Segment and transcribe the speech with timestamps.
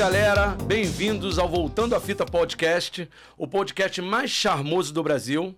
[0.00, 3.06] galera, bem-vindos ao Voltando à Fita Podcast,
[3.36, 5.54] o podcast mais charmoso do Brasil.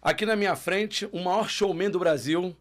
[0.00, 2.56] Aqui na minha frente, o maior showman do Brasil,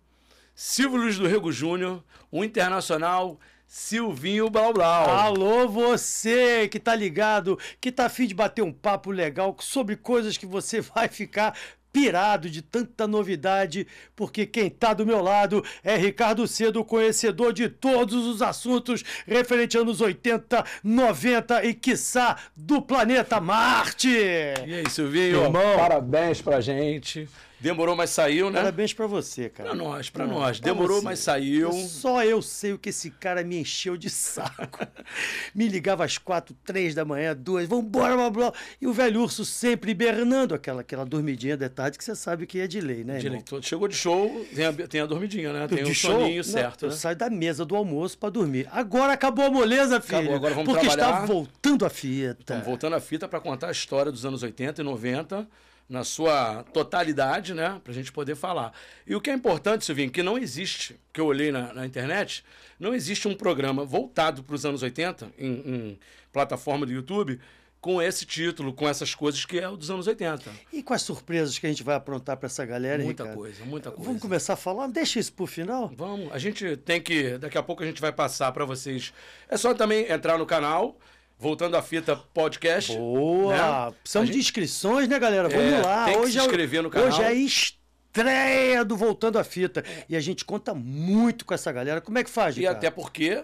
[0.56, 5.12] Silvio Luiz do Rego Júnior, o internacional Silvinho Blau Blau.
[5.12, 10.38] Alô, você que tá ligado, que tá afim de bater um papo legal sobre coisas
[10.38, 11.56] que você vai ficar
[11.92, 17.70] pirado de tanta novidade, porque quem tá do meu lado é Ricardo Cedo, conhecedor de
[17.70, 24.10] todos os assuntos referente anos 80, 90 e quiçá do planeta Marte.
[24.10, 25.44] E aí, Silvinho?
[25.44, 25.78] Irmão.
[25.78, 27.28] Parabéns pra gente.
[27.62, 28.60] Demorou, mas saiu, né?
[28.60, 29.70] Parabéns pra você, cara.
[29.70, 30.60] Pra nós, pra Não, nós.
[30.60, 31.06] pra Demorou, você.
[31.06, 31.72] mas saiu.
[31.72, 34.80] Só eu sei o que esse cara me encheu de saco.
[35.54, 38.54] me ligava às quatro, três da manhã, duas, vambora, blá, blá.
[38.82, 42.60] E o velho urso sempre hibernando, aquela, aquela dormidinha de tarde que você sabe que
[42.60, 43.20] é de lei, né, irmão?
[43.40, 43.62] Direito.
[43.62, 45.68] Chegou de show, tem a, tem a dormidinha, né?
[45.68, 46.20] Tem de o show?
[46.20, 46.96] soninho Não, certo, Eu né?
[46.96, 48.68] saio da mesa do almoço pra dormir.
[48.72, 50.18] Agora acabou a moleza, filho.
[50.18, 51.14] Acabou, agora vamos porque trabalhar.
[51.22, 52.38] está voltando a fita.
[52.40, 55.48] Estamos voltando à fita para contar a história dos anos 80 e 90
[55.92, 57.82] na sua totalidade, né?
[57.84, 58.72] Para a gente poder falar.
[59.06, 62.46] E o que é importante, Silvinho, que não existe, que eu olhei na, na internet,
[62.80, 66.00] não existe um programa voltado para os anos 80 em, em
[66.32, 67.38] plataforma do YouTube
[67.82, 70.50] com esse título, com essas coisas que é o dos anos 80.
[70.72, 73.38] E com as surpresas que a gente vai aprontar pra essa galera, Muita Ricardo?
[73.38, 74.06] coisa, muita coisa.
[74.06, 74.88] Vamos começar a falar?
[74.88, 75.92] Deixa isso pro final.
[75.98, 77.38] Vamos, a gente tem que.
[77.40, 79.12] Daqui a pouco a gente vai passar para vocês.
[79.50, 80.96] É só também entrar no canal,
[81.42, 82.96] voltando à fita podcast.
[82.96, 83.54] Boa!
[83.90, 83.96] né?
[84.04, 85.50] Precisamos A de gente- inscrições, né, galera?
[85.50, 86.06] Vamos É, lá.
[86.06, 87.08] tem que hoje se é inscrever no canal.
[87.10, 89.84] Hoje é estreia do Voltando à Fita.
[90.08, 92.00] E a gente conta muito com essa galera.
[92.00, 92.78] Como é que faz, E Ricardo?
[92.78, 93.44] até porque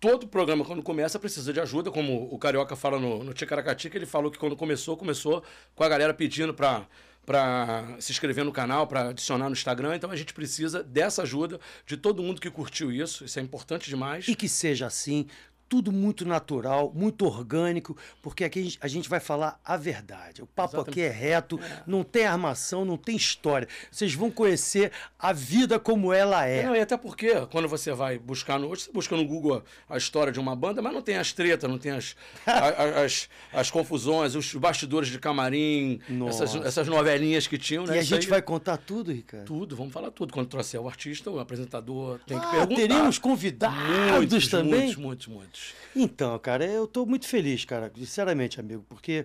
[0.00, 3.96] todo programa, quando começa, precisa de ajuda, como o Carioca fala no, no Ticaracati, que
[3.96, 5.42] ele falou que quando começou, começou
[5.74, 6.84] com a galera pedindo para
[7.24, 9.96] para se inscrever no canal, para adicionar no Instagram.
[9.96, 13.24] Então a gente precisa dessa ajuda de todo mundo que curtiu isso.
[13.24, 14.28] Isso é importante demais.
[14.28, 15.26] E que seja assim,
[15.68, 20.42] tudo muito natural, muito orgânico, porque aqui a gente, a gente vai falar a verdade.
[20.42, 20.90] O papo Exatamente.
[20.90, 23.66] aqui é reto, não tem armação, não tem história.
[23.90, 26.64] Vocês vão conhecer a vida como ela é.
[26.64, 28.68] Não, e até porque quando você vai buscar no.
[28.68, 31.68] Hoje você busca no Google a história de uma banda, mas não tem as tretas,
[31.68, 32.14] não tem as,
[32.46, 37.96] a- a- as, as confusões, os bastidores de camarim, essas, essas novelinhas que tinham, né?
[37.96, 39.44] E a gente aí- vai contar tudo, Ricardo.
[39.46, 40.32] Tudo, vamos falar tudo.
[40.32, 42.74] Quando trouxer o artista, o apresentador tem que Ah, perguntar.
[42.76, 44.80] teremos convidados muitos, também?
[44.80, 45.55] Muitos, muitos, muitos.
[45.94, 49.24] Então, cara, eu estou muito feliz, cara, sinceramente, amigo, porque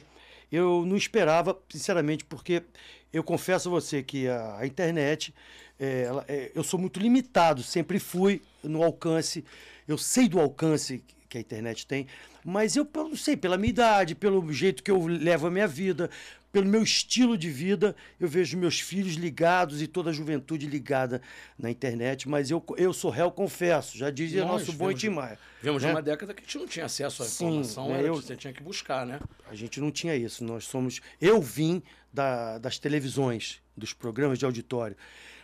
[0.52, 2.64] eu não esperava, sinceramente, porque
[3.12, 5.34] eu confesso a você que a, a internet,
[5.80, 9.44] é, ela- é, eu sou muito limitado, sempre fui no alcance,
[9.88, 12.08] eu sei do alcance que a internet tem,
[12.44, 15.68] mas eu, eu não sei, pela minha idade, pelo jeito que eu levo a minha
[15.68, 16.10] vida,
[16.52, 21.22] pelo meu estilo de vida, eu vejo meus filhos ligados e toda a juventude ligada
[21.58, 25.10] na internet, mas eu, eu sou réu, confesso, já dizia Nós nosso bom vemos- Tim
[25.10, 25.40] Maia.
[25.62, 25.90] Vivemos né?
[25.90, 28.52] numa década que a gente não tinha acesso à Sim, informação, né, eu- você tinha
[28.52, 29.20] que buscar, né?
[29.50, 30.44] A gente não tinha isso.
[30.44, 31.00] Nós somos.
[31.22, 31.82] Eu vim
[32.12, 34.98] da- das televisões, dos programas de auditório.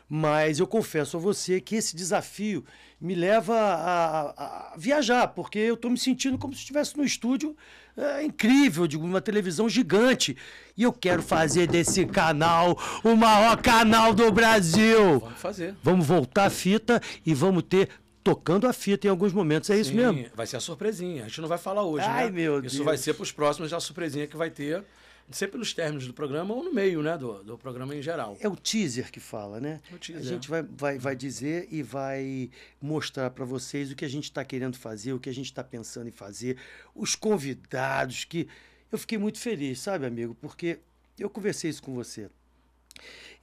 [0.09, 2.63] Mas eu confesso a você que esse desafio
[2.99, 7.03] me leva a, a- a viajar, porque eu estou me sentindo como se estivesse no
[7.03, 7.55] estúdio
[7.97, 10.37] é, incrível, de uma televisão gigante.
[10.77, 15.19] E eu quero fazer desse canal o maior canal do Brasil.
[15.19, 15.75] Vamos fazer.
[15.81, 17.89] Vamos voltar a fita e vamos ter
[18.23, 19.69] tocando a fita em alguns momentos.
[19.69, 20.25] É isso Sim, mesmo?
[20.35, 21.23] Vai ser a surpresinha.
[21.23, 22.31] A gente não vai falar hoje, Ai, né?
[22.31, 22.85] meu Isso Deus.
[22.85, 24.83] vai ser para os próximos, já a surpresinha que vai ter,
[25.31, 27.17] sempre nos términos do programa ou no meio, né?
[27.17, 28.37] Do, do programa em geral.
[28.39, 29.81] É o teaser que fala, né?
[29.91, 30.21] É o teaser.
[30.21, 32.49] A gente vai, vai, vai dizer e vai
[32.81, 35.63] mostrar para vocês o que a gente está querendo fazer, o que a gente está
[35.63, 36.57] pensando em fazer,
[36.95, 38.47] os convidados que
[38.91, 40.35] eu fiquei muito feliz, sabe, amigo?
[40.35, 40.79] Porque
[41.19, 42.29] eu conversei isso com você.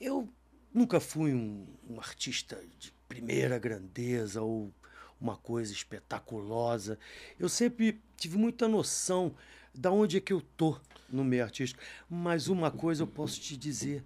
[0.00, 0.28] Eu
[0.72, 4.72] nunca fui um, um artista de primeira grandeza ou
[5.20, 6.98] uma coisa espetaculosa.
[7.38, 9.34] Eu sempre tive muita noção
[9.74, 10.78] da onde é que eu tô
[11.10, 11.82] no meio artístico.
[12.08, 14.02] Mas uma coisa eu posso te dizer,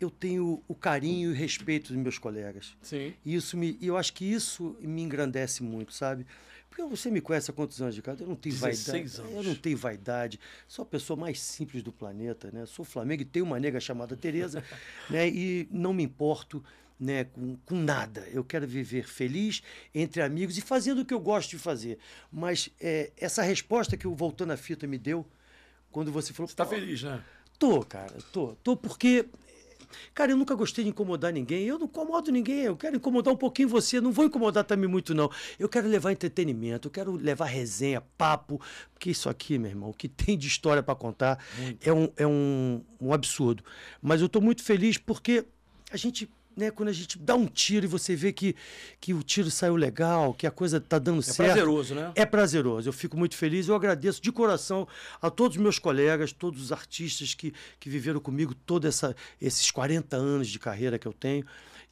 [0.00, 2.76] eu tenho o carinho e o respeito dos meus colegas.
[2.82, 3.14] Sim.
[3.24, 6.26] E isso me, eu acho que isso me engrandece muito, sabe?
[6.68, 8.22] Porque você me conhece há quantos anos, Ricardo?
[8.22, 9.20] Eu não tenho 16 vaidade.
[9.20, 9.36] anos.
[9.36, 10.40] Eu não tenho vaidade.
[10.66, 12.64] Sou a pessoa mais simples do planeta, né?
[12.64, 14.64] Sou Flamengo e tenho uma nega chamada Tereza,
[15.10, 15.28] né?
[15.28, 16.64] E não me importo,
[16.98, 18.26] né, com, com nada.
[18.32, 19.62] Eu quero viver feliz
[19.94, 21.98] entre amigos e fazendo o que eu gosto de fazer.
[22.30, 25.26] Mas é, essa resposta que o Voltando à Fita me deu,
[25.92, 26.48] quando você falou...
[26.48, 27.22] Você tá "Pô, feliz, né?
[27.62, 28.56] Tô, cara, tô.
[28.60, 29.24] Tô porque.
[30.12, 31.64] Cara, eu nunca gostei de incomodar ninguém.
[31.64, 32.62] Eu não incomodo ninguém.
[32.62, 34.00] Eu quero incomodar um pouquinho você.
[34.00, 35.30] Não vou incomodar também muito, não.
[35.60, 38.60] Eu quero levar entretenimento, eu quero levar resenha, papo.
[38.92, 41.38] Porque isso aqui, meu irmão, o que tem de história para contar
[41.80, 43.62] é, um, é um, um absurdo.
[44.00, 45.44] Mas eu tô muito feliz porque
[45.92, 48.54] a gente né, quando a gente dá um tiro e você vê que,
[49.00, 51.48] que o tiro saiu legal, que a coisa tá dando É certo.
[51.52, 52.12] prazeroso, né?
[52.14, 52.88] É prazeroso.
[52.88, 53.68] Eu fico muito feliz.
[53.68, 54.86] Eu agradeço de coração
[55.20, 59.02] a todos os meus colegas, todos os artistas que, que viveram comigo todos
[59.40, 61.44] esses 40 anos de carreira que eu tenho.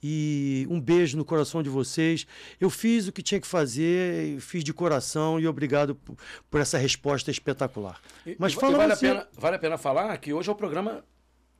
[0.03, 2.27] E um beijo no coração de vocês.
[2.59, 6.17] Eu fiz o que tinha que fazer, fiz de coração e obrigado por,
[6.51, 8.01] por essa resposta espetacular.
[8.27, 9.07] E- Mas e fala vale, você.
[9.07, 11.05] a pena, vale a pena falar que hoje é o programa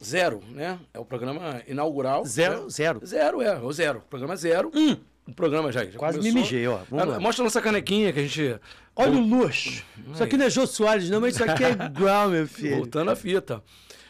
[0.03, 0.79] zero, né?
[0.95, 2.25] É o programa inaugural.
[2.25, 2.71] Zero, né?
[2.71, 3.01] zero.
[3.07, 4.03] Zero, é, o zero.
[4.09, 4.71] Programa zero.
[5.27, 6.35] O programa já, já Quase começou.
[6.35, 6.79] me mijei, ó.
[6.91, 7.21] Vamos Ah, lá.
[7.21, 8.61] Mostra a nossa canequinha que a gente.
[8.97, 9.85] Olha o luxo.
[10.13, 12.77] Isso aqui não é Jô Soares, não, mas isso aqui é igual, meu filho.
[12.79, 13.63] Voltando à fita.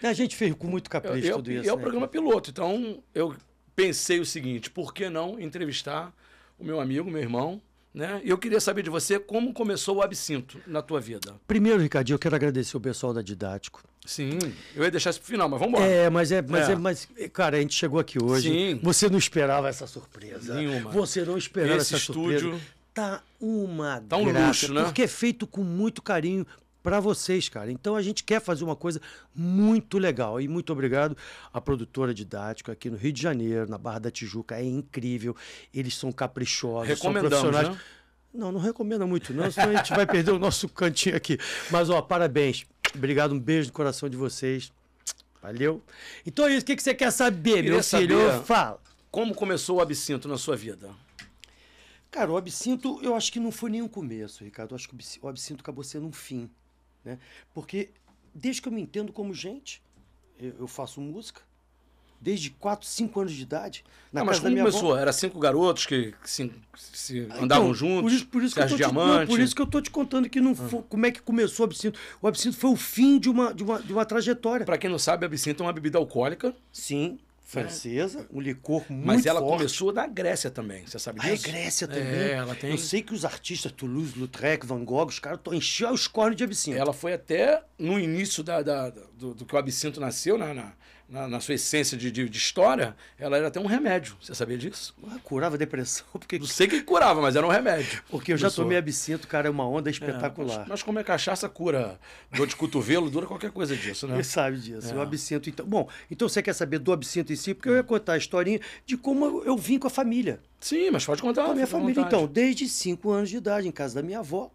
[0.02, 1.68] A gente fez com muito capricho Eu- tudo e isso.
[1.68, 1.82] é o né?
[1.82, 2.48] programa piloto.
[2.50, 3.34] Então, eu
[3.76, 6.10] pensei o seguinte: por que não entrevistar
[6.58, 7.60] o meu amigo, meu irmão?
[7.92, 8.20] Né?
[8.24, 11.34] E eu queria saber de você como começou o absinto na tua vida.
[11.46, 13.82] Primeiro, Ricardinho, eu quero agradecer o pessoal da Didático.
[14.06, 14.38] Sim,
[14.76, 15.92] eu ia deixar isso pro final, mas vamos embora.
[15.92, 16.72] É, mas é, mas É.
[16.72, 18.48] é, mas, cara, a gente chegou aqui hoje.
[18.48, 18.80] Sim.
[18.82, 20.54] Você não esperava essa surpresa.
[20.54, 20.90] Nenhuma.
[20.90, 22.46] Você não esperava Esse essa surpresa.
[22.46, 22.60] estúdio-
[22.94, 24.82] Tá uma Tá um graça, luxo, né?
[24.84, 26.44] Porque é feito com muito carinho
[26.82, 27.70] para vocês, cara.
[27.70, 29.00] Então a gente quer fazer uma coisa
[29.34, 30.40] muito legal.
[30.40, 31.16] E muito obrigado
[31.52, 34.56] à produtora Didático aqui no Rio de Janeiro, na Barra da Tijuca.
[34.56, 35.36] É incrível.
[35.74, 37.68] Eles são caprichosos, são profissionais.
[37.76, 37.80] né?
[38.32, 41.36] Não, não recomenda muito, não, senão a gente vai perder o nosso cantinho aqui.
[41.70, 42.64] Mas, ó, parabéns.
[42.94, 44.72] Obrigado, um beijo no coração de vocês.
[45.42, 45.82] Valeu.
[46.24, 48.20] Então é isso, o que, que você quer saber, Queria meu filho?
[48.20, 48.80] saber- Fala.
[49.10, 50.90] Como começou o absinto na sua vida?
[52.10, 54.72] Cara, o absinto, eu acho que não foi nem um começo, Ricardo.
[54.72, 56.48] Eu acho que o absinto acabou sendo um fim.
[57.04, 57.18] Né?
[57.54, 57.90] Porque
[58.34, 59.82] desde que eu me entendo como gente,
[60.38, 61.40] eu, eu faço música,
[62.20, 63.82] desde 4, 5 anos de idade.
[64.12, 64.78] Na Ah, mas casa da como minha avó.
[64.78, 64.98] começou?
[64.98, 68.02] Era cinco garotos que, que se, se Então, andavam juntos?
[68.02, 69.28] Por isso, por isso que eu tô te, não, Diamante?
[69.30, 71.68] por isso que eu tô te contando que não fo- como é que começou o
[71.68, 71.98] absinto.
[72.20, 74.66] O absinto foi o fim de uma, de uma, de uma trajetória.
[74.66, 77.18] Pra quem não sabe, absinto é uma bebida alcoólica, Sim,
[77.50, 79.56] francesa, um licor muito mas ela forte.
[79.58, 80.86] começou da Grécia também.
[80.86, 81.48] Você sabe Ah, é disso?
[81.48, 82.02] Grécia também.
[82.04, 82.70] É, ela tem.
[82.70, 86.78] Eu sei que os artistas Toulouse-Lautrec, Van Gogh, os caras enchiam os cornos de absinto.
[86.78, 90.72] Ela foi até no início da, da- do, do que o absinto nasceu, na, na,
[91.10, 94.16] na- na sua essência de, de, de história, ela era até um remédio.
[94.20, 94.94] Você sabia disso?
[95.08, 98.02] Ah, curava depressão, porque, Não sei que curava, mas era um remédio.
[98.08, 100.60] porque eu já tomei absinto, cara, é uma onda É, espetacular.
[100.60, 101.98] mas, mas como é cachaça, cura
[102.32, 104.16] dor de cotovelo, dura qualquer coisa disso, né?
[104.16, 104.96] Você sabe disso, É.
[104.96, 105.48] o absinto.
[105.50, 107.54] Então, bom, então você quer saber do absinto em si?
[107.54, 110.40] Porque eu ia contar a historinha de como eu, vim com a família.
[110.60, 111.44] Sim, mas pode contar.
[111.46, 114.50] Com a minha família, então, desde 5 anos de idade, em casa da minha avó.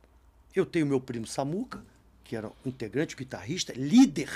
[0.56, 1.84] Eu tenho meu primo Samuca,
[2.24, 4.30] que era um integrante, um guitarrista, líder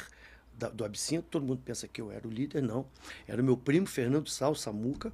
[0.60, 1.26] da- do Absinto.
[1.32, 2.86] Todo mundo pensa que eu era o líder, não.
[3.28, 5.12] Era o meu primo Fernando Sal, Samuca,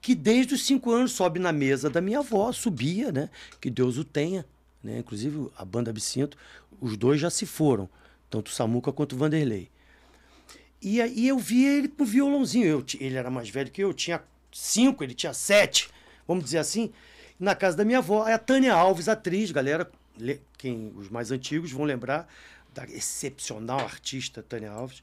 [0.00, 3.28] que desde os 5 anos sobe na mesa da minha avó, subia, né?
[3.60, 4.44] Que Deus o tenha.
[4.82, 4.98] Né?
[4.98, 6.36] Inclusive, a banda Absinto,
[6.80, 7.88] os dois já se foram,
[8.30, 9.68] tanto o Samuca quanto o Vanderlei.
[10.82, 12.66] E aí eu vi ele com violãozinho.
[12.66, 15.90] Eu, ele era mais velho que eu, eu tinha cinco, ele tinha sete,
[16.26, 16.90] vamos dizer assim.
[17.38, 21.30] Na casa da minha avó, é a Tânia Alves, atriz, galera, le- quem os mais
[21.30, 22.26] antigos vão lembrar
[22.74, 25.02] da excepcional artista Tânia Alves.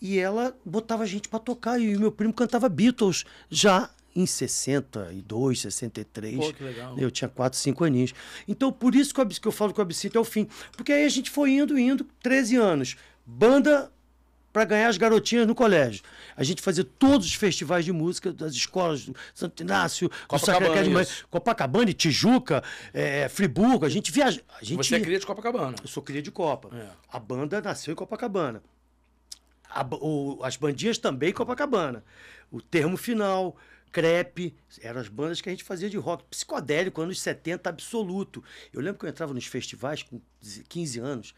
[0.00, 4.26] E ela botava a gente para tocar e o meu primo cantava Beatles já em
[4.26, 6.36] 62, 63.
[6.36, 6.98] Pô, que legal.
[6.98, 8.12] Eu tinha 4, 5 aninhos.
[8.46, 10.46] Então, por isso que, abs- que eu falo que o absinto é o fim.
[10.76, 12.96] Porque aí a gente foi indo, indo, 13 anos.
[13.26, 13.90] Banda
[14.54, 16.00] para ganhar as garotinhas no colégio.
[16.36, 20.60] A gente fazia todos os festivais de música das escolas do Santo Inácio, do Copacabana,
[20.60, 21.06] Sacré-Cœur de Mãe.
[21.28, 23.84] Copacabana, e Tijuca, é, Friburgo.
[23.84, 24.40] A gente viaja.
[24.60, 25.04] A gente Você é ia.
[25.04, 25.74] cria de Copacabana.
[25.82, 26.70] Eu sou cria de Copa.
[26.72, 26.86] É.
[27.12, 28.62] A banda nasceu em Copacabana.
[29.68, 32.04] A o- as bandinhas também em Copacabana.
[32.48, 33.56] O termo final,
[33.90, 36.22] crepe, eram as bandas que a gente fazia de rock.
[36.30, 38.42] Psicodélico, anos 70, absoluto.
[38.72, 40.20] Eu lembro que eu entrava nos festivais com
[40.68, 41.34] 15 anos,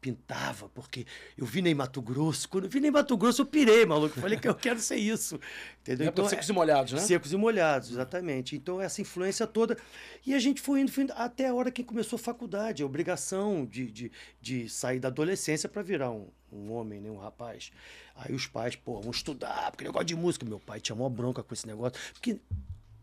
[0.00, 2.48] pintava, porque eu vi em Mato Grosso.
[2.48, 4.18] Quando eu vi em Mato Grosso, eu pirei, maluco.
[4.18, 5.38] Falei que eu quero ser isso.
[5.80, 6.12] Entendeu?
[6.16, 7.00] É secos e molhados, né?
[7.00, 8.56] Secos e molhados, exatamente.
[8.56, 9.76] Então, essa influência toda.
[10.26, 12.86] E a gente foi indo, foi indo até a hora que começou a faculdade, a
[12.86, 17.70] obrigação de, de, de sair da adolescência para virar um, um homem, né, um rapaz.
[18.16, 20.46] Aí os pais, pô, vamos estudar, porque negócio de música.
[20.46, 21.98] Meu pai tinha maior bronca com esse negócio.
[22.12, 22.40] Porque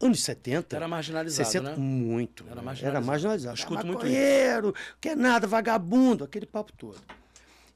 [0.02, 0.76] anos 70.
[0.76, 1.76] Era marginalizado, 60, né?
[1.78, 2.44] Muito.
[2.50, 2.88] Era marginalizado.
[2.88, 3.58] Era marginalizado.
[3.58, 7.00] Escuto Ah, muito maconheiro, quer nada, vagabundo, aquele papo todo.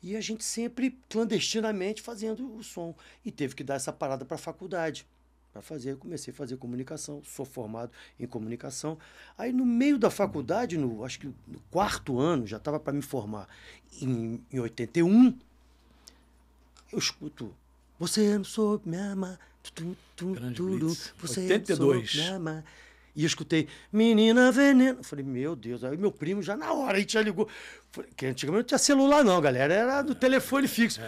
[0.03, 2.95] E a gente sempre clandestinamente fazendo o som.
[3.23, 5.05] E teve que dar essa parada para a faculdade.
[5.53, 8.97] Para fazer, eu comecei a fazer comunicação, sou formado em comunicação.
[9.37, 13.01] Aí no meio da faculdade, no, acho que no quarto ano, já estava para me
[13.01, 13.49] formar,
[14.01, 15.37] em, em 81,
[16.91, 17.53] eu escuto.
[17.99, 19.37] Você não soube me amar.
[19.63, 21.13] Tu, tu, tu, Blitz.
[21.19, 21.79] Você 82.
[21.79, 22.65] não soube me amar.
[23.15, 24.99] E eu escutei, menina veneno.
[24.99, 25.83] Eu falei, meu Deus.
[25.83, 27.47] Aí meu primo já na hora, a gente já ligou.
[27.91, 29.73] Falei, que antigamente não tinha celular não, galera.
[29.73, 31.01] Era do telefone fixo.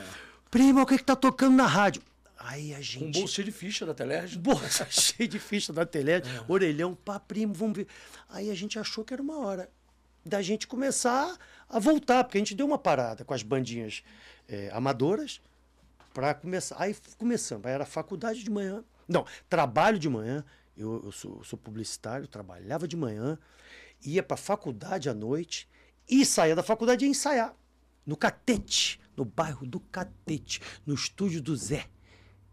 [0.51, 2.01] Primo, o que que tá tocando na rádio?
[2.37, 3.05] Aí a gente.
[3.05, 4.37] um bolso cheio de ficha da Telerge.
[4.37, 6.43] bolsa cheia de ficha da Telete, É.
[6.51, 7.87] orelhão, pá, primo, vamos ver.
[8.29, 9.69] Aí a gente achou que era uma hora
[10.25, 11.37] da gente começar
[11.69, 14.03] a voltar, porque a gente deu uma parada com as bandinhas
[14.49, 15.39] eh, amadoras
[16.13, 16.75] para começar.
[16.79, 16.95] Aí
[17.63, 20.43] aí era faculdade de manhã, não, trabalho de manhã,
[20.77, 23.37] eu, eu sou, eu sou publicitário, trabalhava de manhã,
[24.05, 25.67] ia para faculdade à noite
[26.09, 27.55] e saía da faculdade e ia ensaiar
[28.05, 31.85] no Catete, no bairro do Catete, no estúdio do Zé.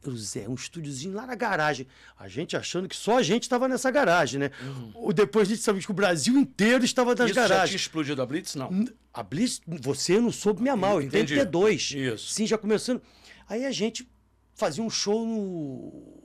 [0.07, 1.87] O Zé, um estúdiozinho lá na garagem.
[2.19, 4.50] A gente achando que só a gente estava nessa garagem, né?
[4.95, 7.26] O Depois a gente sabia que o Brasil inteiro estava nas Uhum.
[7.26, 7.81] Isso já tinha garagens.
[7.83, 8.55] explodido a Blitz?
[8.55, 8.87] Não.
[9.12, 11.35] A Blitz, você não soube me amar, Entendi.
[11.35, 11.90] 82.
[11.90, 12.33] Isso.
[12.33, 13.02] Sim, já começando.
[13.50, 14.09] Aí a gente
[14.54, 16.23] fazia um show no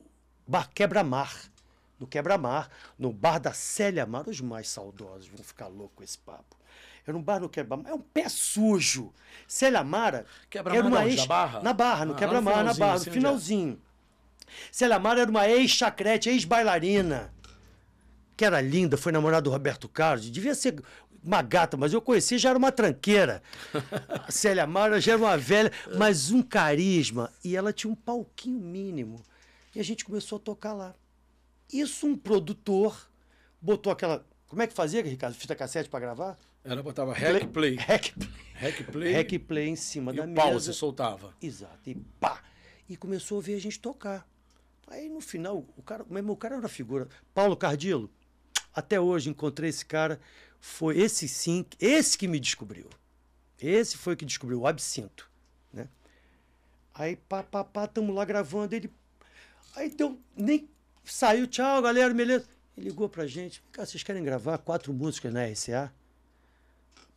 [0.47, 1.35] Bar Quebra-Mar.
[1.99, 4.27] No Quebra-Mar, no bar da Célia Mar.
[4.27, 6.55] Os mais saudosos vão ficar loucos com esse papo.
[7.07, 7.89] Era um bar no Quebra-Mar.
[7.89, 9.11] É um pé sujo.
[9.47, 11.09] Célia Mara Quebra-Mar era uma onde?
[11.09, 11.21] ex...
[11.21, 11.63] Da Barra?
[11.63, 13.13] Na Barra, no Ah, Quebra-Mar, na Barra, assim, no onde é?
[13.13, 13.81] finalzinho.
[14.71, 17.33] Célia Mara era uma ex-chacrete, ex-bailarina
[18.37, 20.81] que era linda, foi namorada do Roberto Carlos, devia ser
[21.25, 23.41] uma gata, mas eu conheci, já era uma tranqueira.
[24.09, 27.31] A Célia Mara já era uma velha, mas um carisma.
[27.43, 29.21] E ela tinha um palquinho mínimo.
[29.75, 30.95] E a gente começou a tocar lá.
[31.71, 33.09] Isso um produtor
[33.59, 34.25] botou aquela.
[34.47, 35.33] Como é que fazia, Ricardo?
[35.35, 36.37] Fita cassete para gravar?
[36.63, 37.75] Ela botava rec play.
[37.75, 38.29] Rec play.
[38.53, 39.39] Rec play.
[39.39, 40.41] Play em cima e da o mesa.
[40.41, 41.33] pause soltava.
[41.41, 41.89] Exato.
[41.89, 42.41] E pá!
[42.87, 44.27] E começou a ver a gente tocar.
[44.87, 47.07] Aí no final, o cara, mesmo o cara era uma figura.
[47.33, 48.09] Paulo Cardilo,
[48.73, 50.19] até hoje encontrei esse cara.
[50.59, 52.89] Foi esse sim, esse que me descobriu.
[53.59, 55.29] Esse foi o que descobriu, o absinto.
[55.71, 55.87] Né?
[56.93, 58.75] Aí pá, pá, pá, tamo lá gravando.
[58.75, 58.91] Ele.
[59.75, 60.19] Aí deu.
[60.35, 60.69] Nem
[61.03, 62.47] saiu, tchau, galera, beleza.
[62.77, 63.63] Ele ligou pra gente.
[63.71, 65.93] Cara, vocês querem gravar quatro músicas na RCA?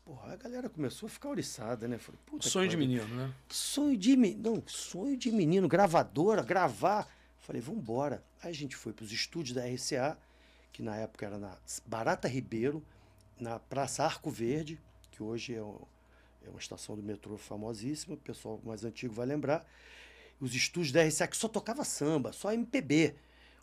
[0.04, 1.98] Porra, a galera começou a ficar oriçada, né?
[1.98, 3.34] Falei, Sonho de menino, né?
[3.48, 4.54] Sonho de menino.
[4.54, 7.06] Não, sonho de menino, gravadora, gravar.
[7.40, 8.24] Falei, vamos embora.
[8.42, 10.16] Aí a gente foi para os estúdios da RCA,
[10.72, 12.82] que na época era na Barata Ribeiro,
[13.40, 14.80] na Praça Arco Verde,
[15.10, 19.66] que hoje é, é uma estação do metrô famosíssima, o pessoal mais antigo vai lembrar.
[20.40, 23.14] Os estúdios da RCA que só tocava samba, só MPB.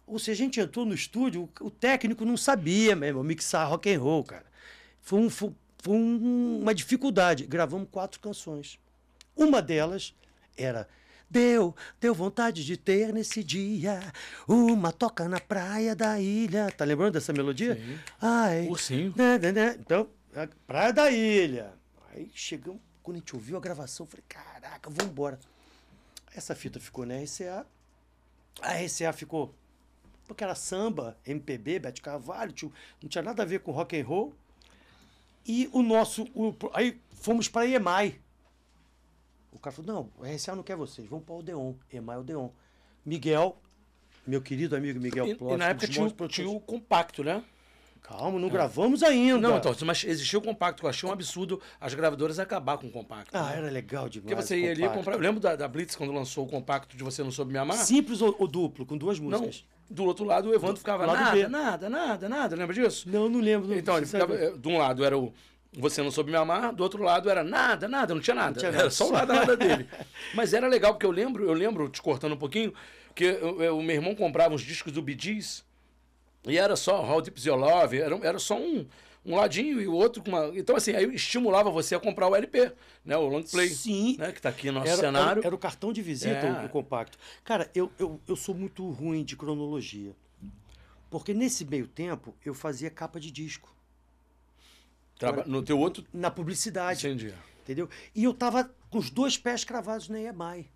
[0.05, 3.91] Ou seja, a gente entrou no estúdio, o, o técnico não sabia mesmo mixar rock
[3.93, 4.45] and roll, cara.
[5.01, 7.45] Foi, um- foi- foi um- uma dificuldade.
[7.47, 8.77] Gravamos quatro canções.
[9.35, 10.13] Uma delas
[10.57, 10.87] era
[11.29, 13.99] Deu, deu vontade de ter nesse dia
[14.47, 16.71] uma toca na praia da ilha.
[16.71, 17.75] Tá lembrando dessa melodia?
[17.75, 17.99] Sim.
[18.21, 18.67] Ai.
[18.67, 19.13] Ursinho.
[19.17, 19.77] né, né, né.
[19.79, 20.07] Então,
[20.67, 21.73] praia da ilha.
[22.13, 25.39] Aí chegamos, quando a gente ouviu a gravação, eu falei, caraca, vamos embora.
[26.33, 27.65] Essa fita ficou na RCA.
[28.61, 29.53] A RCA ficou
[30.27, 34.05] porque era samba, MPB, Bete Carvalho, tio, não tinha nada a ver com rock and
[34.05, 34.33] roll.
[35.45, 38.19] E o nosso, o- aí fomos para EMAI.
[39.65, 42.49] O cara falou: "Não, a RCA não quer vocês, vamos para o Odeon, EMAI Odeon".
[43.03, 43.57] Miguel,
[44.25, 47.43] meu querido amigo Miguel E, Plot, e na época tinha, o- tinha o compacto, né?
[48.01, 49.39] Calma, não gravamos ainda.
[49.49, 52.85] Não, então, mas existia o compacto, que eu achei um absurdo as gravadoras acabar com
[52.85, 53.35] o compacto.
[53.35, 53.57] Ah, né?
[53.57, 54.29] era legal demais.
[54.31, 55.13] Porque você o ia ali comprar.
[55.15, 57.77] Eu lembro da, da Blitz quando lançou o compacto de Você Não Soube Me Amar.
[57.77, 59.65] Simples ou, ou duplo, com duas Não, músicas?
[59.89, 61.47] do outro lado o Evandro ficava lado nada, B.
[61.47, 62.55] nada, nada, nada.
[62.55, 63.09] Lembra disso?
[63.09, 63.67] Não, não lembro.
[63.69, 64.35] não- Então, ele ficava.
[64.35, 65.33] eh, De um lado era o
[65.77, 68.57] Você Não Soube Me Amar, do outro lado era nada, nada, não tinha nada.
[68.59, 68.89] tinha Era nada.
[68.89, 69.87] só o lado nada dele.
[70.33, 72.73] Mas era legal, porque eu lembro, eu lembro, te cortando um pouquinho,
[73.13, 75.65] que o meu irmão comprava uns discos do Bee Gees,
[76.47, 78.85] e era só How Deep Is Your Love, era, era só um,
[79.25, 80.51] um ladinho e o outro com uma.
[80.57, 82.71] Então, assim, aí estimulava você a comprar o LP,
[83.03, 83.17] né?
[83.17, 83.67] O long play.
[83.69, 84.15] Sim.
[84.19, 85.39] Né, que tá aqui no nosso Era, cenário.
[85.39, 86.61] era, era o cartão de visita, É.
[86.61, 87.17] o, o compacto.
[87.43, 90.15] Cara, eu, eu, eu sou muito ruim de cronologia.
[91.09, 93.74] Porque nesse meio tempo eu fazia capa de disco.
[95.17, 96.05] Traba- No teu outro.
[96.13, 97.05] Na publicidade.
[97.07, 97.33] Entendi.
[97.63, 97.89] Entendeu?
[98.13, 100.67] E eu tava com os dois pés cravados na EMAI.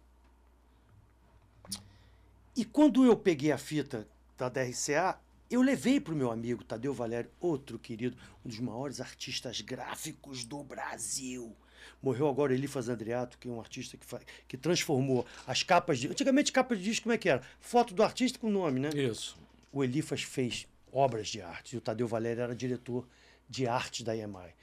[2.56, 5.18] E quando eu peguei a fita da DRCA,
[5.50, 10.44] eu levei para o meu amigo Tadeu Valério, outro querido, um dos maiores artistas gráficos
[10.44, 11.56] do Brasil.
[12.02, 16.08] Morreu agora Elifas Andreato, que é um artista que, fa- que transformou as capas de.
[16.08, 17.42] Antigamente, capa de disco, como é que era?
[17.60, 18.90] Foto do artista com nome, né?
[18.90, 19.38] Isso.
[19.72, 23.08] o Elifas fez obras de arte e o Tadeu Valério era diretor
[23.50, 24.54] de arte da EMAI.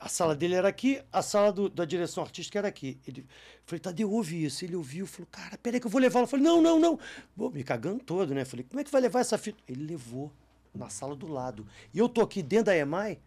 [0.00, 2.98] A sala dele era aqui, a sala do- da direção artística era aqui.
[3.06, 3.24] Ele,
[3.64, 4.64] falei, Tadeu, ouve isso.
[4.64, 6.24] Ele ouviu, falou, cara, peraí que eu vou levá-lo.
[6.24, 6.98] Eu falei, não, não, não.
[7.36, 8.44] Pô, me cagando todo, né?
[8.44, 9.62] Falei, como é que vai levar essa fita?
[9.68, 10.32] Ele levou
[10.74, 11.64] na sala do lado.
[11.94, 13.20] E eu tô aqui dentro da EMAI,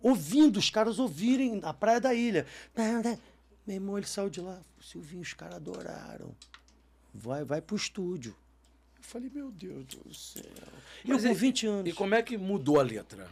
[0.00, 2.46] ouvindo os caras ouvirem na praia da ilha.
[3.66, 4.60] Meu irmão, ele saiu de lá.
[4.80, 6.32] Silvinho, os caras adoraram.
[7.12, 8.36] Vai, vai pro estúdio.
[8.96, 10.42] Eu falei, meu Deus do céu.
[11.04, 11.90] E eu Mas com e- 20 anos.
[11.90, 13.28] E como é que mudou a letra?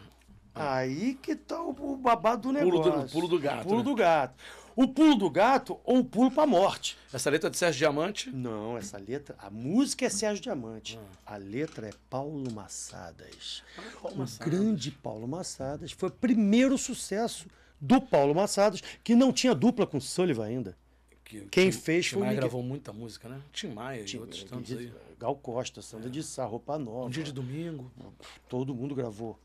[0.60, 3.08] Aí que tá o, babado do Pulo do- negócio.
[3.12, 3.84] pulo do gato, Pulo né?
[3.84, 4.34] do gato.
[4.76, 6.96] o pulo do gato ou o pulo pra morte.
[7.12, 8.30] Essa letra é de Sérgio Diamante?
[8.30, 10.98] Não, essa letra, a música é Sérgio Diamante.
[11.26, 13.62] A letra é Paulo Massadas.
[13.76, 14.48] Ah, Paulo o Massadas.
[14.52, 17.46] grande Paulo Massadas foi o primeiro sucesso
[17.80, 20.76] do Paulo Massadas, que não tinha dupla com Sullivan ainda.
[21.24, 23.40] Que- Quem que- fez Tim foi o Maia gravou muita música, né?
[23.52, 24.90] Tim Maia e outros tantos aí.
[25.18, 27.06] Gal Costa, Sandra de Sá, Roupa Nova.
[27.06, 27.90] Um dia de domingo.
[28.48, 29.38] Todo mundo gravou.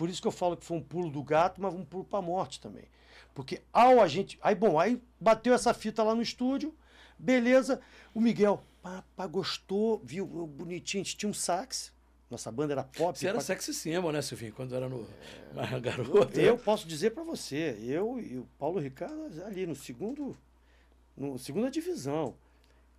[0.00, 2.22] Por isso que eu falo que foi um pulo do gato, mas um pulo pra
[2.22, 2.84] morte também.
[3.34, 4.38] Porque ao a gente.
[4.40, 6.74] Aí, bom, aí bateu essa fita lá no estúdio,
[7.18, 7.82] beleza.
[8.14, 11.92] O Miguel, pá, gostou, viu eu bonitinho, a gente tinha um sax.
[12.30, 13.18] Nossa banda era pop.
[13.18, 14.54] Você era pá- sexy symbol, né, Silvinho?
[14.54, 15.06] Quando era no...
[15.54, 16.40] mais garoto.
[16.40, 20.34] Eu posso dizer pra você, eu e o Paulo Ricardo ali no segundo,
[21.14, 22.34] no segunda divisão.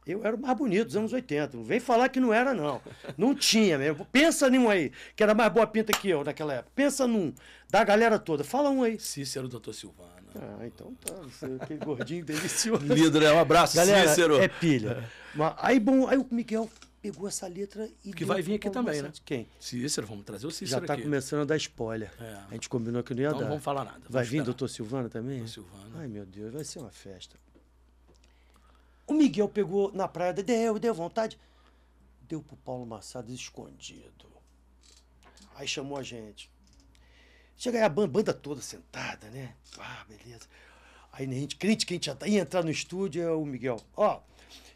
[0.05, 1.55] Eu era o mais bonito dos anos 80.
[1.57, 2.81] Não vem falar que não era, não.
[3.17, 4.05] Não tinha mesmo.
[4.11, 6.71] Pensa num aí, que era mais boa pinta que eu naquela época.
[6.75, 7.33] Pensa num,
[7.69, 8.43] da galera toda.
[8.43, 8.99] Fala um aí.
[8.99, 10.09] Cícero, doutor Silvana.
[10.33, 11.13] Ah, então tá.
[11.23, 12.83] Você, aquele gordinho delicioso.
[12.91, 14.37] Líder, um abraço, Galera, Cícero.
[14.39, 15.07] é pilha.
[15.35, 16.69] Mas, aí, bom, aí o Miguel
[17.01, 18.13] pegou essa letra e.
[18.13, 19.21] Que vai vir aqui também, Massad.
[19.25, 19.47] Quem?
[19.59, 21.03] Cícero, vamos trazer o Já Cícero tá aqui.
[21.03, 22.11] começando a dar spoiler.
[22.19, 22.37] É.
[22.49, 23.43] A gente combinou que não ia Então dar.
[23.43, 23.99] não vamos falar nada.
[24.09, 25.39] Vai vir doutor Silvano também?
[25.39, 25.91] Doutor Silvano.
[25.97, 27.35] Ai, meu Deus, vai ser uma festa.
[29.11, 31.37] O Miguel pegou na praia, deu, deu vontade.
[32.29, 34.25] Deu pro Paulo Massadas escondido.
[35.53, 36.49] Aí chamou a gente.
[37.57, 39.53] Chega aí a ban- banda toda sentada, né?
[39.77, 40.47] Ah, beleza.
[41.11, 43.45] Aí a gente, crente que a gente já tá- ia entrar no estúdio, é o
[43.45, 43.81] Miguel.
[43.97, 44.21] Ó,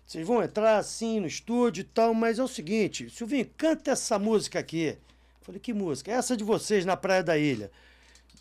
[0.06, 4.20] vocês vão entrar assim no estúdio e tal, mas é o seguinte, Silvinho, canta essa
[4.20, 4.98] música aqui.
[5.44, 6.12] Falei, que música?
[6.12, 7.72] Essa de vocês na Praia da Ilha.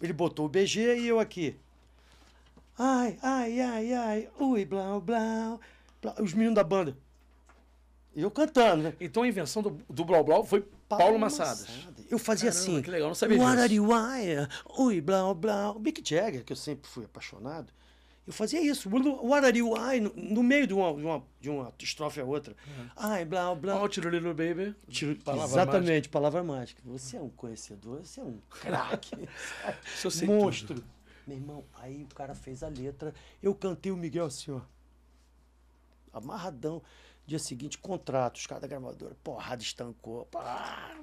[0.03, 1.57] Ele botou o BG e eu aqui.
[2.77, 5.61] Ai, ai, ai, ai, ui, blau, blau.
[6.21, 6.97] Os meninos da banda.
[8.15, 8.95] Eu cantando, né?
[9.01, 11.67] Então a invenção do, do Blau Blau foi Paulo, Massadas.
[12.09, 12.83] Eu fazia Caramba, assim.
[12.83, 13.49] que legal, não sabia disso.
[13.49, 15.79] Warariwaia, ui, blau, blau.
[15.81, 17.73] Mick Jagger, que eu sempre fui apaixonado.
[18.27, 18.89] Eu fazia isso.
[18.89, 22.55] Warariwaia, no, no meio de uma, de, uma, de uma estrofe a outra.
[22.97, 23.83] Ai, blau, blau.
[23.83, 24.77] Ó, Tiro Little Baby.
[24.89, 26.81] Tiro- Palavra Exatamente, palavra mágica.
[26.85, 29.29] Você é um conhecedor, você é um craque.
[30.25, 30.83] Monstro.
[31.27, 33.13] Meu irmão, aí o cara fez a letra,
[33.43, 34.61] eu cantei o Miguel assim, ó.
[36.19, 36.83] Amarradão.
[37.27, 40.27] Dia seguinte, contrato, os caras da gravadora, porrada, estancou.
[40.27, 40.95] Pá,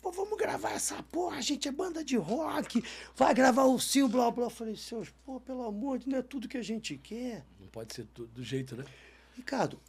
[0.00, 2.82] pô, vamos gravar essa porra, a gente é banda de rock,
[3.16, 4.44] vai gravar o Sil, blá, blá.
[4.46, 7.44] Eu falei, seus, pô, pelo amor de Deus, não é tudo que a gente quer.
[7.58, 8.84] Não pode ser do, do jeito, né?
[9.34, 9.80] Ricardo,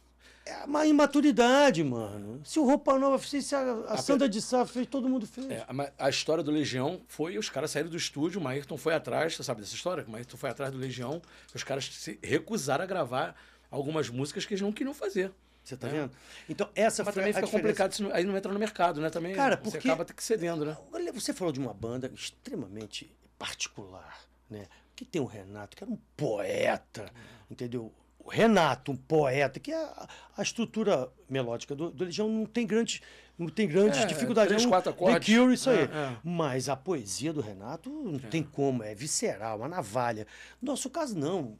[0.46, 2.40] é uma imaturidade, mano.
[2.44, 5.50] Se o Roupa Nova fez, se a, a Sandra de Sá fez, todo mundo fez.
[5.50, 8.94] É, a, a história do Legião foi os caras saíram do estúdio, o Maírton foi
[8.94, 10.04] atrás, você sabe dessa história?
[10.06, 11.20] O Maírton foi atrás do Legião,
[11.52, 13.36] os caras se recusaram a gravar
[13.70, 15.32] algumas músicas que eles não queriam fazer.
[15.64, 15.90] Você tá É.
[15.90, 16.10] vendo?
[16.48, 19.10] Então, essa Mas foi também fica complicado, não- aí não entra no mercado, né?
[19.10, 20.76] Também Cara, você porque- acaba te cedendo, né?
[20.92, 24.66] Olha, você falou de uma banda extremamente particular, né?
[24.94, 27.10] Que tem o Renato, que era um poeta,
[27.50, 27.92] entendeu?
[28.18, 32.66] O Renato, um poeta, que é a, a estrutura melódica do, do Legião não tem
[32.66, 33.00] grandes,
[33.38, 34.48] não tem grandes É, dificuldades.
[34.48, 35.34] três, é quatro The acordes.
[35.36, 35.78] Cure, isso aí.
[35.80, 36.16] É, é.
[36.24, 40.26] Mas a poesia do Renato não tem como, é visceral, uma navalha.
[40.60, 41.56] No nosso caso, não.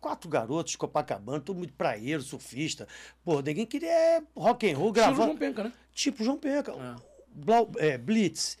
[0.00, 2.86] Quatro garotos de Copacabana, todo mundo praieiro, surfista.
[3.24, 5.24] Pô, ninguém queria é, rock and roll, gravar.
[5.24, 5.72] João Penca, né?
[5.92, 6.72] Tipo João Penca.
[6.72, 6.94] É.
[7.34, 8.56] Blau- é, Blitz,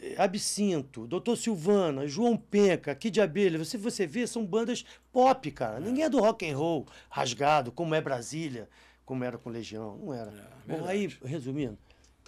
[0.00, 3.58] é, Absinto, Doutor Silvana, João Penca, Kid Abelha.
[3.58, 5.78] Você, você vê, são bandas pop, cara.
[5.78, 8.68] Ninguém é do rock and roll rasgado, como é Brasília,
[9.04, 9.96] como era com Legião.
[9.98, 10.32] Não era.
[10.66, 11.76] Bom, aí, resumindo,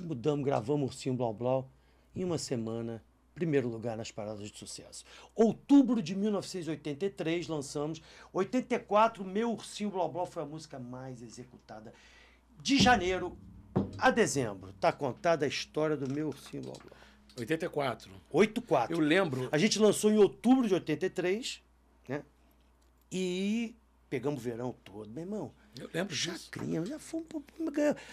[0.01, 1.71] mudamos, gravamos Ursinho Blau Blau.
[2.15, 3.03] Em uma semana,
[3.41, 5.03] primeiro lugar nas paradas de sucesso.
[5.35, 8.03] Outubro de 1983, lançamos.
[8.35, 11.95] 84, Meu Ursinho Blau Blau foi a música mais executada.
[12.61, 13.35] De janeiro
[13.97, 17.01] a dezembro, tá contada a história do Meu Ursinho Blau Blau.
[17.39, 18.11] 84.
[18.31, 18.95] 84.
[18.95, 19.49] Eu lembro.
[19.51, 21.63] A gente lançou em outubro de 83,
[22.07, 22.23] né?
[23.11, 23.75] E
[24.11, 25.55] pegamos o verão todo, meu irmão.
[25.79, 26.51] Eu lembro disso.
[26.53, 27.27] Chacrinha, já fomos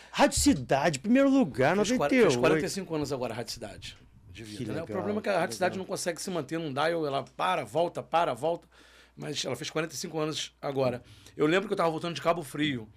[0.10, 2.08] Rádio Cidade, primeiro lugar, Fez, 98.
[2.08, 4.07] 40, fez 45 anos agora Rádio Cidade.
[4.38, 4.71] De vida, Que né?
[4.73, 5.84] legal, O problema é que a que Rádio Cidade legal.
[5.84, 8.67] não consegue se manter num dial, ela para, volta, para, volta.
[9.15, 11.02] Mas ela fez 45 anos agora.
[11.36, 12.88] Eu lembro que eu estava voltando de Cabo Frio.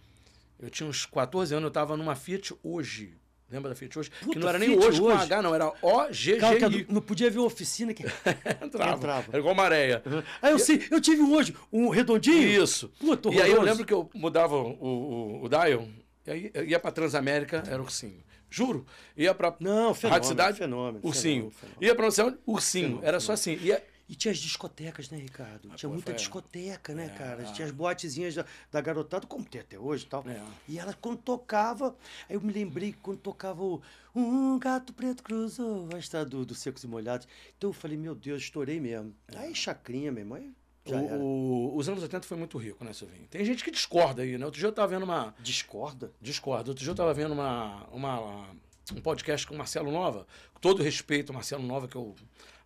[0.59, 3.15] Eu tinha uns 14 anos, eu estava numa Fiat hoje.
[3.51, 4.11] Lembra da Fiat hoje?
[4.11, 5.23] que Puta, não era nem Fiat hoje, com hoje.
[5.25, 6.87] H, não, era que OGGI.
[6.91, 8.05] não podia ver oficina que.
[8.63, 8.97] Entrava.
[8.97, 9.25] Entrava.
[9.29, 10.03] Era igual maréia.
[10.43, 12.63] Ah, eu sei, eu tive um hoje, um redondinho.
[12.63, 12.91] Isso.
[13.01, 15.89] Puta, e aí eu lembro que eu mudava o, o, o dial,
[16.27, 18.23] e aí eu ia pra Transamérica, era ursinho.
[18.51, 18.85] Juro.
[19.17, 21.51] Ia pra Não, fenômeno, Rádio Cidade, fenômeno, ursinho.
[21.51, 21.83] fenômeno, fenômeno.
[21.85, 23.01] Ia pra não sei onde, ursinho.
[23.03, 23.55] era só assim.
[23.63, 25.69] Ia, E tinha as discotecas, né, Ricardo?
[25.77, 27.45] tinha pô, muita foi- discoteca, né, É, cara?
[27.49, 27.53] ah.
[27.53, 30.25] Tinha as boatezinhas da, da garotada, como tem até hoje e tal.
[30.27, 30.43] É.
[30.69, 31.97] E ela, quando tocava,
[32.29, 33.81] aí eu me lembrei quando tocava o
[34.13, 37.29] Um Gato Preto Cruzou, a estrada do, do Secos e Molhados.
[37.57, 39.15] Então eu falei, meu Deus, estourei mesmo.
[39.37, 40.53] Aí chacrinha, meu irmão.
[40.97, 43.27] O, o- os anos 80 foi muito rico, né, Silvinho?
[43.31, 44.45] Tem gente que discorda aí, né?
[44.45, 45.35] Outro dia eu tava vendo uma.
[45.41, 46.11] Discorda?
[46.21, 46.71] Discorda.
[46.71, 48.47] Outro dia eu tava vendo uma, uma,
[48.95, 50.27] um podcast com o Marcelo Nova.
[50.55, 52.15] Com todo respeito ao Marcelo Nova, que eu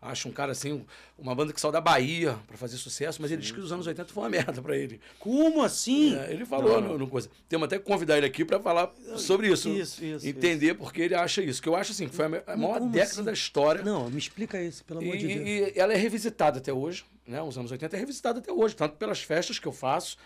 [0.02, 0.84] acho um cara assim,
[1.18, 3.86] uma banda que saiu da Bahia pra fazer sucesso, mas ele disse que os anos
[3.86, 5.00] 80 foi uma merda pra ele.
[5.18, 6.14] Como assim?
[6.14, 6.88] É, ele falou Não.
[6.90, 7.30] no, no coisa.
[7.48, 9.70] Temos até que convidar ele aqui pra falar sobre isso.
[9.70, 11.62] Isso, isso, Entender porque ele acha isso.
[11.62, 13.24] Que eu acho assim, que foi a maior como década assim?
[13.24, 13.82] da história.
[13.82, 15.74] Não, me explica isso, pelo amor E, de Deus.
[15.74, 17.42] e ela é revisitada até hoje, né?
[17.42, 20.16] Os anos 80 é revisitada até hoje, tanto pelas festas que eu faço,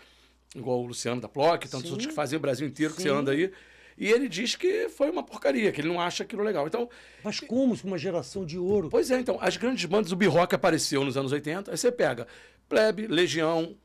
[0.55, 1.91] igual o Luciano da Ploc, tantos Sim.
[1.91, 3.15] outros que fazem o Brasil inteiro, que você Sim.
[3.15, 3.51] anda aí.
[3.97, 6.65] E ele diz que foi uma porcaria, que ele não acha aquilo legal.
[6.65, 6.89] Então,
[7.21, 8.89] Mas como uma geração de ouro?
[8.89, 12.25] pois é, então, as grandes bandas, o B-Rock apareceu nos anos 80, aí você pega
[12.69, 13.75] Plebe, Legião,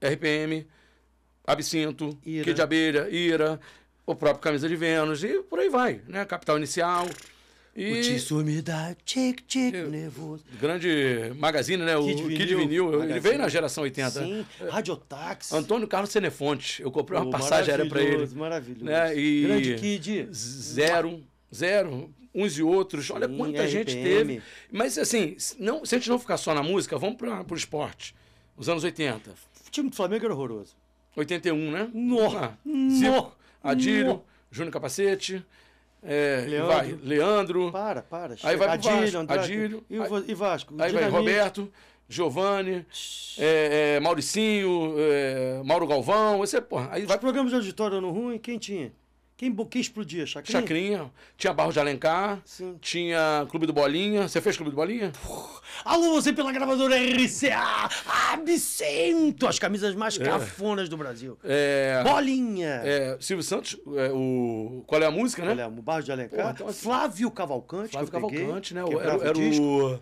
[0.00, 0.66] RPM,
[1.46, 2.44] Absinto, Ira.
[2.44, 3.60] Kid de Abelha, Ira,
[4.06, 6.24] o próprio Camisa de Vênus, e por aí vai, né?
[6.24, 7.06] Capital Inicial.
[7.76, 7.92] E...
[7.92, 10.44] O tiço me dá tic, tic, nervoso.
[10.60, 11.96] grande magazine, né?
[11.96, 13.04] O Kid Kid Vinil, Vinil.
[13.04, 14.10] Ele veio na geração 80.
[14.10, 15.54] Sim, radiotáxi.
[15.54, 16.82] Antônio Carlos Senefonte.
[16.82, 18.26] Eu comprei uma Pô, passagem aérea para ele.
[18.34, 18.84] maravilhoso.
[18.84, 19.16] Né?
[19.16, 20.28] E Grande Kid.
[20.32, 21.22] Zero,
[21.54, 22.12] zero.
[22.34, 23.10] Uns e outros.
[23.10, 24.02] Olha Sim, quanta gente RPM.
[24.34, 24.42] teve.
[24.70, 27.54] Mas assim, se não, se a gente não ficar só na música, vamos para o
[27.56, 28.14] esporte.
[28.56, 29.30] Os anos 80.
[29.30, 30.74] O time do Flamengo era horroroso.
[31.16, 31.88] 81, né?
[31.94, 32.52] Nó, Ah,
[32.90, 34.22] Zico, Adílio.
[34.50, 35.44] Júnior Capacete.
[36.02, 36.66] É, Leandro.
[36.66, 37.72] vai, Leandro.
[37.72, 38.34] Para, para.
[38.42, 39.52] Aí vai pro Adílio, Vasco, Andrade.
[39.52, 39.84] Adílio.
[39.88, 40.74] E, o e Vasco?
[40.78, 41.08] Aí vai.
[41.08, 41.70] Roberto,
[42.08, 42.84] Giovanni,
[43.38, 48.10] é, é, Mauricinho, é, Mauro Galvão, você, porra, aí Os vai programas de auditório no
[48.10, 48.92] ruim, quem tinha?
[49.40, 50.26] Quem, quem explodia?
[50.26, 50.60] Chacrinha?
[50.60, 52.76] Chacrinha, tinha Barros de Alencar, Sim.
[52.78, 54.28] tinha Clube do Bolinha.
[54.28, 55.12] Você fez Clube do Bolinha?
[55.82, 57.88] Alô, você pela gravadora RCA!
[58.34, 59.46] Absinto!
[59.46, 60.24] As camisas mais É.
[60.24, 61.38] cafonas do Brasil.
[61.42, 62.82] É, Bolinha!
[62.84, 65.52] é, Silvio Santos, é, o Qual é a música, né?
[65.52, 66.38] Olha, o Barro de Alencar.
[66.38, 67.92] Porra, então, assim, Flávio Cavalcante.
[67.92, 68.82] Flávio eu peguei, Cavalcante, né?
[68.82, 69.64] Era, era disco.
[69.64, 70.00] o.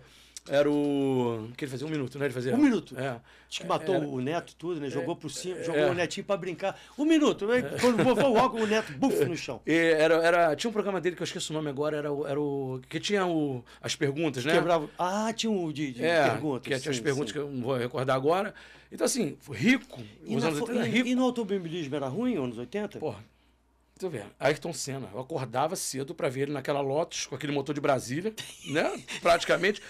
[0.49, 1.49] Era o.
[1.55, 2.25] Que ele fazia um minuto, né?
[2.25, 2.53] Ele fazia.
[2.55, 2.97] Um minuto.
[2.97, 3.19] É.
[3.49, 4.89] Acho que matou Era- o Neto tudo, né?
[4.89, 5.89] Jogou por cima, jogou é.
[5.89, 6.79] o Netinho pra brincar.
[6.97, 7.61] Um minuto, né?
[7.81, 9.61] Quando o vovô logo o Neto, buf, no chão.
[9.65, 12.27] Era, era, tinha um programa dele que eu esqueci o nome agora, era o.
[12.27, 14.53] Era o que tinha o, as perguntas, né?
[14.53, 14.89] Quebrava.
[14.97, 16.61] Ah, tinha um de, de É, perguntas.
[16.73, 17.33] que tinha as sim, perguntas sim.
[17.33, 18.53] que eu não vou recordar agora.
[18.91, 20.01] Então, assim, rico.
[20.25, 21.07] E, os na anos fo- 80 e- rico.
[21.07, 22.97] e no automobilismo era ruim, anos 80?
[22.99, 23.23] Porra,
[23.99, 24.25] deixa eu ver.
[24.39, 25.09] Ayrton Senna.
[25.13, 28.33] Eu acordava cedo pra ver ele naquela Lotus com aquele motor de Brasília,
[28.71, 29.01] né?
[29.21, 29.81] Praticamente.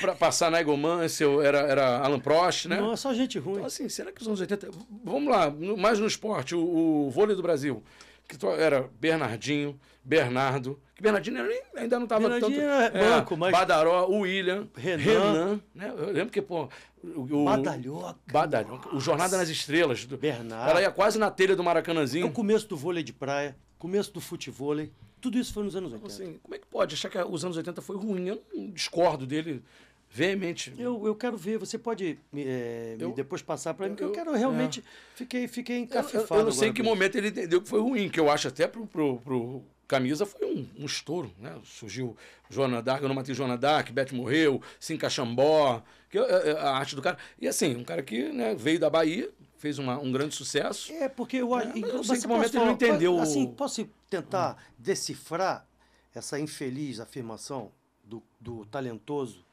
[0.00, 2.80] Pra passar na Eagle Mansell, era, era Alan Prost, né?
[2.80, 3.54] Não, é só gente ruim.
[3.56, 4.68] Então, assim, será que os anos 80.
[5.04, 6.60] Vamos lá, mais no esporte, o,
[7.06, 7.82] o vôlei do Brasil.
[8.28, 10.80] Que era Bernardinho, Bernardo.
[10.96, 12.50] Que nem- ainda não estava tanto.
[12.58, 15.60] Era banco, mas- Badaró, o William, Renan.
[15.74, 15.92] né?
[15.96, 16.68] Eu lembro que, pô.
[17.14, 18.18] O, Badalhoca.
[18.32, 18.96] Badalhoca.
[18.96, 20.04] O Jornada nas Estrelas.
[20.06, 20.70] Do, Bernardo.
[20.70, 22.30] Ela ia quase na telha do É o Maracanãzinho.
[22.32, 24.90] começo do vôlei de praia, começo do futevôlei.
[25.20, 26.06] Tudo isso foi nos anos 80.
[26.12, 28.26] Assim, como é que pode achar que os anos 80 foi ruim?
[28.28, 29.62] Eu não discordo dele
[30.10, 30.72] veemente.
[30.78, 34.08] Eu, eu quero ver, você pode me, me Eu- depois passar para mim, que eu,
[34.08, 34.82] eu- quero realmente.
[35.14, 36.26] Fiquei, fiquei Eu, encafifado.
[36.34, 38.48] eu- eu não sei em que momento ele entendeu que foi ruim, que eu acho
[38.48, 41.54] até pro, pro, pro Camisa foi um, um estouro, né?
[41.64, 42.16] Surgiu
[42.50, 45.82] Joana Dark, eu não matei Joana Dark, Beth morreu, Sim Cachambó,
[46.24, 47.18] que, é, é, a arte do cara.
[47.40, 50.92] E assim, um cara que né, veio da Bahia, fez uma, um grande sucesso.
[50.92, 51.68] É, porque eu acho.
[51.68, 55.66] mas sei você em que pode momento ele não entendeu o- Assim, posso tentar decifrar
[56.14, 57.70] essa infeliz afirmação
[58.04, 59.44] do, do talentoso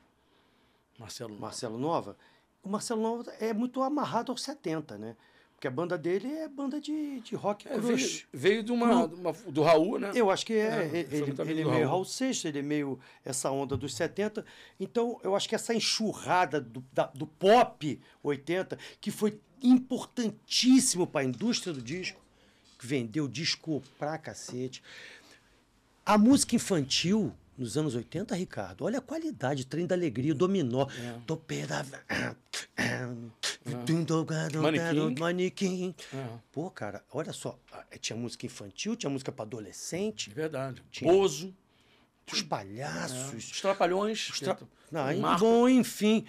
[0.97, 1.37] Marcelo.
[1.39, 2.15] Marcelo Nova?
[2.63, 5.15] O Marcelo Nova é muito amarrado aos 70, né?
[5.63, 9.31] Porque a banda dele é banda de, de rock É, veio, veio de uma, uma-
[9.47, 10.11] do Raul, né?
[10.13, 10.57] Eu acho que é,
[10.93, 11.85] É, ele, ele é meio Raul.
[11.87, 14.45] Raul Seixas, ele é meio essa onda dos 70.
[14.77, 21.21] Então, eu acho que essa enxurrada do, da- do pop 80, que foi importantíssimo para
[21.21, 22.19] a indústria do disco,
[22.77, 24.83] que vendeu disco pra cacete.
[26.05, 31.19] A música infantil nos anos 80, Ricardo, olha a qualidade, Trem da Alegria, Dominó, É.
[31.25, 31.85] Topera...
[34.61, 35.15] Manequim.
[35.19, 35.95] Manequim.
[36.13, 40.83] É, Pô, cara, olha só, ah, tinha música infantil, tinha música para adolescente, de verdade.
[40.91, 41.11] Tinha.
[41.11, 41.55] Bozo,
[42.31, 43.51] os palhaços.
[43.51, 44.29] os Trapalhões.
[44.29, 44.57] os tra-
[44.91, 46.25] Não, bom, enfim.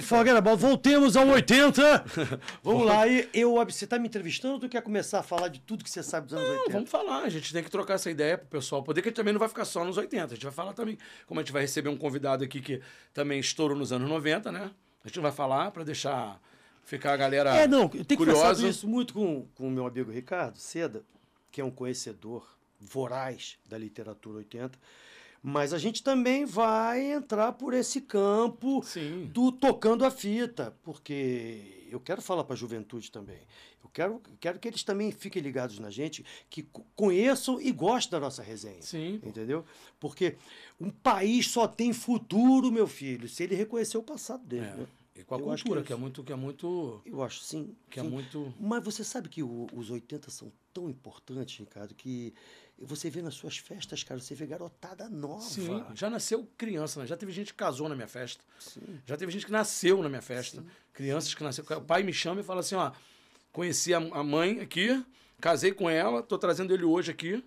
[0.00, 2.04] Fogueira Bola, voltemos ao 80.
[2.62, 5.60] Vamos lá, e eu, você tá me entrevistando ou tu quer começar a falar de
[5.60, 6.72] tudo que você sabe dos anos Não, 80?
[6.72, 9.16] vamos falar, a gente tem que trocar essa ideia pro pessoal poder, que a gente
[9.16, 10.24] também não vai ficar só nos 80.
[10.24, 12.80] A gente vai falar também, como a gente vai receber um convidado aqui que
[13.12, 14.70] também estourou nos anos 90, né?
[15.04, 16.40] A gente vai falar para deixar
[16.84, 18.66] ficar a galera É, não, eu tenho que curiosa.
[18.68, 21.02] isso muito com com o meu amigo Ricardo Seda,
[21.52, 22.46] que é um conhecedor
[22.80, 24.78] voraz da literatura 80.
[25.42, 29.30] Mas a gente também vai entrar por esse campo Sim.
[29.32, 33.38] do tocando a fita, porque eu quero falar para a juventude também.
[33.82, 38.10] Eu quero, quero que eles também fiquem ligados na gente, que co- conheçam e gostem
[38.10, 38.82] da nossa resenha.
[38.82, 39.20] Sim.
[39.22, 39.64] Entendeu?
[40.00, 40.36] Porque
[40.80, 44.66] um país só tem futuro, meu filho, se ele reconhecer o passado dele.
[44.66, 44.74] É.
[44.76, 44.86] né?
[45.16, 46.22] E com a Eu cultura, que que, é é muito.
[46.22, 47.00] Que é muito.
[47.04, 47.74] Eu acho sim.
[47.90, 48.08] Que é sim.
[48.08, 48.54] muito.
[48.60, 52.32] Mas você sabe que o- os 80 são tão importantes, Ricardo, que
[52.80, 55.42] você vê nas suas festas, cara, você vê garotada nova.
[55.42, 57.06] Sim, já nasceu criança, né?
[57.06, 58.42] Já teve gente que casou na minha festa.
[58.58, 59.00] Sim.
[59.04, 60.64] Já teve gente que nasceu na minha festa.
[60.92, 61.78] Crianças que nasceram.
[61.78, 62.92] O pai me chama e fala assim: ó,
[63.52, 65.04] conheci a, a mãe aqui,
[65.40, 67.44] casei com ela, tô trazendo ele hoje aqui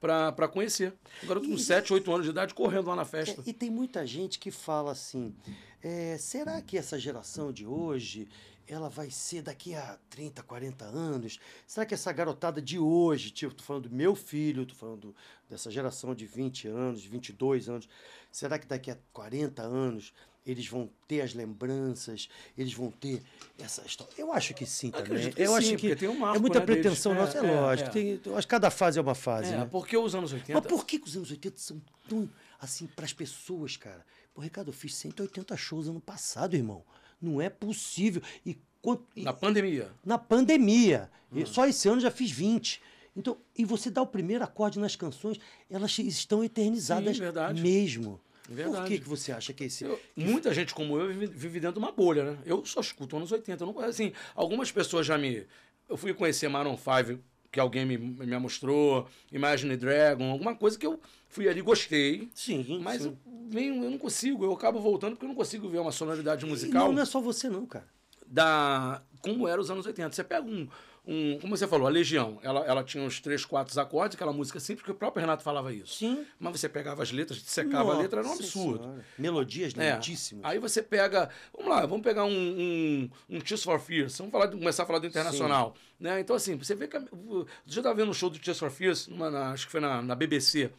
[0.00, 0.92] pra, pra conhecer.
[1.22, 3.40] Um garoto com 7, 8 anos de idade correndo lá na festa.
[3.40, 5.34] É, e tem muita gente que fala assim:
[5.82, 8.28] é, será que essa geração de hoje
[8.66, 11.38] ela vai ser daqui a 30, 40 anos?
[11.66, 15.14] Será que essa garotada de hoje, tipo, tô falando do meu filho, tô falando
[15.48, 17.88] dessa geração de 20 anos, de 22 anos,
[18.30, 20.12] será que daqui a 40 anos
[20.46, 23.22] eles vão ter as lembranças, eles vão ter
[23.58, 24.12] essa história?
[24.18, 25.30] Eu acho que sim também.
[25.30, 26.82] Que eu sim, acho que tem um marco, é muita né, deles.
[26.82, 27.88] pretensão É, nossa, é, é, lógico.
[27.88, 27.92] é.
[27.92, 29.68] Tem, eu acho que cada fase é uma fase, É, né?
[29.70, 30.52] porque os anos 80.
[30.60, 32.28] Mas por que, os anos 80 são tão
[32.60, 34.04] assim para as pessoas, cara?
[34.34, 36.84] Pô, Ricardo, eu fiz 180 shows ano passado, irmão.
[37.24, 38.22] Não é possível.
[38.44, 39.90] E, quanto, e- Na pandemia.
[40.04, 41.10] na pandemia.
[41.32, 41.38] Hum.
[41.40, 42.80] E Só esse ano já fiz 20.
[43.16, 45.38] Então, e você dá o primeiro acorde nas canções,
[45.70, 47.62] elas estão eternizadas Sim, verdade.
[47.62, 48.20] mesmo.
[48.46, 48.88] Por Verdade.
[48.88, 49.84] que, que você acha que esse.
[49.84, 52.38] Eu- muita gente como eu vive, vive dentro de uma bolha, né?
[52.44, 53.62] Eu só escuto anos 80.
[53.64, 55.46] Eu não, assim, algumas pessoas já me.
[55.88, 57.20] Eu fui conhecer Maroon 5,
[57.54, 62.28] que alguém me, me mostrou, Imagine Dragon, alguma coisa que eu fui ali e gostei.
[62.34, 63.08] Sim, Mas sim.
[63.10, 63.16] eu,
[63.48, 66.48] venho, eu não consigo, eu acabo voltando porque eu não consigo ver uma sonoridade E
[66.48, 67.86] musical não, não é só você, não, cara.
[68.26, 70.10] da como era os anos 80.
[70.12, 70.66] Você pega um,
[71.06, 74.58] um como você falou, a Legião, ela, ela tinha uns três, quatro acordes, aquela música
[74.58, 75.94] simples, que o próprio Renato falava isso.
[75.98, 76.24] Sim.
[76.38, 78.82] Mas você pegava as letras, secava a letra, era um Nossa absurdo.
[78.84, 79.04] Senhora.
[79.18, 79.92] Melodias É.
[79.94, 80.44] lindíssimas.
[80.44, 81.28] Aí você pega.
[81.56, 84.16] Vamos lá, vamos pegar um, um, um Tears for Fears.
[84.18, 85.74] Vamos falar, começar a falar do internacional.
[86.00, 86.20] Né?
[86.20, 86.96] Então, assim, você vê que.
[86.96, 89.80] Eu já estava vendo um show do Tears for Fears, numa, na- acho que foi
[89.80, 90.70] na, na BBC.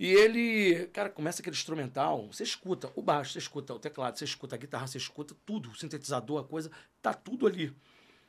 [0.00, 4.24] E ele, cara, começa aquele instrumental, você escuta o baixo, você escuta o teclado, você
[4.24, 6.70] escuta a guitarra, você escuta tudo, o sintetizador, a coisa,
[7.02, 7.74] tá tudo ali.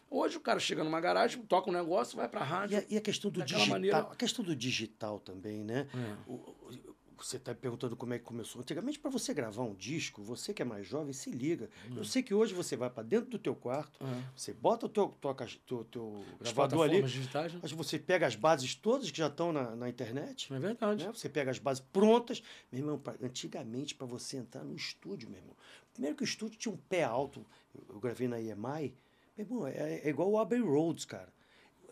[0.09, 2.83] Hoje o cara chega numa garagem, toca um negócio, vai pra rádio.
[2.89, 5.87] E a, a questão do digital, maneira- a questão do digital também, né?
[5.93, 6.15] É.
[6.31, 8.61] O- o- você está perguntando como é que começou.
[8.61, 11.69] Antigamente, para você gravar um disco, você que é mais jovem, se liga.
[11.93, 14.23] Eu sei que hoje você vai para dentro do teu quarto, É.
[14.33, 17.59] você bota o teu, toca, teu, teu As gravador ali, digitais, né?
[17.61, 21.03] mas você pega as bases todas que já estão na, na internet, É verdade.
[21.05, 21.11] né?
[21.13, 22.41] Você pega as bases prontas.
[22.71, 25.57] Meu irmão, pra- antigamente, para você entrar no estúdio, meu irmão.
[25.91, 27.45] Primeiro que o estúdio tinha um pé alto.
[27.75, 28.95] Eu, eu gravei na EMI.
[29.39, 31.29] Meu irmão, é, é igual o Abbey Roads, cara.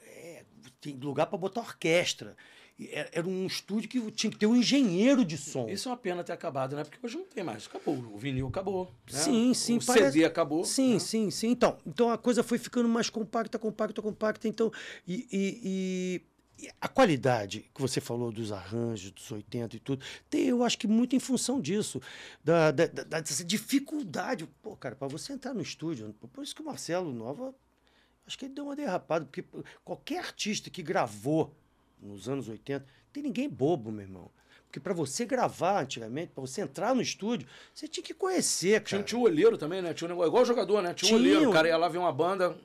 [0.05, 0.43] É,
[0.81, 2.35] tem lugar para botar orquestra.
[2.77, 5.67] E Era, um estúdio que tinha que ter um engenheiro de som.
[5.69, 6.83] Isso é uma pena ter acabado, né?
[6.83, 7.65] Porque hoje não tem mais.
[7.65, 7.95] Acabou.
[7.95, 8.85] O vinil acabou.
[9.11, 9.17] né?
[9.19, 9.77] Sim, sim.
[9.77, 10.63] O parece- CD acabou.
[10.65, 10.99] Sim, né?
[10.99, 11.47] sim, sim.
[11.49, 14.47] Então, então a coisa foi ficando mais compacta, compacta, compacta.
[14.47, 14.71] Então,
[15.07, 16.21] e- e- e
[16.81, 20.87] a qualidade que você falou dos arranjos dos 80 e tudo, tem, eu acho que
[20.87, 22.01] muito em função disso,
[22.43, 24.47] da, da- da- dessa dificuldade.
[24.61, 27.53] Pô, cara, para você entrar no estúdio, por isso que o Marcelo Nova,
[28.25, 29.43] acho que ele deu uma derrapada, porque
[29.83, 31.55] qualquer artista que gravou
[32.01, 34.31] nos anos 80, tem ninguém bobo, meu irmão.
[34.65, 38.97] Porque para você gravar antigamente, para você entrar no estúdio, você tinha que conhecer, Tinha,
[38.99, 39.03] cara.
[39.03, 39.93] tinha o olheiro também, né?
[39.93, 40.93] Tinha um negócio, igual jogador, né?
[40.93, 41.31] Tinha, um Tinha.
[41.31, 41.49] olheiro.
[41.49, 42.57] O cara ia lá ver uma banda.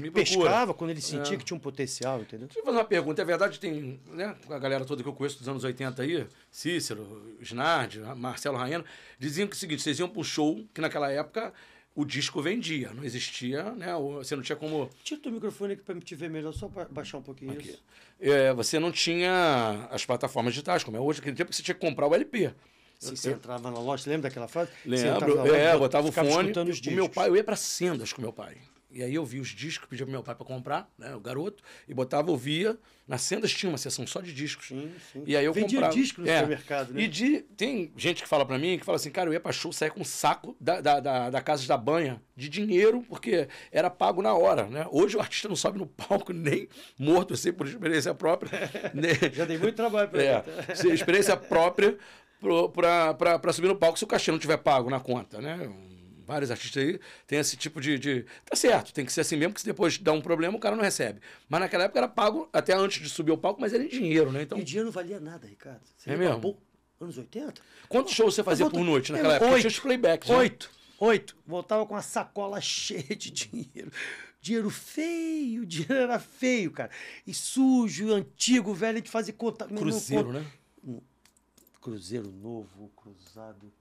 [0.00, 0.24] Me procura.
[0.40, 1.36] pescava quando ele sentia É.
[1.38, 2.46] que tinha um potencial, entendeu?
[2.46, 3.20] Deixa eu fazer uma pergunta.
[3.22, 4.36] É verdade que tem, né?
[4.48, 8.84] A galera toda que eu conheço dos anos 80 aí, Cícero, Snardi, Marcelo Raena,
[9.18, 11.52] diziam que é o seguinte: vocês iam pro show, que naquela época
[11.94, 12.90] o disco vendia.
[12.94, 13.88] Não existia, né?
[14.18, 14.88] Você não tinha como.
[15.02, 17.52] Tira o teu microfone aqui para me te ver melhor, só para baixar um pouquinho
[17.52, 17.70] Aqui.
[17.70, 17.82] isso.
[18.20, 21.74] É, você não tinha as plataformas digitais, como é hoje, naquele tempo que você tinha
[21.74, 22.52] que comprar o LP.
[22.98, 24.70] Você entrava na loja, lembra daquela frase?
[24.84, 26.52] Lembro, loja, é, bot- botava o fone.
[26.70, 28.58] os O meu pai, eu ia pra sendas com meu pai.
[28.92, 31.62] E aí eu vi os discos, pedia pro meu pai para comprar, né, o garoto,
[31.88, 32.76] e botava, ouvia.
[33.06, 34.68] Na sendas tinha uma seção só de discos.
[34.68, 35.22] Sim, sim.
[35.26, 35.94] E aí eu Vendia comprava.
[35.94, 36.36] disco no É.
[36.40, 37.02] supermercado, né?
[37.02, 39.50] E de, tem gente que fala pra mim, que fala assim, cara, eu ia pra
[39.52, 43.48] show, saia com um saco da, da, da, da Casas da Banha de dinheiro, porque
[43.72, 44.86] era pago na hora, né?
[44.92, 48.50] Hoje o artista não sobe no palco nem morto, sei por experiência própria.
[48.94, 49.08] né?
[49.32, 51.98] Já dei muito trabalho para É, experiência própria
[52.72, 55.68] para subir no palco se o cachê não tiver pago na conta, né?
[56.30, 58.24] Vários artistas aí têm esse tipo de, de.
[58.44, 60.76] Tá certo, tem que ser assim mesmo, que se depois dá um problema, o cara
[60.76, 61.20] não recebe.
[61.48, 64.30] Mas naquela época era pago até antes de subir ao palco, mas era em dinheiro,
[64.30, 64.42] né?
[64.42, 65.80] Então, E o dinheiro não valia nada, Ricardo.
[65.96, 66.40] Você É mesmo?
[66.40, 66.56] Pô,
[67.00, 67.60] Anos 80?
[67.88, 69.50] quantos shows você fazia por noite naquela época?
[69.50, 69.60] oito.
[69.62, 70.30] Tinha os playbacks.
[70.30, 70.36] né?
[70.36, 70.70] Oito.
[71.00, 71.36] Oito.
[71.44, 73.90] Voltava com a sacola cheia de dinheiro.
[74.40, 76.92] Dinheiro feio, dinheiro era feio, cara.
[77.26, 79.66] E sujo, antigo, velho, a gente fazia conta.
[79.66, 80.38] Cruzeiro, conta-
[80.84, 81.00] né?
[81.80, 83.72] Cruzeiro novo, cruzado.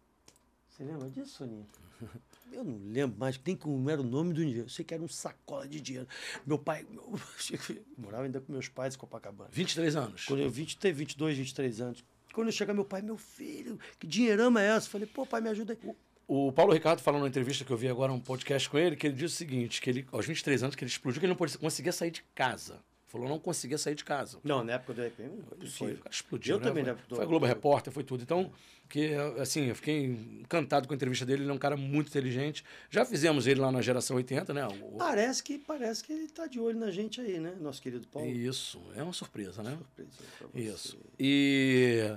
[0.68, 1.68] Você lembra disso, Soninha?
[2.52, 4.66] Eu não lembro mais nem como era o nome do dinheiro.
[4.66, 6.08] Eu sei que era um sacola de dinheiro.
[6.46, 6.86] Meu pai.
[6.90, 7.04] Meu,
[7.52, 9.50] eu morava ainda com meus pais em Copacabana.
[9.52, 10.26] 23 anos.
[10.26, 12.04] Quando eu 20, teve 22, 23 anos.
[12.34, 14.88] Quando eu chegar, meu pai, meu filho, que dinheirama é essa?
[14.88, 15.96] Eu falei, pô, pai, me ajuda aí.
[16.28, 19.08] o Paulo Ricardo falou numa entrevista que eu vi agora, um podcast com ele, que
[19.08, 21.60] ele disse o seguinte, que ele, aos 23 anos, que ele explodiu, que ele não
[21.60, 22.80] conseguia sair de casa.
[23.10, 24.38] Falou, não conseguia sair de casa.
[24.44, 25.42] Não, na época do EPM,
[25.76, 26.68] Foi, explodiu, Eu né?
[26.68, 28.22] também, foi, foi a Globo Repórter, foi tudo.
[28.22, 28.52] Então,
[28.88, 30.06] que, assim, eu fiquei
[30.42, 32.64] encantado com a entrevista dele, ele é um cara muito inteligente.
[32.88, 34.68] Já fizemos ele lá na geração 80, né?
[34.68, 37.56] O- Parece que, parece que ele tá de olho na gente aí, né?
[37.60, 38.30] Nosso querido Paulo.
[38.30, 39.76] Isso, é uma surpresa, né?
[39.98, 40.60] Você.
[40.62, 40.98] Isso.
[41.20, 42.16] E,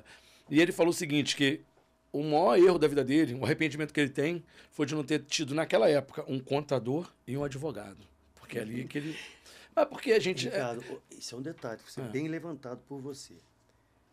[0.50, 1.62] e ele falou o seguinte, que
[2.12, 5.20] o maior erro da vida dele, o arrependimento que ele tem, foi de não ter
[5.24, 8.07] tido, naquela época, um contador e um advogado.
[8.35, 9.16] Porque é ali que ele...
[9.74, 10.48] Mas porque a gente...
[10.48, 12.04] é- Ricardo, isso é um detalhe, que você É.
[12.08, 13.37] bem levantado por você.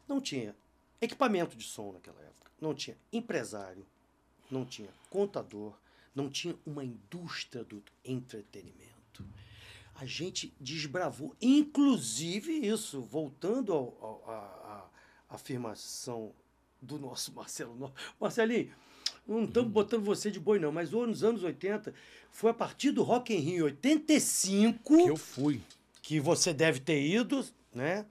[0.07, 0.55] Não tinha
[1.01, 3.85] equipamento de som naquela época, não tinha empresário,
[4.49, 5.73] não tinha contador,
[6.15, 9.25] não tinha uma indústria do entretenimento.
[9.95, 13.73] A gente desbravou, inclusive isso, voltando
[14.25, 14.89] à
[15.29, 16.33] afirmação
[16.81, 17.93] do nosso Marcelo.
[18.19, 18.73] Marcelinho,
[19.29, 21.93] não estamos botando você de boi, não, mas nos anos 80,
[22.31, 25.61] foi a partir do Rock in Rio 85 que eu fui.
[26.01, 28.05] que você deve ter ido, né?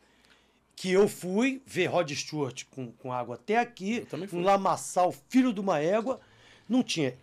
[0.76, 4.38] Que eu fui ver Rod Stewart com, com água até aqui, Eu também fui.
[4.38, 6.20] um lamaçal, filho de uma égua,
[6.68, 7.14] não tinha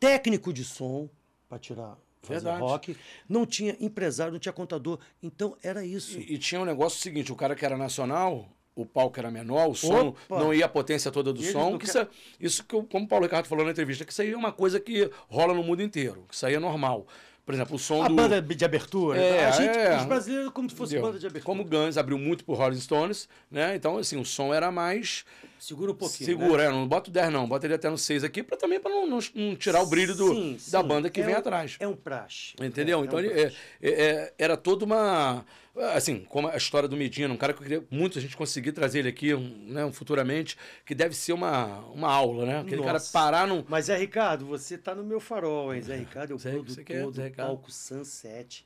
[0.00, 1.08] técnico de som
[1.48, 2.60] para tirar Verdade.
[2.60, 2.96] rock,
[3.28, 6.18] não tinha empresário, não tinha contador, então era isso.
[6.18, 9.68] E, e tinha um negócio seguinte, o cara que era nacional, o palco era menor,
[9.70, 10.38] o som Opa!
[10.38, 11.76] não ia a potência toda do E som.
[11.78, 12.06] Que isso, é-
[12.38, 14.78] isso que, como o Paulo Ricardo falou na entrevista, que isso aí é uma coisa
[14.78, 17.06] que rola no mundo inteiro, que isso aí é normal.
[17.44, 18.14] Por exemplo, o som A do...
[18.14, 19.96] banda de abertura, É, a gente, é.
[19.96, 21.08] os brasileiros como se fosse Entendeu?
[21.10, 21.44] banda de abertura.
[21.46, 23.74] Como Guns abriu muito pro Rolling Stones, né?
[23.76, 25.24] Então, assim, o som era mais
[25.66, 26.66] Segura um pouquinho, seguro, né?
[26.66, 28.90] é, não bota o 10 não, bota ele até no 6 aqui, pra, também para
[28.90, 31.38] não, não- não tirar o brilho do, Sim, da sim, banda que é vem um-
[31.38, 31.76] atrás.
[31.80, 32.54] É um praxe.
[32.62, 33.00] Entendeu?
[33.00, 33.52] É, então é um ele, é-
[33.82, 35.44] é- é- era toda uma.
[35.92, 38.72] Assim, como a história do Medina, um cara que eu queria muito a gente conseguir
[38.72, 42.60] trazer ele aqui um, né, um futuramente, que deve ser uma, uma aula, né?
[42.60, 43.12] Aquele cara Nossa.
[43.12, 43.62] parar num.
[43.68, 45.82] Mas Zé Ricardo, você tá no meu farol, hein?
[45.82, 47.48] Zé Ricardo é o Sei que produtor quer, do Zé Ricardo.
[47.48, 48.64] palco Sunset.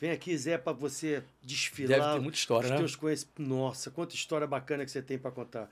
[0.00, 1.98] Vem aqui, Zé, para você desfilar.
[1.98, 2.76] Deve ter muita história, né?
[2.76, 3.26] conhecimentos.
[3.38, 5.68] Nossa, quanta história bacana que você tem para contar.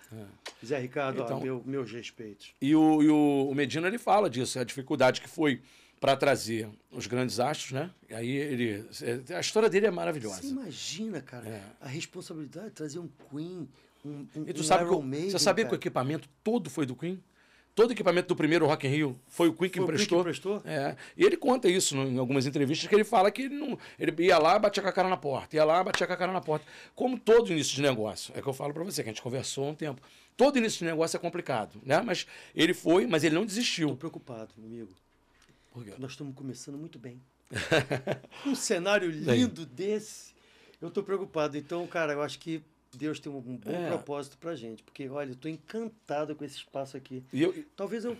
[0.64, 2.52] Zé Ricardo, ó, Então- meu, meus respeitos.
[2.60, 5.62] E o, e o, o Medina ele fala disso, a dificuldade que foi
[6.00, 7.90] para trazer os grandes astros, né?
[8.10, 8.84] E aí ele.
[9.34, 10.42] A história dele é maravilhosa.
[10.42, 11.62] Você imagina, cara, É.
[11.80, 13.68] a responsabilidade de trazer um Queen,
[14.04, 15.80] um, um, E tu um sabe que, Iron o- Maiden, você sabia que o cara.
[15.80, 17.22] equipamento todo foi do Queen?
[17.76, 19.92] Todo o equipamento do primeiro Rock in Rio foi o Queen que Foi o que
[19.92, 20.20] emprestou.
[20.20, 20.62] emprestou?
[20.64, 20.96] É.
[21.14, 24.38] E ele conta isso em algumas entrevistas, que ele fala que ele, não, ele ia
[24.38, 26.64] lá, batia com a cara na porta, ia lá, batia com a cara na porta.
[26.94, 28.32] Como todo início de negócio.
[28.34, 30.00] É que eu falo para você, que a gente conversou há um tempo.
[30.38, 32.00] Todo início de negócio é complicado, né?
[32.00, 33.94] Mas ele foi, mas ele não desistiu.
[33.94, 34.94] preocupado, amigo.
[35.70, 35.92] Por quê?
[35.98, 37.20] Nós estamos começando muito bem.
[38.46, 40.34] um cenário lindo desse,
[40.80, 41.58] eu tô preocupado.
[41.58, 42.62] Então, cara, eu acho que
[42.94, 43.88] Deus tem um bom É.
[43.88, 44.82] propósito pra gente.
[44.82, 47.22] Porque, olha, eu tô encantado com esse espaço aqui.
[47.32, 48.16] E eu, Talvez eu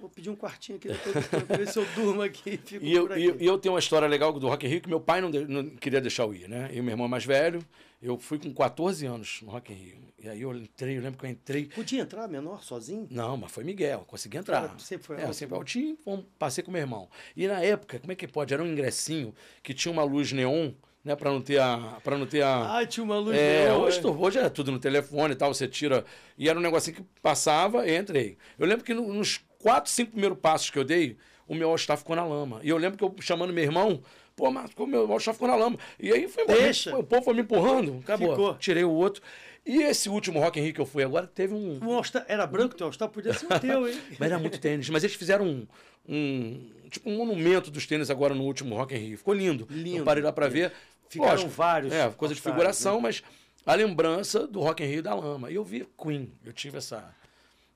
[0.00, 3.02] vou pedir um quartinho aqui depois ver se eu durmo aqui e fico E eu,
[3.06, 3.36] por aqui.
[3.38, 5.46] e eu tenho uma história legal do Rock in Rio que meu pai não, de-
[5.46, 6.70] não queria deixar eu ir, né?
[6.72, 7.62] E meu irmão mais velho,
[8.02, 10.10] eu fui com 14 anos no Rock in Rio.
[10.18, 11.66] E aí eu entrei, eu lembro que eu entrei.
[11.66, 13.06] Podia entrar menor, sozinho?
[13.10, 14.68] Não, mas foi Miguel, consegui entrar.
[14.68, 15.58] Cara, sempre foi é, alto, sempre né?
[15.58, 15.98] altinho,
[16.38, 17.08] passei com meu irmão.
[17.36, 18.52] E na época, como é que pode?
[18.52, 20.72] Era um ingressinho que tinha uma luz neon,
[21.04, 21.16] né?
[21.16, 21.98] Pra não ter a.
[22.04, 22.78] para não ter a.
[22.78, 24.06] Ah, tinha uma luz É, neon, hoje, é.
[24.06, 26.04] hoje tudo no telefone e tal, você tira.
[26.36, 28.36] E era um negocinho que passava e entrei.
[28.58, 31.96] Eu lembro que no- nos quatro, cinco primeiros passos que eu dei, o meu all-star
[31.96, 32.60] ficou na lama.
[32.62, 34.00] E eu lembro que eu chamando meu irmão,
[34.36, 35.78] pô, mas o meu all-star ficou na lama.
[35.98, 36.60] E aí foi embora.
[36.60, 36.96] Deixa.
[36.96, 38.30] O povo foi me empurrando, acabou.
[38.30, 38.54] Ficou.
[38.54, 39.22] Tirei o outro.
[39.66, 41.78] E esse último Rock in Rio que eu fui agora, teve um.
[41.82, 43.98] O era branco, teu All-Star podia ser o teu, hein?
[44.18, 44.88] Mas era muito tênis.
[44.88, 45.66] Mas eles fizeram um,
[46.08, 49.18] um tipo um monumento dos tênis agora no último Rock in Rio.
[49.18, 49.66] Ficou lindo.
[49.70, 49.98] Lindo.
[49.98, 50.72] Eu parei lá pra ver.
[51.10, 53.20] Ficaram Lógico, vários É, coisa de All-Stars, figuração, mas
[53.66, 55.50] a lembrança do Rock in Rio da lama.
[55.50, 56.32] E eu vi Queen.
[56.44, 57.12] Eu tive essa,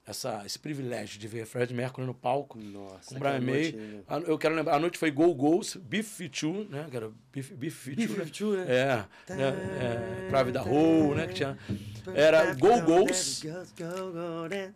[0.06, 2.58] essa, esse privilégio de ver Fred Mercury no palco.
[2.58, 4.02] Nossa, com Brian May.
[4.06, 6.86] A- Eu quero lembrar, a noite foi Go Go's, Beef 52, né?
[6.90, 7.96] Que era Beef, Beef 52.
[7.96, 8.74] Beef 52, né?
[8.74, 9.48] É, né?
[9.80, 11.26] é, Private Hole, né?
[11.26, 11.58] Que tinha,
[12.14, 13.42] era Go Go's,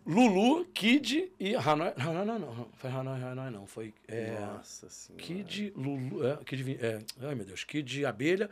[0.05, 1.93] Lulu, Kid e Hanoi.
[1.97, 2.67] Hanoi não, não, não.
[2.77, 3.67] Foi Hanoi, Hanoi não.
[3.67, 5.23] Foi é, Nossa senhora.
[5.23, 6.25] Kid, Lulu.
[6.27, 7.63] É, Kid, Vin- é, ai, meu Deus.
[7.63, 8.49] Kid Abelha,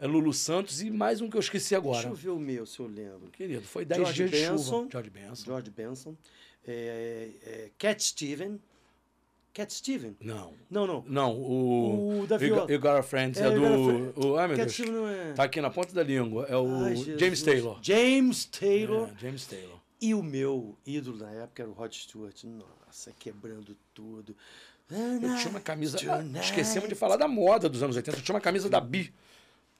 [0.00, 1.98] é, Lulu Santos e mais um que eu esqueci agora.
[1.98, 3.30] Deixa eu ver o meu, se eu lembro.
[3.30, 4.64] Querido, foi 10 George dias de Benson.
[4.64, 4.88] chuva.
[4.90, 5.44] George Benson.
[5.44, 6.16] George Benson.
[6.66, 8.58] É, é, Cat Steven.
[9.52, 10.16] Cat Steven?
[10.20, 10.54] Não.
[10.70, 11.04] Não, não.
[11.06, 12.20] Não, o.
[12.22, 12.70] O da viola.
[12.70, 13.60] You Got a Friends é, É, do.
[13.60, 14.12] Friend.
[14.16, 14.72] O, ai, meu Cat Deus.
[14.72, 15.32] Steven não é.
[15.34, 16.46] Tá aqui na ponta da língua.
[16.48, 16.96] É o Ai.
[17.18, 17.78] James Taylor.
[17.82, 19.08] James Taylor.
[19.08, 19.78] É, James Taylor.
[20.00, 22.42] E o meu ídolo na época era o Rod Stewart.
[22.44, 24.34] Nossa, quebrando tudo.
[24.90, 25.98] Eu tinha uma camisa.
[25.98, 26.46] Tonight.
[26.46, 28.18] esquecemos de falar da moda dos anos 80.
[28.18, 29.12] Eu tinha uma camisa da Bi.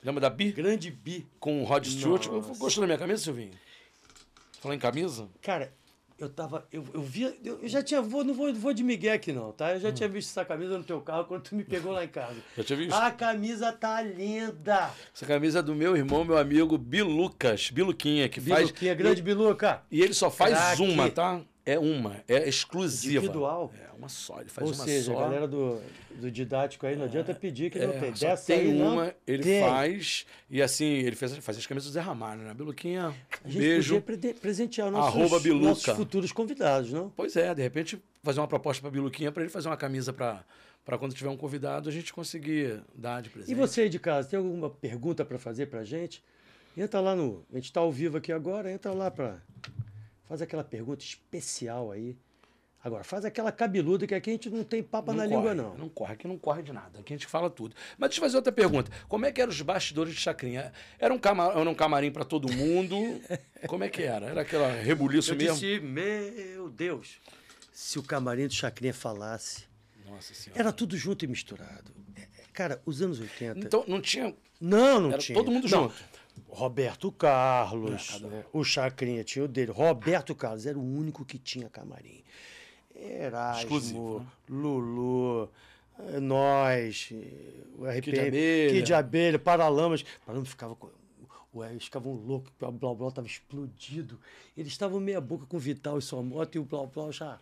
[0.03, 0.53] Lembra da Bi?
[0.53, 1.27] Grande bi.
[1.39, 2.27] Com o Rod Stewart.
[2.59, 3.53] Gostou da minha camisa, Silvinho?
[4.61, 5.29] Falando em camisa?
[5.43, 5.73] Cara,
[6.19, 6.67] eu tava.
[6.73, 7.35] Eu, eu via.
[7.45, 8.01] Eu, eu já tinha.
[8.03, 9.75] Vou, não vou, vou de Miguel aqui, não, tá?
[9.75, 9.93] Eu já Hum.
[9.93, 12.37] tinha visto essa camisa no teu carro quando tu me pegou lá em casa.
[12.57, 12.93] Já tinha visto?
[12.95, 14.91] A camisa tá linda!
[15.15, 18.61] Essa camisa é do meu irmão, meu amigo Bilucas, Biluquinha, que faz.
[18.67, 19.83] Biluquinha, grande Biluca.
[19.91, 20.83] E ele só faz Craque.
[20.83, 21.41] uma, tá?
[21.73, 23.19] É uma, é exclusiva.
[23.19, 23.73] Individual.
[23.79, 25.19] É uma só, ele faz Ou uma seja, só.
[25.19, 25.81] a galera do,
[26.17, 28.15] do didático aí, não adianta pedir que não É, tem.
[28.17, 29.63] só Dessa tem aí, não uma, ele tem.
[29.63, 30.27] faz.
[30.49, 32.55] E assim, ele fez, faz as camisas do Zé Ramalho, né?
[32.55, 33.15] Biluquinha,
[33.45, 34.01] A gente beijo.
[34.01, 37.11] podia presentear nossos, nossos futuros convidados, não?
[37.11, 40.45] Pois é, de repente fazer uma proposta para Biluquinha para ele fazer uma camisa para
[40.85, 43.53] para quando tiver um convidado a gente conseguir dar de presente.
[43.53, 46.25] E você aí de casa, tem alguma pergunta para fazer pra gente?
[46.77, 47.45] Entra lá no.
[47.53, 49.43] A gente está ao vivo aqui agora, entra lá para.
[50.31, 52.17] Faz aquela pergunta especial aí.
[52.85, 55.77] Agora, faz aquela cabeluda que aqui a gente não tem papa na corre, língua, não.
[55.77, 57.01] Não corre, aqui não corre de nada.
[57.01, 57.75] Aqui a gente fala tudo.
[57.99, 58.93] Mas deixa eu fazer outra pergunta.
[59.09, 60.73] Como é que eram os bastidores de Chacrinha?
[61.01, 62.95] Era um, cama, era um camarim para todo mundo?
[63.67, 64.27] Como é que era?
[64.27, 65.57] Era aquela rebuliço Eu mesmo?
[65.57, 67.19] disse, meu Deus,
[67.73, 69.65] se o camarim do Chacrinha falasse.
[70.09, 70.61] Nossa senhora.
[70.63, 71.93] Era tudo junto e misturado.
[72.15, 73.59] É, Cara, os anos 80.
[73.59, 74.33] Então não tinha.
[74.61, 75.37] Não, não Era tinha.
[75.37, 75.89] todo mundo Não.
[75.89, 75.95] junto.
[76.49, 78.45] Roberto Carlos, É, né?
[78.53, 79.71] o Chacrinha tinha o dele.
[79.73, 82.23] Roberto Carlos era o único que tinha camarim.
[82.95, 84.27] Erasmo, Exclusivo, né?
[84.49, 85.49] Lulu,
[85.99, 88.73] eh, nós, eh, o RPM, Kid Abelha.
[88.73, 90.05] Kid Abelha, Paralamas.
[90.25, 90.89] Paralamas ficava com...
[91.55, 94.21] Ué, eles ficavam loucos, o Blau Blau estava explodido.
[94.57, 97.41] Eles estavam meia boca com o Vital e sua moto, e o Blau Blau já...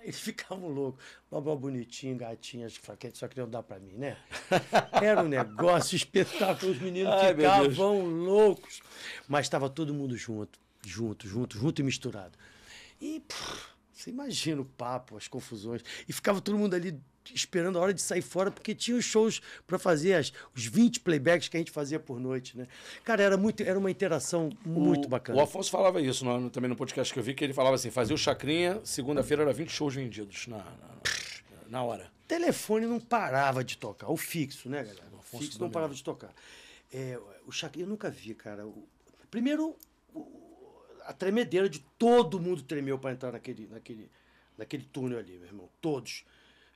[0.04, 1.04] Eles ficavam loucos.
[1.30, 4.16] Blau bonitinho, gatinho, as fraquetes só queriam dar pra mim, né?
[5.02, 6.72] Era um negócio espetáculo.
[6.72, 8.80] Os meninos Ai, ficavam loucos.
[9.28, 12.36] Mas estava todo mundo junto, junto, junto, junto e misturado.
[13.00, 15.82] E pff, você imagina o papo, as confusões.
[16.08, 16.98] E ficava todo mundo ali
[17.34, 21.00] esperando a hora de sair fora, porque tinha os shows para fazer as, os 20
[21.00, 22.66] playbacks que a gente fazia por noite, né?
[23.04, 25.38] Cara, era, muito, era uma interação muito o, bacana.
[25.38, 27.90] O Afonso falava isso no- também no podcast que eu vi, que ele falava assim:
[27.90, 30.64] fazia o Chacrinha, segunda-feira era 20 shows vendidos na, na,
[31.68, 32.10] na hora.
[32.24, 34.08] O telefone não parava de tocar.
[34.10, 35.06] O fixo, né, galera?
[35.12, 36.32] O Afonso fixo não parava de tocar.
[36.92, 38.66] É, o Chacrinha eu nunca vi, cara.
[38.66, 38.86] O-
[39.30, 39.76] primeiro,
[40.14, 40.26] o-
[41.06, 44.08] a tremedeira de todo mundo tremeu para entrar naquele, naquele,
[44.56, 45.68] naquele túnel ali, meu irmão.
[45.80, 46.24] Todos.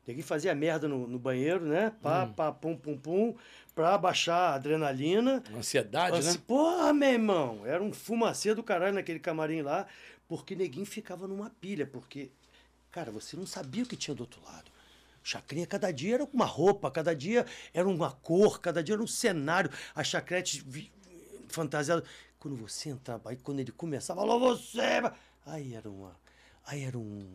[0.06, 1.92] Ninguém fazia merda no, no banheiro, né?
[2.02, 3.34] Pá, pá, pum, pum, pum,
[3.74, 5.42] pra baixar a adrenalina.
[5.54, 6.44] Ansiedade, né?
[6.46, 9.86] Porra, meu irmão, era um fumacê do caralho naquele camarim lá,
[10.28, 12.30] porque neguinho ficava numa pilha, porque,
[12.90, 14.70] cara, você não sabia o que tinha do outro lado.
[15.22, 19.06] Chacrinha, cada dia era uma roupa, cada dia era uma cor, cada dia era um
[19.06, 20.92] cenário, as chacretes vi-
[21.48, 22.04] fantasiadas.
[22.38, 25.00] Quando você entrava, aí quando ele começava, alô você,
[25.46, 26.14] aí era uma,
[26.66, 27.32] aí era um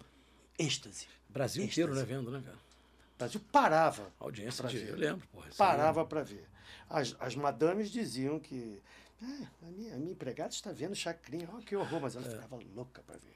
[0.60, 1.08] êxtase.
[1.30, 1.82] Brasil Êxtase.
[1.82, 2.06] inteiro, né?
[2.06, 2.58] Vendo, né, cara?
[2.58, 4.12] O Brasil parava.
[4.20, 4.78] A audiência de.
[4.78, 4.90] ver.
[4.90, 5.48] Eu lembro, porra.
[5.58, 6.46] Parava para ver.
[6.90, 8.82] As, as madames diziam que.
[9.22, 9.26] "Ah,
[9.64, 11.48] a, minha, a minha empregada está vendo chacrinha.
[11.54, 12.30] Oh, que horror, mas ela É.
[12.30, 13.34] ficava louca para ver.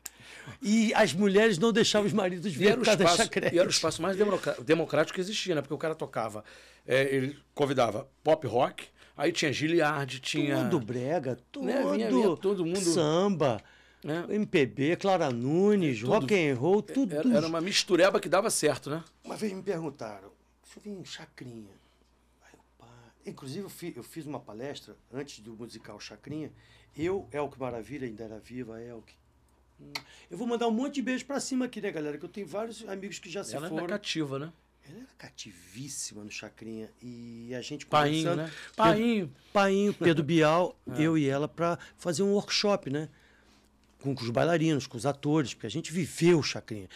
[0.62, 3.56] E as mulheres não deixavam os maridos ver por o causa da espaço, chacrete.
[3.56, 4.16] e era o espaço mais
[4.64, 5.62] democrático que existia, né?
[5.62, 6.44] Porque o cara tocava,
[6.88, 10.64] é, ele convidava pop rock, aí tinha Giliard, tinha.
[10.70, 11.66] Tudo brega, tudo.
[11.66, 13.62] Né, vinha- vinha todo mundo- Samba,
[14.04, 14.26] né?
[14.30, 16.10] MPB, Clara Nunes, Tudo.
[16.12, 17.16] rock and roll, tudo.
[17.16, 19.04] Era, era uma mistureba que dava certo, né?
[19.24, 20.32] Uma vez me perguntaram,
[20.64, 21.72] deixa eu vir em Chacrinha.
[22.45, 22.88] Aí pá.
[23.26, 26.51] Inclusive, eu, fi- eu fiz uma palestra antes do musical Chacrinha.
[26.95, 29.14] Eu, Elke Maravilha, ainda era viva, Elke.
[30.30, 32.18] Eu vou mandar um monte de beijo pra cima aqui, né, galera?
[32.18, 33.84] Que eu tenho vários amigos que já se Ela foram.
[33.84, 34.54] era cativa, né?
[34.88, 36.89] Ela era cativíssima no Chacrinha.
[37.01, 38.54] E a gente Painho, conversando- né?
[38.76, 39.34] Painho.
[39.51, 43.10] Painho, Pedro Bial, eu e ela, pra fazer um workshop, né?
[44.04, 46.89] Com, com os bailarinos, com os atores, porque a gente viveu o Chacrinha.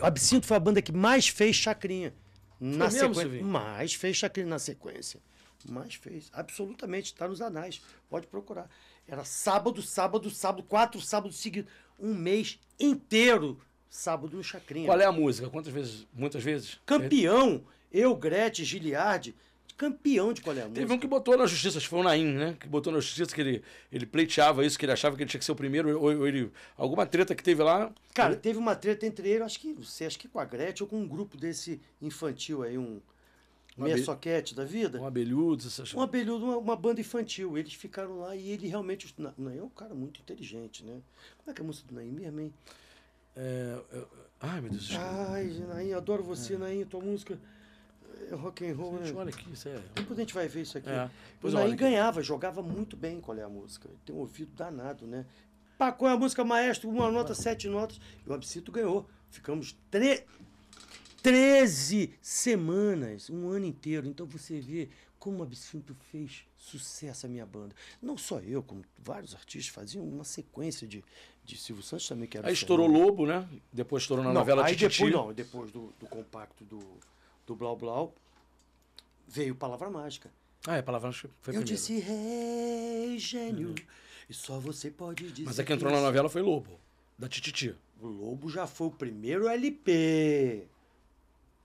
[0.00, 2.14] O Absinto foi a banda que mais fez Chacrinha.
[2.58, 3.42] Na sequência.
[3.44, 5.20] Mais fez Chacrinha na sequência.
[5.68, 6.30] Mais fez.
[6.32, 7.12] Absolutamente.
[7.12, 7.82] Está nos anais.
[8.08, 8.70] Pode procurar.
[9.06, 11.70] Era sábado, sábado, sábado, quatro sábados seguidos.
[12.00, 14.86] Um mês inteiro, sábado no Chacrinha.
[14.86, 15.50] Qual é a música?
[15.50, 16.06] Quantas vezes?
[16.14, 16.80] Muitas vezes?
[16.86, 17.62] Campeão.
[17.92, 19.34] Eu, Gretchen, Giliardi.
[19.76, 20.80] Campeão de qual é a música.
[20.80, 22.56] Teve um que botou na justiça, acho que foi o Naim, né?
[22.58, 23.62] Que botou na justiça que ele,
[23.92, 26.26] ele pleiteava isso, que ele achava que ele tinha que ser o primeiro, ou, ou
[26.26, 26.50] ele.
[26.78, 27.92] Alguma treta que teve lá.
[28.14, 30.84] Cara, teve uma treta entre ele, acho que, não sei, acho que com a Gretchen
[30.84, 33.00] ou com um grupo desse infantil aí, um
[33.76, 34.98] meia abe- soquete da vida.
[34.98, 37.58] Um abelhudo, essas Um abelhudo, uma, uma banda infantil.
[37.58, 39.06] Eles ficaram lá e ele realmente.
[39.18, 41.00] O Naim é um cara muito inteligente, né?
[41.38, 42.54] Como é que é a música do Naim mesmo, hein?
[43.36, 44.02] É, é,
[44.40, 44.90] ai, meu Deus.
[44.96, 47.55] Ai, Naim, adoro você, Naim, tua música é
[48.36, 49.06] rock and roll, né?
[49.06, 49.80] Gente, olha aqui, isso é.
[49.94, 50.88] Depois a gente vai ver isso aqui.
[50.88, 51.10] É,
[51.42, 51.76] o Naim aqui.
[51.76, 53.88] ganhava, jogava muito bem qual é a música.
[54.04, 55.26] Tem um ouvido danado, né?
[55.78, 56.88] Pá, qual é a música maestro?
[56.88, 58.00] Uma nota, sete notas.
[58.26, 59.08] E o Absinto ganhou.
[59.30, 60.24] Ficamos tre...
[61.22, 64.06] 13 semanas, um ano inteiro.
[64.06, 64.88] Então você vê
[65.18, 67.74] como o Absinto fez sucesso a minha banda.
[68.00, 71.04] Não só eu, como vários artistas faziam uma sequência de,
[71.44, 73.48] de Silvio Santos também, que era Aí estourou Lobo, né?
[73.72, 75.04] Depois estourou na não, novela aí Tititi.
[75.04, 76.78] depois não, depois do, do compacto do,
[77.46, 78.14] do Blau Blau,
[79.26, 80.30] veio Palavra Mágica.
[80.66, 81.64] Ah, é, a palavra foi eu primeiro.
[81.64, 83.74] disse, rei gênio,
[84.28, 85.44] e só você pode dizer.
[85.46, 86.80] Mas a que entrou que na novela foi Lobo,
[87.16, 87.74] da Tititi.
[88.00, 90.66] O Lobo já foi o primeiro LP.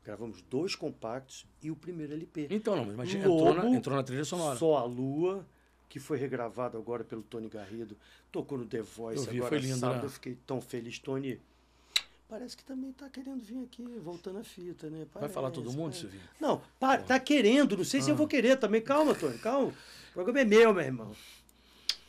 [0.04, 2.48] Gravamos dois compactos e o primeiro LP.
[2.52, 4.58] Então, não, mas Lobo, entrou na, entrou na trilha sonora.
[4.58, 5.46] Só a Lua,
[5.90, 7.98] que foi regravado agora pelo Tony Garrido.
[8.32, 10.00] Tocou no The Voice Eu vi, agora foi lindo, sábado.
[10.00, 10.06] né?
[10.06, 11.00] Eu fiquei tão feliz.
[11.00, 11.40] Tony,
[12.32, 15.00] parece que também tá querendo vir aqui, voltando a fita, né?
[15.00, 16.00] Vai Parece, falar todo mundo, parece.
[16.00, 16.24] Silvinho?
[16.40, 17.76] Não, pa- tá querendo.
[17.76, 18.04] Não sei Ah.
[18.04, 18.82] se eu vou querer também.
[18.82, 19.68] Calma, Tony, calma.
[19.68, 21.12] O programa é meu, meu irmão.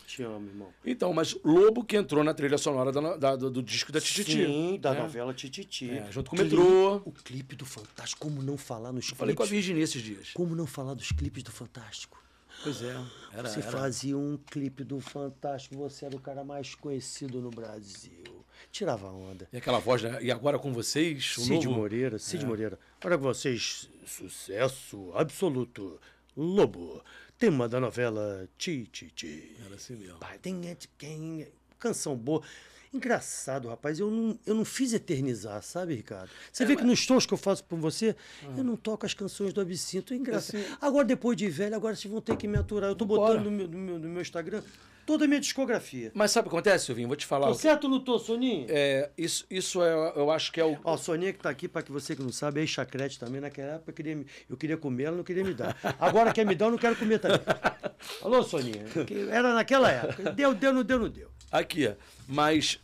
[0.07, 0.69] Te amo, irmão.
[0.85, 4.45] Então, mas Lobo que entrou na trilha sonora da da- do, do disco da Tititi.
[4.47, 5.01] Sim, da né?
[5.01, 5.91] novela Tititi.
[5.91, 6.97] É, junto com o Metrô.
[7.05, 8.21] O clipe do Fantástico.
[8.21, 9.65] Como não falar nos Eu falei com a clipes?
[9.65, 10.31] Virginia esses dias.
[10.35, 12.23] Como não falar dos clipes do Fantástico?
[12.63, 12.95] Pois é.
[13.33, 13.71] Era, Você era.
[13.73, 18.42] fazia um clipe do Fantástico, você era o cara mais conhecido no Brasil.
[18.71, 19.49] Tirava onda.
[19.53, 20.19] E aquela voz, né?
[20.23, 21.79] E agora com vocês, o Cid novo...
[21.81, 22.79] Moreira, Cid Moreira.
[23.05, 26.01] Olha com vocês, sucesso absoluto.
[26.37, 27.03] Lobo,
[27.39, 29.57] tema da novela Ti Ti Ti.
[29.67, 30.19] Era assim mesmo.
[30.19, 31.49] Pai, tem é.
[31.79, 32.43] Canção boa.
[32.95, 36.31] Engraçado, rapaz, eu não, eu não fiz eternizar, sabe, Ricardo?
[36.53, 38.15] Você vê que nos shows que eu faço por você,
[38.55, 40.13] eu não toco as canções do Absinto.
[40.13, 40.61] É engraçado.
[40.61, 42.91] Assim- Agora, depois de velho, agora vocês vão ter que me aturar.
[42.91, 43.39] Eu tô Vambora.
[43.39, 44.63] botando no meu, no, meu, no meu Instagram
[45.07, 46.11] toda a minha discografia.
[46.15, 47.09] Mas sabe o que acontece, Silvinho?
[47.09, 47.49] Vou te falar.
[47.49, 48.67] Tô certo não tô, Soninho?
[48.69, 50.79] É, isso, isso é, eu acho que é o.
[50.85, 53.41] Ó, a Soninha que tá aqui, para que você que não sabe, é chacrete também.
[53.41, 55.77] Naquela época eu queria, eu queria comer, ela não queria me dar.
[55.99, 57.41] Agora quer me dar, eu não quero comer também.
[58.23, 58.85] Alô, Soninha?
[59.31, 60.33] Era naquela época.
[60.33, 61.31] Deu, deu, não deu, não deu.
[61.51, 61.95] Aqui,
[62.27, 62.81] mas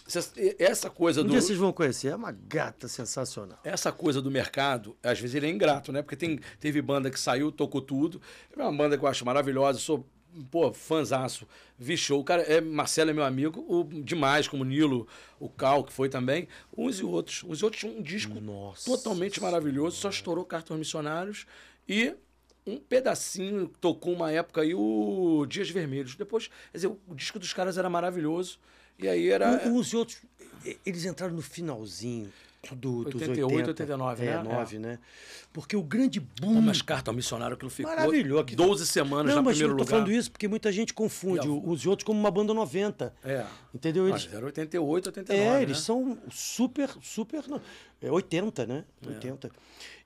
[0.59, 1.31] essa coisa Um do.
[1.31, 2.09] dia vocês vão conhecer.
[2.09, 3.59] É uma gata sensacional.
[3.65, 6.03] Essa coisa do mercado, às vezes ele é ingrato, né?
[6.03, 8.21] Porque tem, teve banda que saiu, tocou tudo.
[8.55, 10.07] É uma banda que eu acho maravilhosa, sou,
[10.51, 11.47] pô, fãzaço.
[11.79, 12.21] Vi show.
[12.21, 15.07] O cara, é, Marcelo é meu amigo, o, demais, como o Nilo,
[15.39, 16.49] o Cal, que foi também.
[16.77, 17.45] Uns e outros.
[17.45, 21.47] Uns e outros tinham um disco Nossa totalmente maravilhoso, só estourou Cartões Missionários.
[21.89, 22.15] E
[22.67, 26.17] um pedacinho tocou uma época aí o Dias Vermelhos.
[26.17, 28.59] Depois, quer dizer, o disco dos caras era maravilhoso.
[28.99, 29.69] E aí era.
[29.69, 30.19] Uns e outros,
[30.85, 32.33] eles entraram no finalzinho
[32.75, 33.69] do, dos 88, 80.
[33.71, 34.43] 89, é, né?
[34.43, 34.99] 9, né?
[35.53, 36.61] Porque o grande Pô, boom...
[36.61, 38.45] mas cartão missionário aquilo ficou Maravilhoso.
[38.57, 39.91] 12 semanas Não, no mas primeiro eu tô lugar.
[39.91, 43.15] falando isso porque muita gente confunde E os e outros como uma banda 90.
[43.25, 43.47] É.
[43.75, 44.09] Entendeu?
[44.09, 45.41] Eles, Mas era 88, 89.
[45.43, 45.63] É, né?
[45.63, 47.47] eles são super, super.
[47.49, 47.61] não,
[48.03, 48.85] É 80, né?
[49.07, 49.51] 80.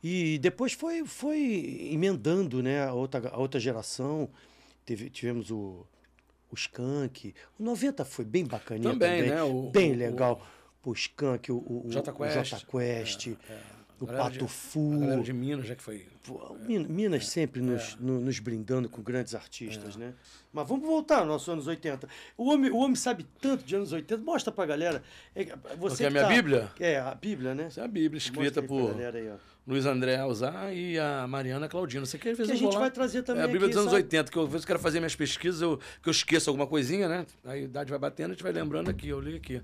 [0.04, 2.84] E depois foi, foi emendando, né?
[2.86, 4.28] A outra, a outra geração.
[4.84, 5.86] Teve, tivemos o,
[6.50, 7.34] o Skank.
[7.58, 9.30] O 90 foi bem bacaninha Também, também.
[9.30, 9.42] né?
[9.42, 10.34] O- bem o- legal.
[10.34, 12.50] O Skank, o, o, Jota o Quest.
[12.50, 13.26] Jota Quest,
[14.00, 14.90] o Galera Pato de- Fu.
[15.12, 16.04] A de Minas, já que foi.
[16.24, 17.64] Pô, Min- Minas sempre É.
[17.64, 20.12] nos, no- nos brindando com grandes artistas, né?
[20.52, 22.08] Mas vamos voltar aos nossos anos 80.
[22.36, 24.22] O homem, o homem sabe tanto de anos 80.
[24.22, 25.02] Mostra pra galera.
[25.34, 25.44] É,
[25.78, 26.70] Você quer a que minha tá- Bíblia?
[26.80, 27.64] É, a Bíblia, né?
[27.64, 29.30] Essa é a Bíblia, escrita por aí.
[29.64, 32.04] Luiz André Alzar e a Mariana Claudino.
[32.04, 33.92] Você quer ver Que a gente vai trazer também É a Bíblia aqui, dos anos
[33.92, 34.02] sabe?
[34.04, 37.08] 80, que eu, às vezes quero fazer minhas pesquisas, eu, que eu esqueço alguma coisinha,
[37.08, 37.24] né?
[37.44, 39.62] A idade vai batendo, a gente vai lembrando aqui, eu li aqui.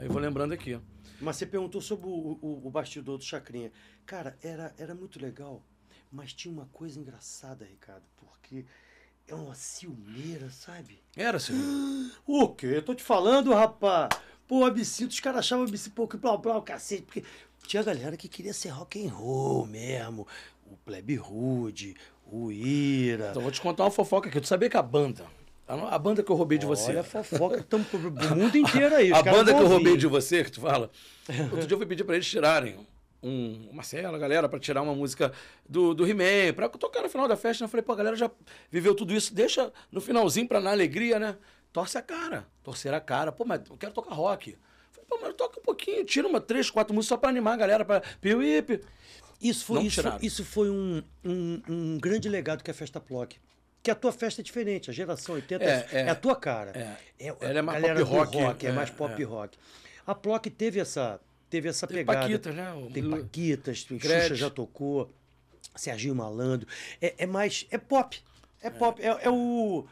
[0.00, 0.80] Aí eu vou lembrando aqui.
[1.20, 3.70] Mas você perguntou sobre o, o, o bastidor do Chacrinha.
[4.06, 5.62] Cara, era, era muito legal,
[6.10, 8.64] mas tinha uma coisa engraçada, Ricardo, porque
[9.28, 11.02] é uma ciumeira, sabe?
[11.14, 12.10] Era, Silvio.
[12.26, 12.68] O quê?
[12.76, 14.08] Eu tô te falando, rapaz.
[14.48, 17.02] Pô, absinto, os caras achavam absinto, pô, que blá blá, o cacete.
[17.02, 17.22] Porque
[17.66, 20.26] tinha galera que queria ser rock and roll mesmo.
[20.64, 21.94] O Plebe Rude,
[22.24, 23.28] o Ira.
[23.32, 24.40] Então vou te contar uma fofoca aqui.
[24.40, 25.26] Tu sabia que a banda,
[25.74, 26.90] a, a banda que eu roubei de você.
[26.90, 29.12] Olha a fofoca estamos pro mundo inteiro aí.
[29.12, 30.90] A banda que eu roubei de você, que tu fala.
[31.52, 32.76] Outro dia eu fui pedir pra eles tirarem
[33.22, 35.32] um, o Marcelo, a galera, pra tirar uma música
[35.68, 37.62] do, do He-Man, pra tocar no final da festa.
[37.62, 37.66] né?
[37.66, 38.30] Eu falei, pô, a galera já
[38.70, 41.36] viveu tudo isso, deixa no finalzinho pra na alegria, né?
[41.72, 42.46] Torce a cara.
[42.62, 43.30] Torcer a cara.
[43.30, 44.50] Pô, mas eu quero tocar rock.
[44.52, 44.56] Eu
[44.92, 47.56] falei, pô, mas toca um pouquinho, tira uma, três, quatro músicas só pra animar a
[47.56, 48.80] galera, pra piuípe.
[49.40, 50.18] Isso foi, Não isso, tiraram.
[50.22, 53.36] isso foi um, um, um grande legado que é a Festa Plock.
[53.82, 56.00] Que a tua festa é diferente, a geração 80 é, É, é.
[56.02, 56.72] é a tua cara.
[57.18, 57.26] É.
[57.40, 59.24] Ela é mais galera pop do rock, é, é, mais pop é.
[59.24, 59.58] rock.
[60.06, 62.20] A Plock teve essa, teve essa Tem pegada.
[62.20, 62.72] Paquitas, né?
[62.74, 64.20] O- Tem Paquitas, Gretchen.
[64.22, 65.10] Xuxa já tocou,
[65.76, 66.66] Serginho Malandro.
[67.00, 67.66] É, é mais.
[67.70, 68.18] É pop.
[68.60, 69.00] É pop.
[69.00, 69.86] É, é o.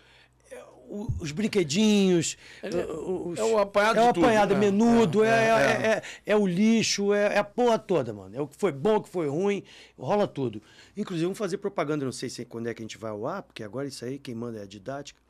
[1.21, 4.61] os brinquedinhos, é- os- é o apanhado é o de tudo, apanhado né?
[4.61, 5.87] menudo, é, É, é, é.
[5.93, 8.35] é- é o lixo, é, a porra toda, mano.
[8.37, 9.63] É o que foi bom, o que foi ruim,
[9.99, 10.63] rola tudo.
[10.97, 13.43] Inclusive, vamos fazer propaganda, não sei se quando é que a gente vai ao ar,
[13.43, 15.21] porque agora isso aí, quem manda é a didática.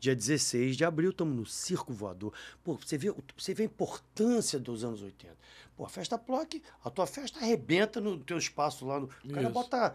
[0.00, 2.32] Dia 16 de abril, estamos no Circo Voador.
[2.62, 5.34] Pô, você vê, você vê a importância dos anos 80.
[5.76, 9.00] Pô, a festa Plock, a tua festa arrebenta no teu espaço lá.
[9.00, 9.50] No, o cara Isso.
[9.52, 9.94] bota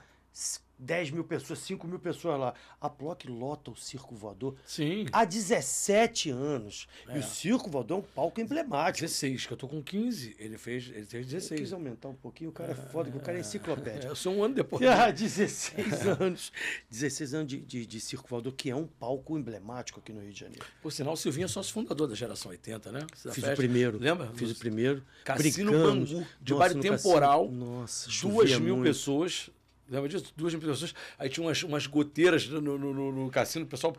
[0.80, 2.54] 10 mil pessoas, 5 mil pessoas lá.
[2.80, 5.06] A Ploc lota o Circo Voador Sim.
[5.12, 6.88] há 17 anos.
[7.10, 7.18] E É.
[7.20, 9.02] o Circo Voador é um palco emblemático.
[9.06, 10.36] 16, que eu tô com 15.
[10.40, 11.60] Ele fez, ele fez Eu 16.
[11.62, 14.08] quis aumentar um pouquinho, o cara é foda, o cara é É, enciclopédia.
[14.08, 14.80] eu sou um ano depois.
[14.90, 15.74] Ah, 16
[16.20, 16.52] anos.
[16.90, 20.32] 16 anos de, de, de Circo Voador, que é um palco emblemático aqui no Rio
[20.32, 20.66] de Janeiro.
[20.82, 23.00] Por sinal, o Silvinho é sócio fundador da geração 80, né?
[23.02, 23.54] Da Fiz festa.
[23.54, 23.98] o primeiro.
[24.00, 24.32] Lembra?
[24.34, 25.04] Fiz o primeiro.
[25.26, 26.12] Cassino Brincamos.
[26.14, 28.88] Bangu, de Nossa, baile temporal, cassino- Nossa, Duas mil muito.
[28.88, 29.50] pessoas.
[29.90, 30.32] Lembra disso?
[30.38, 30.94] Duas mil pessoas.
[31.18, 33.96] Aí tinha umas, umas goteiras no, no, no- no cassino, o pessoal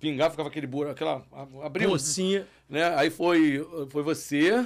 [0.00, 1.24] pingava, ficava aquele buraco, aquela.
[1.62, 1.88] Abriu.
[1.90, 2.84] Mocinha, Né?
[2.96, 4.64] Aí foi, foi você,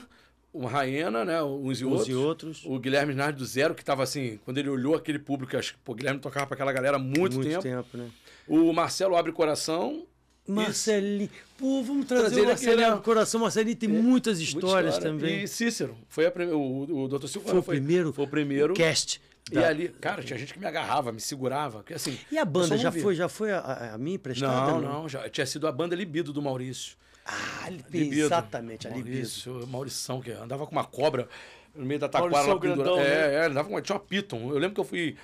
[0.52, 1.42] uma Raena, né?
[1.42, 2.08] Uns e uns outros.
[2.08, 2.62] e outros.
[2.66, 5.78] O Guilherme Nardi do Zero, que tava assim, quando ele olhou aquele público, acho que
[5.84, 7.96] pô, o Guilherme tocava pra aquela galera há muito, tempo.
[7.96, 8.10] né?
[8.46, 10.04] O Marcelo Abre Coração.
[10.46, 11.28] Marcelinho.
[11.58, 13.02] Pô, vamos trazer, Trazer o Marcelinho aqui, né?
[13.04, 13.40] coração.
[13.40, 15.18] Marcelinho tem muitas muita histórias história.
[15.18, 15.42] também.
[15.44, 15.94] E Cícero.
[16.08, 16.52] Foi a prime...
[16.52, 17.26] o, o Dr.
[17.26, 18.12] Silva Foi o primeiro?
[18.14, 18.72] Foi o primeiro.
[18.72, 19.20] Cast.
[19.50, 21.82] E da- ali, cara, tinha gente que me agarrava, me segurava.
[21.82, 24.72] Que, assim, E a banda já foi, já foi a, a, minha emprestada?
[24.72, 26.96] Não, não, já tinha sido a banda Libido do Maurício.
[27.24, 28.14] Ah, Libido.
[28.14, 29.10] exatamente, a Libido.
[29.10, 31.28] Maurício, Maurição, que andava com uma cobra
[31.74, 33.00] no meio da taquara lá pendurada.
[33.00, 33.34] É, né?
[33.34, 34.50] é, andava com tinha uma Piton.
[34.50, 35.16] Eu lembro que eu fui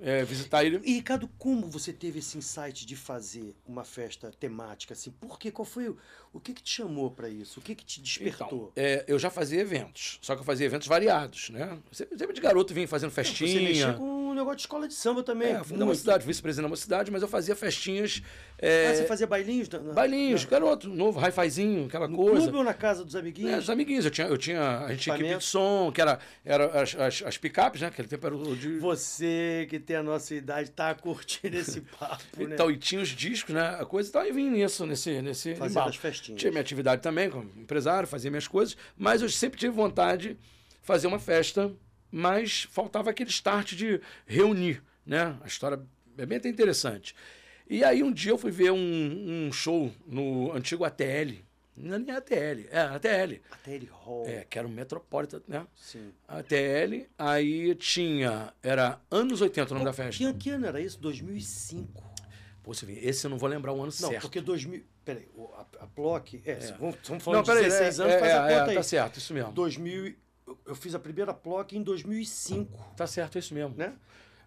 [0.00, 0.80] é, visitar ele.
[0.84, 5.10] E, Ricardo, como você teve esse insight de fazer uma festa temática assim?
[5.10, 5.50] Por quê?
[5.50, 5.96] Qual foi o,
[6.36, 7.60] o que que te chamou para isso?
[7.60, 8.70] O que que te despertou?
[8.72, 11.78] Então, é, eu já fazia eventos, só que eu fazia eventos variados, né?
[11.92, 13.48] Sempre, sempre de garoto vinha fazendo festinha.
[13.48, 15.48] Você mexia com um negócio de escola de samba também.
[15.48, 15.84] É, muito.
[15.86, 18.22] mocidade, vice-presidente da mocidade, mas eu fazia festinhas.
[18.58, 19.68] é, Ah, você fazia bailinhos?
[19.68, 22.42] na- na- bailinhos, na- garoto, novo, hi-fizinho, aquela no coisa.
[22.42, 23.52] clube ou na casa dos amiguinhos?
[23.52, 26.18] É, os amiguinhos, eu tinha, eu tinha, a gente tinha equipe de som, que era,
[26.44, 27.88] era as, as, as picapes, né?
[27.88, 28.78] Aquele tempo era o de.
[28.78, 32.54] Você que tem a nossa idade tá curtindo esse papo, né?
[32.54, 33.76] Então, e tinha os discos, né?
[33.80, 35.88] A coisa e tal, e vim nisso, nesse, nesse embalo.
[35.90, 36.25] as festinhas.
[36.34, 40.38] Tinha minha atividade também, como empresário, fazia minhas coisas, mas eu sempre tive vontade de
[40.82, 41.72] fazer uma festa,
[42.10, 45.36] mas faltava aquele start de reunir, né?
[45.42, 45.80] A história
[46.18, 47.14] é bem até interessante.
[47.68, 51.34] E aí um dia eu fui ver um, um show no antigo ATL,
[51.76, 54.24] não é nem ATL, é ATL, Até ele Hall.
[54.26, 55.66] é, que era o Metropolitan, né?
[55.74, 56.12] Sim.
[56.26, 60.24] ATL, aí tinha, era anos 80 o nome da festa.
[60.24, 60.98] Que, que ano era isso?
[61.00, 62.02] 2005.
[62.62, 64.22] Pô, você vê, esse eu não vou lembrar o ano Não, certo.
[64.22, 64.82] porque 2000...
[65.06, 65.26] Peraí,
[65.56, 66.34] a, a Ploc...
[66.44, 66.56] É, É.
[66.78, 68.76] Vamos, estamos Não, falando de peraí, 16 é, anos, é, faz a é, conta aí.
[68.76, 69.52] Tá certo, isso mesmo.
[69.52, 70.14] 2000...
[70.66, 73.74] eu- fiz a primeira Ploc em 2005, Tá certo, isso mesmo.
[73.76, 73.94] né?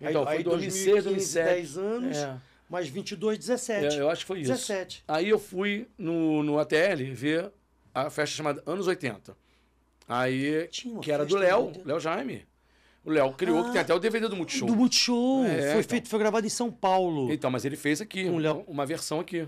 [0.01, 1.45] Então, foi 2006, 2007.
[1.55, 2.37] 10 anos, É,
[2.69, 3.95] mais 22, 17.
[3.97, 4.51] é, eu acho que foi isso.
[4.51, 5.03] 17.
[5.07, 7.51] Aí eu fui no, no ATL ver
[7.93, 9.35] a festa chamada Anos 80.
[10.07, 10.67] Aí,
[11.01, 11.87] que era do Léo, nos 80.
[11.87, 12.47] Léo Jaime.
[13.05, 14.67] O Léo criou, que tem Ah, até o DVD do Multishow.
[14.67, 15.45] Do Multishow.
[15.45, 15.83] É, foi então.
[15.83, 17.31] feito, foi gravado em São Paulo.
[17.31, 18.63] Então, mas ele fez aqui, Léo.
[18.67, 19.47] uma versão aqui.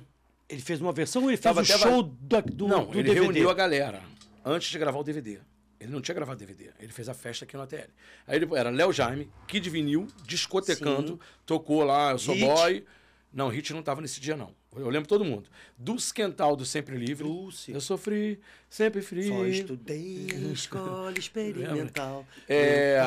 [0.52, 2.92] Ele fez uma versão ou ele fez Tava o até show da- do, não, do
[3.00, 3.22] ele DVD?
[3.22, 4.02] reuniu a galera
[4.46, 5.40] antes de gravar o DVD.
[5.80, 7.90] Ele não tinha gravado DVD, ele fez a festa aqui no ATL.
[8.28, 11.20] Aí ele era Léo Jaime, Kid Vinil, discotecando, Sim.
[11.44, 12.46] tocou lá, eu sou Hit.
[12.46, 12.86] boy.
[13.34, 14.54] Não, Hit não tava nesse dia, não.
[14.76, 15.50] Eu lembro todo mundo.
[15.78, 17.24] Dulce Quental do Sempre Livre.
[17.26, 17.72] Dulce.
[17.72, 18.40] Eu sofri,
[18.70, 19.34] sempre frio.
[19.36, 22.28] Só estudei em escola experimental.
[22.48, 23.00] É,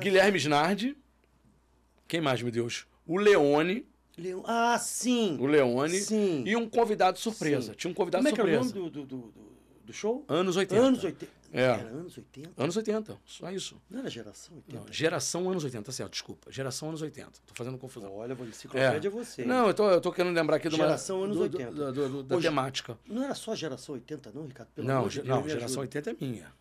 [0.00, 0.96] Guilherme Snardi.
[2.08, 2.86] Quem mais, meu Deus?
[3.06, 3.86] O Leone.
[4.18, 5.36] Leão- Ah, sim.
[5.40, 5.98] O Leone.
[6.00, 6.42] Sim.
[6.46, 7.72] E um convidado surpresa.
[7.72, 7.76] Sim.
[7.78, 8.78] Tinha um convidado Como é que era o surpresa.
[8.80, 9.32] nome do, do, do,
[9.86, 10.24] do- show?
[10.28, 10.82] Anos 80.
[10.82, 11.32] Anos 80.
[11.50, 11.62] É.
[11.62, 12.50] Era anos 80?
[12.62, 13.80] Anos 80, só isso.
[13.88, 14.78] Não era geração 80?
[14.84, 16.52] Não, geração anos 80, tá certo, desculpa.
[16.52, 17.30] Geração anos 80.
[17.46, 18.12] Tô fazendo confusão.
[18.14, 19.46] Olha, vou enciclopédia é você.
[19.46, 20.84] Não, eu tô, eu tô querendo lembrar aqui de uma.
[20.84, 21.70] Geração anos do- 80.
[21.72, 22.98] do- do- da Hoje- temática.
[23.08, 24.68] Não era só geração 80, não, Ricardo?
[24.74, 25.80] Pelo não, ge- não geração ajuda.
[25.80, 26.52] 80 é minha.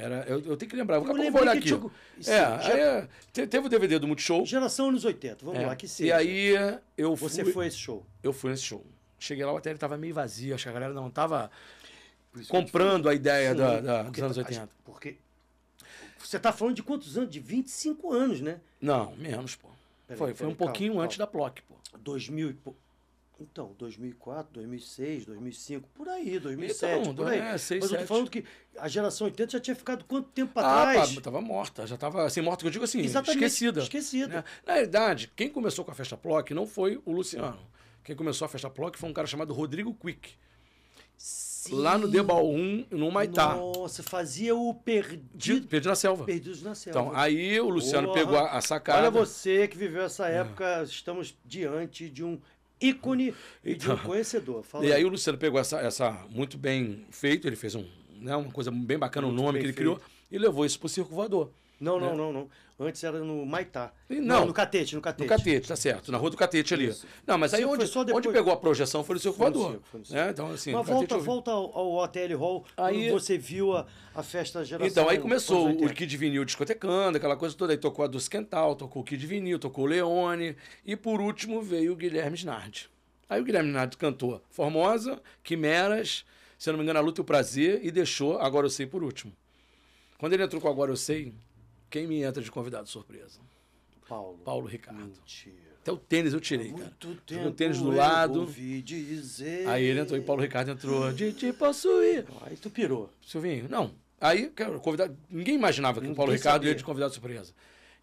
[0.00, 0.96] Era, eu, eu tenho que lembrar.
[0.96, 1.66] Eu pouco vou olhar aqui.
[1.66, 1.80] tinha-
[2.20, 4.44] Sim, É, já- aí, é, te- teve o DVD do Multishow.
[4.46, 6.08] Geração anos 80, vamos é, lá, que seja.
[6.08, 6.54] E aí
[6.96, 8.04] eu fui, Você foi a esse show.
[8.22, 8.84] eu fui nesse show.
[9.18, 11.50] Cheguei lá, o hotel tava meio vazio, acho que a galera não tava
[12.32, 14.42] Por isso que eu te comprando a ideia da, Sim, da- porque dos anos tá-
[14.42, 14.70] 80.
[14.84, 15.16] Porque
[16.18, 17.30] você tá falando de quantos anos?
[17.30, 18.60] De 25 anos, né?
[18.80, 19.68] Não, menos, pô.
[20.06, 21.74] Peraí, foi, foi peraí, um pouquinho calma, antes da Ploc, pô.
[21.98, 22.76] 2000 e pou-
[23.40, 27.38] Então, 2004, 2006, 2005, por aí, 2007, Então, por aí.
[27.38, 28.44] é, seis, Mas eu tô falando que
[28.78, 31.14] a geração 80 já tinha ficado quanto tempo pra Ah, trás?
[31.14, 33.80] pá, tava morta, já tava assim, morta, que eu digo assim, Exatamente, esquecida.
[33.80, 34.28] esquecida.
[34.36, 34.44] né?
[34.66, 37.58] Na realidade, quem começou com a Festa Ploc não foi o Luciano.
[38.04, 40.30] Quem começou a Festa Ploc foi um cara chamado Rodrigo Quick.
[41.16, 41.74] Sim.
[41.74, 42.56] Lá no Debaú,
[42.90, 43.54] no Maitá.
[43.54, 46.24] Nossa, fazia o perdido, Perdido na Selva.
[46.24, 46.98] Perdidos na Selva.
[47.00, 48.18] Então, aí o Luciano Porra.
[48.20, 48.98] pegou a, a sacada.
[49.00, 52.40] Olha você que viveu essa época, estamos diante de um
[52.80, 54.62] ícone e de um Então, conhecedor.
[54.62, 57.84] Fala E aí o Luciano pegou essa, essa muito bem feito, ele fez um,
[58.20, 60.10] né, uma coisa bem bacana, o Muito nome bem que ele criou, feito.
[60.30, 61.50] e levou isso pro Circo Voador.
[61.80, 62.06] Não, né?
[62.08, 62.48] não, não, não.
[62.78, 63.92] Antes era no Maitá.
[64.08, 64.46] E Não, não.
[64.46, 65.28] no Catete, no No Catete.
[65.28, 66.10] Catete, tá certo.
[66.10, 66.86] Na rua do Catete ali.
[66.86, 67.06] Isso.
[67.26, 69.80] Não, mas aí Sim, onde, depois- onde pegou a projeção foi no no Voador.
[69.90, 70.30] foi no né?
[70.30, 73.86] Então, assim, Mas no Catete volta, volta ao, ao Hotel Hall, Aí- você viu a,
[74.14, 74.86] a festa geração.
[74.90, 75.94] Então, aí começou o 80.
[75.94, 77.72] Kid Vinil discotecando, aquela coisa toda.
[77.74, 80.56] Aí tocou a Dulce Quental, tocou o Kid Vinil, tocou o Leone.
[80.86, 82.88] E por último veio o Guilherme Snardi.
[83.28, 86.24] Aí o Guilherme Snardi cantou Formosa, Quimeras,
[86.58, 88.86] se eu não me engano, A Luta e o Prazer, e deixou Agora Eu Sei
[88.86, 89.32] por último.
[90.18, 91.32] Quando ele entrou com Agora Eu Sei,
[91.90, 93.40] quem me entra de convidado surpresa?
[94.08, 94.38] Paulo.
[94.44, 95.00] Paulo Ricardo.
[95.00, 95.70] Mentira.
[95.82, 96.82] Até o tênis eu tirei, cara.
[96.84, 98.40] Muito Joguei tempo o tênis do eu lado.
[98.40, 99.66] ouvi dizer...
[99.68, 101.12] Aí ele entrou e Paulo Ricardo entrou.
[101.12, 102.26] De te possuir.
[102.42, 103.08] Aí tu pirou.
[103.26, 103.92] Silvinho, não.
[104.20, 105.16] Aí, cara, convidado.
[105.30, 106.70] Ninguém imaginava que o Ninguém Paulo Ricardo sabia.
[106.70, 107.54] ia de convidado surpresa.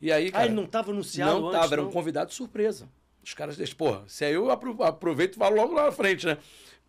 [0.01, 0.43] E aí, cara.
[0.43, 2.89] ah, ele não estava anunciado Não antes, tava, era um convidado surpresa.
[3.23, 6.25] Os caras deixam, porra, se aí eu apro- aproveito e falo logo lá na frente,
[6.25, 6.37] né?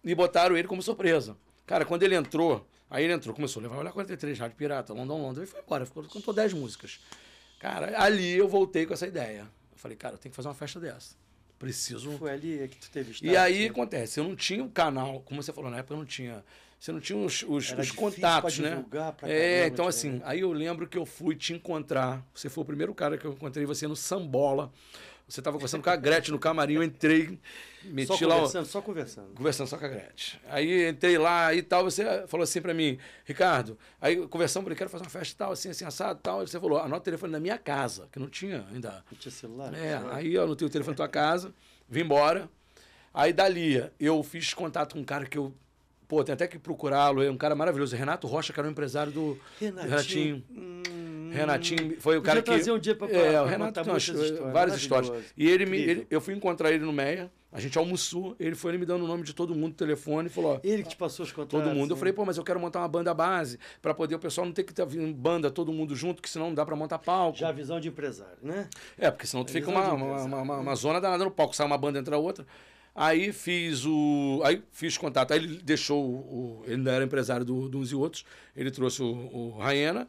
[0.05, 1.37] E botaram ele como surpresa.
[1.67, 5.20] Cara, quando ele entrou, aí ele entrou, começou a levar Olha 43, Rádio Pirata, London,
[5.20, 7.01] London, e foi embora, ficou, cantou 10 músicas.
[7.59, 9.41] Cara, ali eu voltei com essa ideia.
[9.72, 11.16] Eu falei, cara, eu tenho que fazer uma festa dessa.
[11.59, 12.12] Preciso.
[12.18, 13.70] Foi ali que tu teve E aí né?
[13.70, 16.45] acontece, eu não tinha o canal, como você falou na época, eu não tinha.
[16.78, 18.84] Você não tinha os, os, os contatos, pra né?
[18.89, 20.20] pra é, caramba, então tinha, assim, né?
[20.24, 22.24] aí eu lembro que eu fui te encontrar.
[22.32, 24.70] Você foi o primeiro cara que eu encontrei você no Sambola.
[25.29, 27.39] Você estava conversando com a Gretchen no camarim, eu entrei,
[27.85, 28.37] meti Só lá.
[28.37, 29.35] conversando, só conversando.
[29.35, 30.41] Conversando só com a Gretchen.
[30.49, 34.89] Aí entrei lá e tal, você falou assim pra mim, Ricardo, aí conversamos, falei, quero
[34.89, 36.41] fazer uma festa e tal, assim, assim, assado e tal.
[36.41, 39.05] Aí você falou, anota o telefone da minha casa, que não tinha ainda.
[39.11, 39.74] Não tinha celular?
[39.74, 41.53] É, aí eu anotei o telefone da tua casa,
[41.87, 42.49] vim embora.
[43.12, 45.53] Aí dali, eu fiz contato com um cara que eu.
[46.07, 47.95] Pô, tem até que procurá-lo, é um cara maravilhoso.
[47.95, 49.39] Renato Rocha, que era um empresário do.
[49.61, 49.91] Renatinho.
[49.91, 50.45] Renatinho.
[50.51, 50.83] Hum,
[51.33, 52.51] Renatinho foi o cara que.
[52.51, 54.39] trazer um dia pra- É, o Renato contar histórias.
[54.53, 55.24] várias histórias.
[55.37, 58.72] E ele me, ele- eu fui encontrar ele no Meia, a gente almoçou, ele foi
[58.72, 60.97] ele me dando o nome de todo mundo no telefone e falou: Ele que te
[60.97, 61.64] passou os contatos.
[61.64, 61.91] Todo mundo.
[61.93, 61.99] Eu né?
[61.99, 64.64] falei, pô, mas eu quero montar uma banda base para poder o pessoal não ter
[64.64, 67.39] que estar vindo banda todo mundo junto, que senão não dá para montar palco.
[67.39, 68.68] Já a visão de empresário, né?
[68.99, 71.66] É, porque senão tu fica uma, uma, uma, uma- uma zona danada no palco, sai
[71.66, 72.47] uma banda entre a outra.
[72.95, 74.41] Aí fiz o.
[74.45, 75.31] Aí fiz contato.
[75.33, 76.09] Aí ele deixou o.
[76.16, 78.24] o- ele ainda era empresário do, de uns e outros.
[78.57, 80.09] Ele trouxe o, o Raena.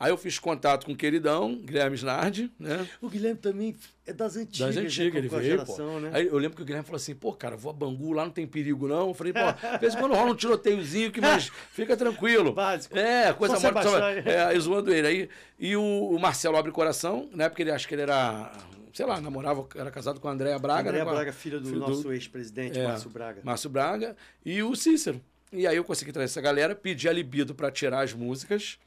[0.00, 2.86] Aí eu fiz contato com o queridão, Guilherme Snardi, né?
[3.00, 3.74] O Guilherme também
[4.06, 4.68] é das antigas.
[4.68, 5.42] Das né, antigas, com- ele veio, pô.
[5.42, 6.10] geração, né?
[6.12, 8.30] Aí eu lembro que o Guilherme falou assim, pô, cara, vou a Bangu, lá não
[8.30, 9.08] tem perigo, não.
[9.08, 9.40] Eu falei, pô,
[9.72, 12.52] de vez em quando rola um tiroteiozinho, que, mas fica tranquilo.
[12.52, 12.96] Básico.
[12.96, 13.82] É, coisa morta.
[13.82, 15.06] se Só, é, aí zoando ele.
[15.08, 15.28] Aí,
[15.58, 17.48] e o, o Marcelo Abre Coração, né?
[17.48, 18.52] Porque ele acha que ele era,
[18.94, 20.90] sei lá, namorava, era casado com a Andréa Braga.
[20.90, 23.40] André né, Braga, filho do nosso ex-presidente, é, Márcio Braga.
[23.42, 24.16] Márcio Braga.
[24.44, 25.20] E o Cícero.
[25.52, 28.78] E aí eu consegui trazer essa galera, pedi a libido pra tirar as músicas.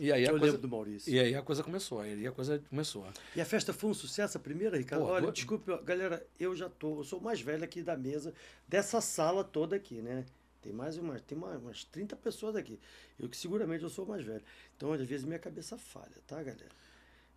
[0.00, 0.44] E aí a Eu coisa...
[0.46, 1.12] lembro do Maurício.
[1.12, 3.04] E aí a coisa começou, aí a coisa começou.
[3.34, 5.04] E a festa foi um sucesso, a primeira, Ricardo?
[5.04, 7.96] Pô, Olha, do- desculpe, galera, eu já tô, eu sou o mais velho aqui da
[7.96, 8.32] mesa,
[8.66, 10.24] dessa sala toda aqui, né?
[10.62, 12.78] Tem mais umas, tem mais, umas 30 pessoas aqui.
[13.18, 14.42] Eu que seguramente eu sou o mais velho.
[14.76, 16.68] Então, às vezes, minha cabeça falha, tá, galera?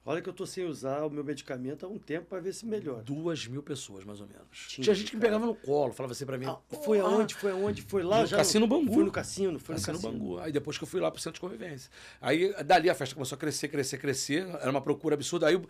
[0.04, 2.66] Olha que eu tô sem usar o meu medicamento há um tempo para ver se
[2.66, 3.04] melhora.
[3.04, 4.66] Duas mil pessoas, mais ou menos.
[4.68, 6.45] Tinha, Tinha, gente que me pegava no colo, falava assim pra mim.
[6.47, 7.36] Ah, foi "Porra, aonde?
[7.36, 7.82] Foi aonde?
[7.84, 8.38] Foi lá No já?
[8.38, 8.91] Cassino Bangu.
[8.91, 10.20] Foi no cassino, foi Cassino no cassino.
[10.20, 10.39] Bangu.
[10.39, 11.91] Aí depois que eu fui lá pro centro de convivência.
[12.20, 14.47] Aí dali a festa começou a crescer, crescer, crescer.
[14.60, 15.45] Era uma procura absurda.
[15.47, 15.62] Aí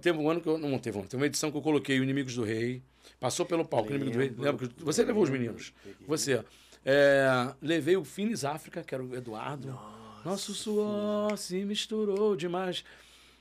[0.00, 0.58] teve um ano que eu.
[0.58, 1.08] Não teve um ano.
[1.08, 2.82] Teve uma edição que eu coloquei o Inimigos do Rei.
[3.20, 4.28] Passou pelo palco, Inimigos do Rei.
[4.30, 5.72] Lembro, Lembra que você levou os meninos?
[6.06, 6.44] Você.
[6.84, 9.78] É, levei o Finis África, que era o Eduardo.
[10.24, 12.84] Nosso suor se misturou demais.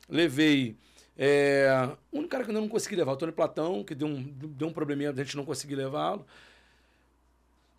[0.10, 0.76] Levei.
[1.18, 1.68] É,
[2.12, 4.68] o único cara que eu não consegui levar, o Tony Platão, que deu um, deu
[4.68, 6.26] um probleminha, a gente não conseguir levá-lo.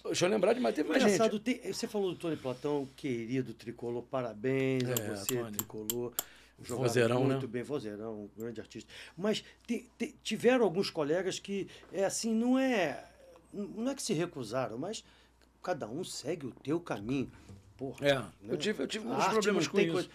[0.04, 1.12] Deixa eu lembrar de mais, teve mais gente.
[1.14, 5.52] Engraçado, tem- você falou do Tony Platão, querido tricolor, parabéns É, a você, Tony.
[5.56, 6.12] tricolor.
[6.60, 7.46] Vozeirão, muito né?
[7.46, 8.90] bem, vozeirão, um grande artista.
[9.16, 13.04] Mas te- te- tiveram alguns colegas que, é assim, não é,
[13.52, 15.04] não é que se recusaram, mas
[15.62, 17.30] cada um segue o teu caminho.
[17.76, 18.28] Porra, É, né?
[18.48, 19.92] eu tive, eu tive A uns arte problemas com isso.
[19.92, 20.08] coisa-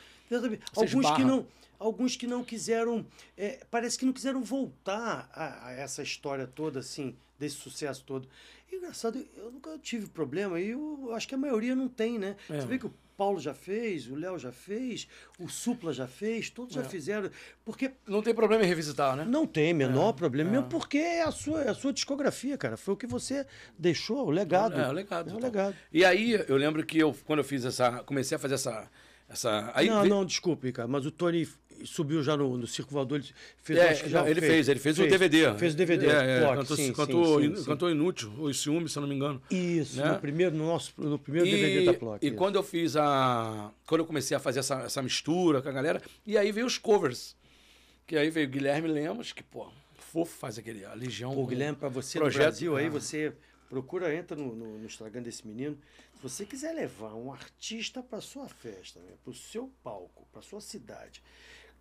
[0.76, 1.48] Alguns que, não,
[1.84, 3.06] alguns que não quiseram,
[3.38, 8.28] é, parece que não quiseram voltar a, a essa história toda, assim, desse sucesso todo.
[8.72, 12.36] E, engraçado, eu nunca tive problema, e eu acho que a maioria não tem, né?
[12.50, 12.60] É.
[12.60, 15.08] Você vê que o Paulo já fez, o Léo já fez,
[15.40, 16.84] o Supla já fez, todos já É.
[16.86, 17.30] fizeram.
[17.64, 19.24] Porque Não tem problema em revisitar, né?
[19.24, 20.54] não tem menor É, problema, é.
[20.54, 22.76] mesmo porque é a sua, é a sua discografia, cara.
[22.76, 23.46] Foi o que você
[23.78, 24.80] deixou, o legado.
[24.80, 25.30] É, o legado.
[25.30, 25.76] É o legado.
[25.92, 28.04] E aí, eu lembro que eu, quando eu fiz essa.
[28.04, 28.90] Comecei a fazer essa.
[29.30, 31.48] essa aí não, não, desculpe, cara, mas o Tony
[31.86, 33.30] subiu já no, no Circo Voador, ele
[33.64, 35.54] fez, É, acho que já ele fez, ele fez, o DVD.
[35.56, 38.62] Fez o DVD, É, é, Clock, cantou, sim, cantou, sim, in- sim, cantou Inútil, os
[38.62, 39.42] ciúmes, se eu não me engano.
[39.50, 40.12] Isso, né?
[40.14, 42.24] no primeiro, no nosso, no primeiro e, DVD da Plock.
[42.26, 42.38] E isso.
[42.38, 43.72] quando eu fiz a.
[43.86, 46.78] Quando eu comecei a fazer essa, essa mistura com a galera, e aí veio os
[46.78, 47.36] covers.
[48.06, 50.84] Que aí veio o Guilherme Lemos, que, pô, fofo faz aquele.
[50.86, 51.34] A Legião.
[51.34, 52.90] Pô, Guilherme, para você projeto- no Brasil, aí Ah.
[52.90, 53.34] você
[53.70, 55.78] procura, entra no, no, no Instagram desse menino.
[56.16, 60.42] Se você quiser levar um artista para sua festa, né, para o seu palco, para
[60.42, 61.22] sua cidade,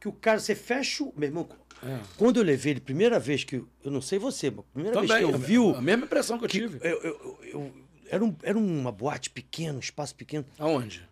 [0.02, 1.14] que o cara, você fecha o.
[1.16, 1.48] Meu irmão,
[1.80, 2.00] É.
[2.18, 3.54] quando eu levei ele, primeira vez que.
[3.84, 5.76] Eu, não sei você, mas a primeira vez Também, que eu vi o.
[5.76, 6.78] a mesma impressão que eu tive.
[6.82, 7.74] eu- eu- eu- eu-
[8.10, 10.44] era, um, era uma boate pequena, um espaço pequeno.
[10.58, 11.08] Aonde?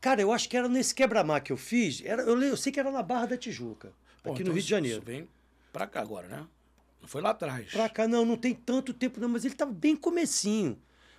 [0.00, 2.02] Cara, eu acho que era nesse quebra-mar que eu fiz.
[2.04, 3.92] Era, eu, eu sei que era na Barra da Tijuca,
[4.24, 4.98] Pô, aqui então no Rio de Janeiro.
[4.98, 5.28] Isso vem
[5.72, 6.44] pra cá agora, né?
[7.00, 7.70] Não foi lá atrás.
[7.70, 10.76] Pra cá, não, não tem tanto tempo, não, mas ele tava bem comecinho.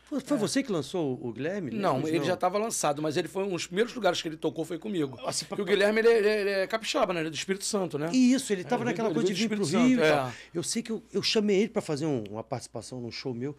[0.07, 1.69] Foi, foi você que lançou o, Guilherme?
[1.71, 1.73] É.
[1.75, 2.09] Não, Lemos?
[2.09, 4.79] ele já estava lançado, mas ele foi um dos primeiros lugares que ele tocou foi
[4.79, 5.19] comigo.
[5.25, 7.19] Assim, pra- Porque o Guilherme ele, ele- ele é capixaba, né?
[7.19, 8.09] Ele é do Espírito Santo, né?
[8.13, 10.15] Isso, ele tava ele naquela veio- coisa ele de vir veio pro Rio e Santo,
[10.15, 10.27] tal.
[10.29, 10.33] é.
[10.53, 13.55] Eu sei que eu, eu chamei ele pra fazer um- uma participação num show meu.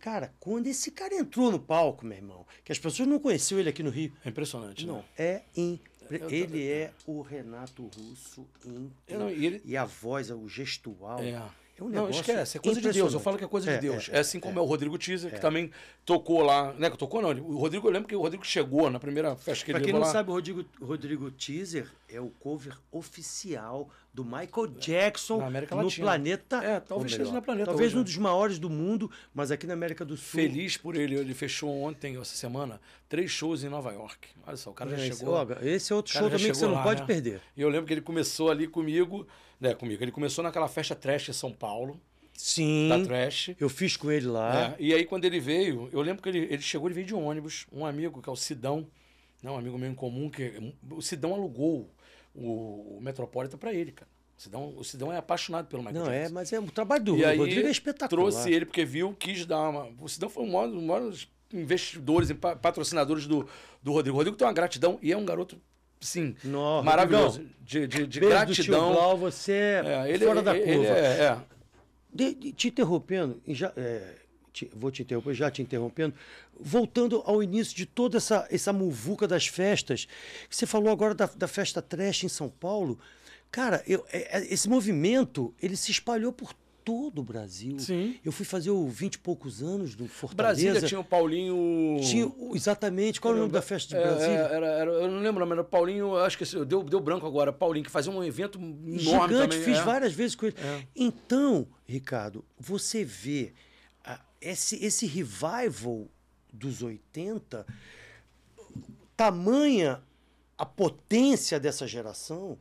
[0.00, 3.68] Cara, quando esse cara entrou no palco, meu irmão, que as pessoas não conheciam ele
[3.68, 4.12] aqui no Rio.
[4.24, 5.04] É impressionante, Não, né?
[5.16, 5.92] é impre...
[6.10, 8.46] Eu- Ele é o Renato Russo
[9.08, 11.20] Eu não, e ele- e a voz, o gestual.
[11.20, 11.40] É.
[11.78, 13.14] É um não, negócio esquece, é coisa de Deus.
[13.14, 14.08] Eu falo que é coisa É, de Deus.
[14.12, 15.70] é, É, assim como é, o Rodrigo Teaser, que também
[16.04, 16.72] tocou lá.
[16.74, 17.30] Né, que tocou não.
[17.30, 19.94] O Rodrigo, eu lembro que o Rodrigo chegou na primeira festa que Pra ele quem
[19.94, 20.12] levou não lá.
[20.12, 26.62] sabe, o Rodrigo, Rodrigo Teaser é o cover oficial do Michael Jackson no planeta.
[26.62, 28.04] É, talvez melhor, no planeta Talvez hoje, um né?
[28.04, 30.40] dos maiores do mundo, mas aqui na América do Sul.
[30.40, 31.14] Feliz por ele.
[31.16, 34.28] Ele fechou ontem, essa semana, três shows em Nova York.
[34.46, 35.36] Olha só, o cara já Esse, chegou.
[35.62, 37.06] esse é outro show já também que você não lá, pode né?
[37.06, 37.40] perder.
[37.56, 39.26] E eu lembro que ele começou ali comigo,
[39.58, 40.02] né, comigo.
[40.04, 41.98] Ele começou naquela festa trash em São Paulo,
[42.34, 42.88] Sim.
[42.90, 43.52] da trash.
[43.58, 44.70] Eu fiz com ele lá.
[44.72, 47.14] É, e aí, quando ele veio, eu lembro que ele, ele chegou, ele veio de
[47.14, 48.86] ônibus, um amigo, que é o Sidão,
[49.42, 51.90] né, um amigo meu em comum, que o Sidão alugou
[52.34, 54.10] o, o Metropolitan pra ele, cara.
[54.36, 56.34] O Sidão, o Sidão é apaixonado pelo Michael Não, é, Jackson.
[56.34, 58.08] mas é o trabalho do E aí, Rodrigo é espetacular.
[58.08, 59.88] trouxe ele porque viu, quis dar uma...
[60.00, 63.46] O Sidão foi um dos maiores- um investidores e pa- patrocinadores do,
[63.82, 64.16] do Rodrigo.
[64.16, 65.60] O Rodrigo tem uma gratidão e é um garoto,
[66.00, 67.38] sim, Nó, maravilhoso.
[67.38, 68.92] Rodrigão, De, de, de Beijo do tio gratidão.
[68.92, 70.88] Blau, você é, É, ele, fora da ele curva.
[70.90, 71.38] é- é.
[72.12, 74.14] De- de- te interrompendo, já, é,
[74.52, 76.14] te- vou te interromper, já te interrompendo,
[76.60, 80.06] voltando ao início de toda essa, essa muvuca das festas,
[80.48, 82.98] que você falou agora da, da festa trash em São Paulo,
[83.50, 86.52] cara, eu- é- é- esse movimento, ele se espalhou por
[86.84, 87.78] todo o Brasil.
[87.78, 88.16] Sim.
[88.24, 90.62] Eu fui fazer o 20 e poucos anos do Fortaleza.
[90.64, 92.00] Brasília tinha o Paulinho...
[92.00, 94.34] Tinha exatamente, qual é o nome da festa de É, Brasília?
[94.36, 97.24] é, era, era- eu não lembro, nome, era o Paulinho, acho que deu, deu branco
[97.24, 99.62] agora, Paulinho, que fazia um evento enorme Gigante, também.
[99.62, 99.82] fiz é.
[99.84, 100.56] várias vezes com ele.
[100.58, 100.82] É.
[100.96, 103.52] Então, Ricardo, você vê
[104.40, 106.08] esse, esse revival
[106.52, 107.66] dos 80,
[109.16, 110.02] tamanha
[110.56, 112.58] a potência dessa geração,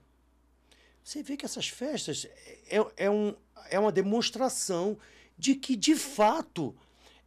[1.04, 2.28] você vê que essas festas
[2.70, 3.36] é, é, um,
[3.70, 4.98] é uma demonstração
[5.38, 6.76] de que, de fato,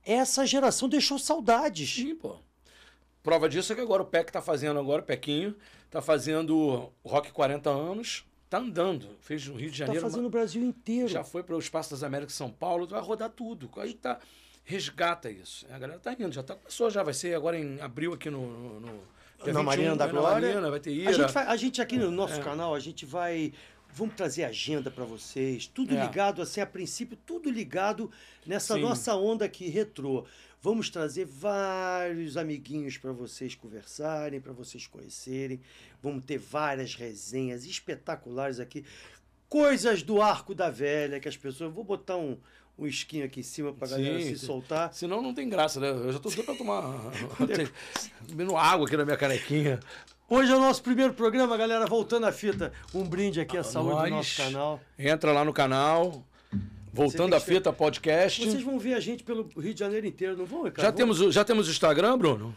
[0.04, 1.92] essa geração deixou saudades.
[1.92, 2.36] Sim, pô.
[3.22, 5.56] Prova disso é que agora o PEC tá fazendo agora, o Pequinho,
[5.90, 9.16] tá fazendo o Rock 40 anos, tá andando.
[9.20, 10.06] Fez no Rio de Está Janeiro.
[10.06, 11.08] fazendo o Brasil inteiro.
[11.08, 13.70] Já foi para o Espaço das Américas São Paulo, vai rodar tudo.
[13.76, 14.20] Aí tá.
[14.64, 15.66] Resgata isso.
[15.70, 18.46] A galera tá indo, já tá, começou, já vai ser agora em abril aqui no.
[18.46, 20.48] no, no na 21, Marina da né, na Glória.
[20.48, 21.10] Marina, vai ter Ira.
[21.10, 22.42] A gente, vai- a gente aqui no nosso É.
[22.42, 23.52] canal, a gente vai.
[23.92, 25.66] Vamos trazer agenda para vocês.
[25.66, 26.00] Tudo É.
[26.06, 28.10] ligado, assim, a princípio, tudo ligado
[28.46, 28.80] nessa Sim.
[28.80, 30.24] nossa onda aqui retrô.
[30.62, 35.60] Vamos trazer vários amiguinhos para vocês conversarem, para vocês conhecerem.
[36.02, 38.82] Vamos ter várias resenhas espetaculares aqui.
[39.46, 41.72] Coisas do Arco da Velha, que as pessoas.
[41.72, 42.38] Vou botar um,
[42.78, 44.46] um esquinho aqui em cima para galera Sim, se sim.
[44.46, 44.92] soltar.
[44.92, 45.90] Senão não tem graça, né?
[45.90, 46.82] Eu já tô doido pra tomar.
[48.28, 49.80] bebendo água aqui na minha canequinha.
[50.28, 51.86] Hoje é o nosso primeiro programa, galera.
[51.86, 54.10] Voltando à fita, um brinde aqui à saúde do Nós.
[54.10, 54.80] nosso canal.
[54.98, 56.24] Entra lá no canal.
[56.92, 58.44] Voltando à fita podcast.
[58.44, 60.80] Vocês vão ver a gente pelo Rio de Janeiro inteiro, não vão, Ricardo?
[60.82, 60.96] Já Vão?
[60.96, 62.56] temos, o- já temos Instagram, Bruno?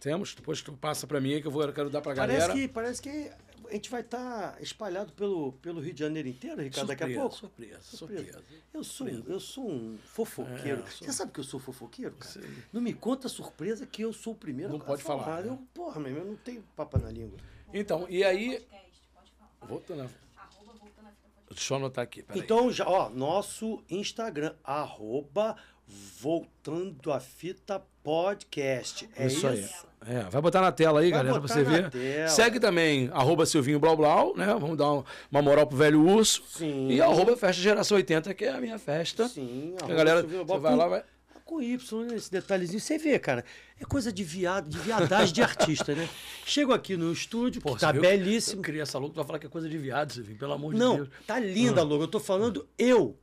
[0.00, 0.34] Temos?
[0.34, 2.52] Depois tu passa pra mim aí que eu vou, eu quero dar pra Parece galera.
[2.52, 3.30] que, parece que
[3.68, 7.20] a gente vai estar espalhado pelo, pelo Rio de Janeiro inteiro, Ricardo, daqui a Surpresa,
[7.20, 7.36] pouco.
[7.36, 8.32] Surpresa, Surpresa.
[8.32, 8.62] surpresa.
[8.72, 10.82] Eu sou, eu sou um fofoqueiro.
[10.82, 12.32] É, sou- Você sabe que eu sou fofoqueiro, cara?
[12.32, 12.42] Sei.
[12.72, 15.48] Não me conta surpresa que eu sou o primeiro Não a pode falar, né?
[15.50, 17.38] Eu, porra, meu, eu não tenho papa na língua.
[17.72, 18.50] Então, e aí.
[18.60, 19.68] podcast, pode falar.
[19.68, 20.04] Voltando a...
[20.04, 21.54] Arroba voltando a fita podcast.
[21.54, 22.24] Deixa eu anotar aqui.
[22.34, 25.56] Então, já, ó, nosso Instagram, arroba
[25.86, 29.08] voltando a fita podcast.
[29.16, 29.66] É isso, aí.
[30.06, 31.88] É, vai botar na tela aí, Vai galera, pra você ver.
[31.90, 32.28] tela.
[32.28, 34.46] Segue também, arroba Silvinho Blau Blau, né?
[34.60, 34.90] Vamos dar
[35.30, 36.42] uma, moral pro velho urso.
[36.46, 36.90] Sim.
[36.90, 39.26] E arroba Festa Geração 80, que é a minha festa.
[39.28, 41.02] Sim, A galera, Silvio você vai lá, vai.
[41.46, 42.16] Com Y, né?
[42.16, 42.80] Esse detalhezinho.
[42.80, 43.44] Você vê, cara.
[43.80, 46.06] É coisa de viado, de viadagem de artista, né?
[46.44, 48.02] Chego aqui no estúdio, que Pô, tá você viu?
[48.02, 48.60] belíssimo.
[48.60, 50.72] Eu queria essa louca, tu vai falar que é coisa de viado, Silvinho, pelo amor
[50.74, 51.08] de Não, Deus.
[51.26, 51.84] tá linda, Ah.
[51.84, 52.02] logo.
[52.04, 53.16] Eu tô falando eu.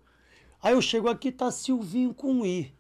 [0.63, 2.73] Aí eu chego aqui, tá Silvinho com I.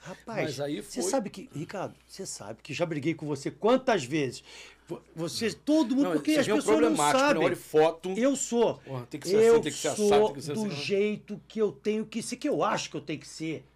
[0.00, 4.04] Rapaz, Mas aí você sabe que, Ricardo, você sabe que já briguei com você quantas
[4.04, 4.44] vezes?
[4.86, 6.96] Vo- Você, todo mundo, Não, porque as um pessoas não né?
[6.96, 7.44] sabem.
[7.44, 8.10] Olha foto.
[8.16, 8.76] Eu sou.
[8.76, 10.64] Porra, tem que ser assim, eu tem que ser sou assado, tem que ser do
[10.66, 10.70] assim.
[10.82, 13.66] jeito que eu tenho que ser, que eu acho que eu tenho que ser.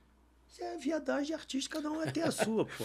[0.50, 2.84] Isso é viadagem artística, um vai ter a sua, pô.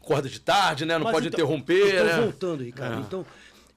[0.00, 0.98] Acorda de tarde, né?
[0.98, 2.20] Não Mas pode então, interromper, tô né?
[2.22, 2.98] voltando, Ricardo.
[2.98, 3.00] É.
[3.06, 3.24] Então,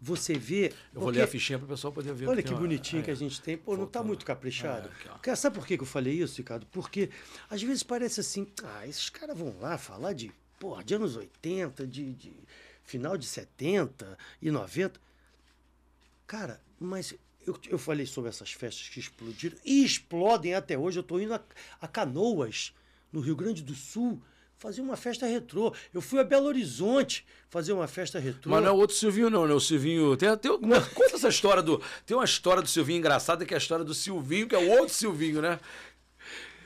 [0.05, 0.71] você vê.
[0.93, 2.27] Eu vou ler a fichinha para o pessoal poder ver.
[2.27, 3.03] Olha que uma- bonitinho é.
[3.05, 3.57] que a gente tem.
[3.57, 4.05] Pô, não tá Voltou.
[4.05, 4.89] muito caprichado.
[5.05, 6.65] É, aqui, sabe por que que eu falei isso, Ricardo?
[6.67, 7.09] Porque
[7.49, 11.87] às vezes parece assim, ah, esses caras vão lá falar de, porra, de anos 80,
[11.87, 12.33] de, de
[12.83, 14.99] final de 70 e 90.
[16.27, 17.13] Cara, mas
[17.45, 20.99] eu, eu falei sobre essas festas que explodiram e explodem até hoje.
[20.99, 21.41] Eu tô indo a,
[21.81, 22.73] a Canoas,
[23.11, 24.21] no Rio Grande do Sul,
[24.57, 25.73] fazer uma festa retrô.
[25.93, 28.51] Eu fui a Belo Horizonte fazer uma festa retrô.
[28.51, 29.53] Mas não é o outro Silvinho, não, né?
[29.53, 30.15] O Silvinho.
[30.17, 31.81] Tem, tem, conta essa história do.
[32.05, 34.69] Tem uma história do Silvinho engraçada que é a história do Silvinho, que é o
[34.79, 35.59] outro Silvinho, né?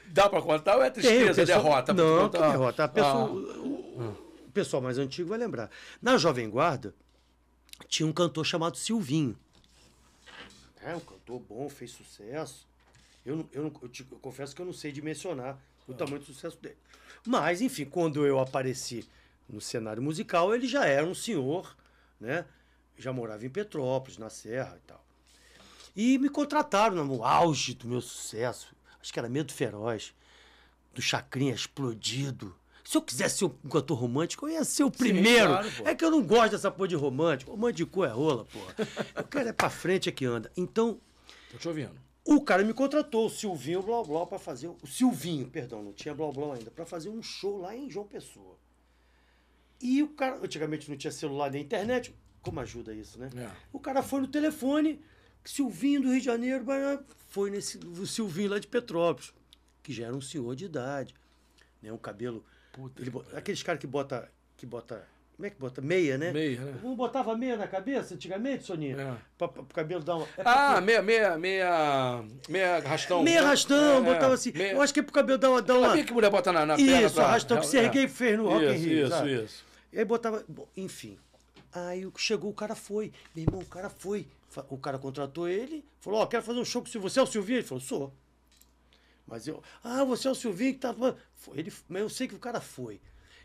[0.08, 1.94] Dá pra contar ou é Tem, tristeza, o pessoal- derrota?
[1.94, 2.84] Não, que derrota.
[2.84, 3.30] A pessoa, Ah.
[3.60, 4.18] o,
[4.48, 5.70] o pessoal mais antigo vai lembrar.
[6.02, 6.96] Na Jovem Guarda,
[7.88, 9.38] tinha um cantor chamado Silvinho.
[10.82, 12.68] É um cantor bom, fez sucesso.
[13.26, 15.60] Eu, eu, eu te- eu confesso que eu não sei dimensionar
[15.90, 16.78] o tamanho do sucesso dele.
[17.26, 19.08] Mas, enfim, quando eu apareci
[19.48, 21.76] no cenário musical, ele já era um senhor,
[22.20, 22.46] né?
[22.98, 25.04] Já morava em Petrópolis, na Serra e tal.
[25.96, 28.76] E me contrataram no auge do meu sucesso.
[29.02, 30.14] Acho que era Medo Feroz,
[30.94, 32.56] do Chacrinha explodido.
[32.84, 35.50] Se eu quisesse ser um cantor romântico, eu ia ser o primeiro.
[35.50, 35.88] claro, pô.
[35.88, 37.52] é que eu não gosto dessa porra de romântico.
[37.52, 38.76] Romântico é rola, porra.
[39.16, 40.52] Eu quero é pra frente é que anda.
[40.58, 41.00] Então,
[41.52, 42.09] Tô te ouvindo.
[42.26, 44.68] O cara me contratou, o Silvinho Blá Blá, pra fazer.
[44.68, 48.06] O Silvinho, perdão, não tinha Blá Blá ainda, pra fazer um show lá em João
[48.06, 48.58] Pessoa.
[49.82, 53.30] E o cara, antigamente não tinha celular nem internet, como ajuda isso, né?
[53.36, 53.50] É.
[53.72, 55.02] O cara foi no telefone,
[55.44, 56.66] Silvinho do Rio de Janeiro,
[57.30, 59.34] foi nesse o Silvinho lá de Petrópolis,
[59.82, 61.16] que já era um senhor de idade,
[61.82, 61.92] né?
[61.92, 62.44] Um cabelo.
[62.74, 64.32] Puta ele aqueles caras que bota.
[64.56, 65.08] Que bota.
[65.40, 65.80] Como é que bota?
[65.82, 66.34] Meia, né?
[66.34, 66.80] Meia, né?
[66.84, 68.98] Não botava meia na cabeça antigamente, Soninha?
[69.00, 69.16] É.
[69.38, 70.26] Pra, pra, pro cabelo dar uma.
[70.38, 72.26] é Ah, meia, meia, meia.
[72.50, 73.24] Meia rastão.
[73.24, 74.52] Meia rastão, É, botava é, assim.
[74.54, 75.62] meia- Eu acho que é pro cabelo dar uma.
[75.62, 76.04] Dar uma...
[76.04, 78.08] Que mulher bota na, na perna Isso, pra- arrastão que é, Serguei é.
[78.10, 79.44] fez no Rock in Isso, Rio, Isso, sabe?
[79.46, 79.66] isso.
[79.94, 80.44] E aí botava.
[80.46, 81.18] Bom, enfim.
[81.72, 83.14] Aí chegou, o cara foi.
[83.34, 84.28] Meu irmão, o cara foi.
[84.68, 87.00] O cara contratou ele, falou: Ó, quero fazer um show com você.
[87.00, 87.60] Você é o Silvinho?
[87.60, 88.14] Ele falou: Sou.
[89.26, 89.64] Mas eu.
[89.82, 90.94] Ah, você é o Silvinho que tá.
[91.38, 91.58] Foi.
[91.60, 93.00] Ele, mas eu sei que o cara foi.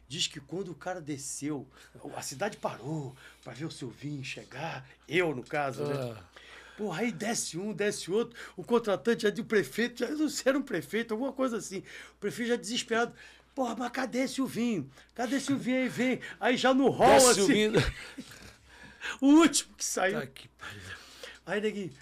[0.09, 1.67] Diz que quando o cara desceu,
[2.17, 4.87] a cidade parou pra ver o Silvinho chegar.
[5.09, 5.95] Eu, no caso, né?
[6.17, 6.23] Ah.
[6.77, 8.37] Porra, aí desce um, desce outro.
[8.57, 11.79] O contratante já de prefeito, já não era um prefeito, alguma coisa assim.
[12.13, 13.15] O prefeito já desesperado.
[13.55, 14.91] Porra, mas cadê Silvinho?
[15.15, 15.83] Cadê Silvinho?
[15.83, 16.21] Aí vem.
[16.41, 17.43] Aí já no hall, Desce assim.
[17.47, 17.73] Silvinho.
[19.21, 20.19] O último que saiu.
[20.21, 20.81] Tá que pariu.
[21.47, 21.93] Aí neguinho.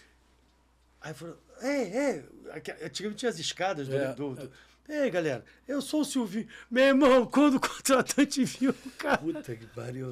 [1.01, 2.25] Aí falou, é, é.
[2.53, 3.97] aqui- Antigamente tinha as escadas do.
[3.97, 4.53] É, do, do-
[4.95, 6.47] Ei, galera, eu sou o Silvinho.
[6.71, 9.17] Meu irmão, quando o contratante viu o cara.
[9.19, 10.11] Puta que pariu.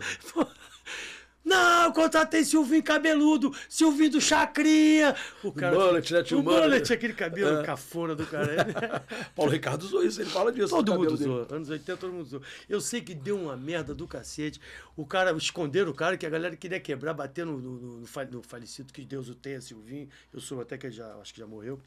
[1.44, 5.14] Não, eu contratei Silvinho cabeludo, Silvinho do Chacrinha.
[5.42, 5.74] O cara.
[5.76, 6.22] mullet, né?
[6.22, 6.62] Tinha o mullet.
[6.62, 7.64] mullet, aquele cabelo É.
[7.64, 9.04] cafona do cara.
[9.36, 10.68] Paulo Ricardo usou isso, ele fala disso.
[10.68, 11.30] Todo mundo cabelo dele.
[11.30, 11.56] usou.
[11.56, 12.42] Anos 80 todo mundo usou.
[12.68, 14.60] Eu sei que deu uma merda do cacete.
[14.96, 18.06] O cara, esconderam o cara, que a galera queria quebrar, bater no, no, no, no
[18.06, 20.08] fa- no falecido, que Deus o tenha, Silvinho.
[20.32, 21.80] Eu soube até que ele já, acho que já morreu.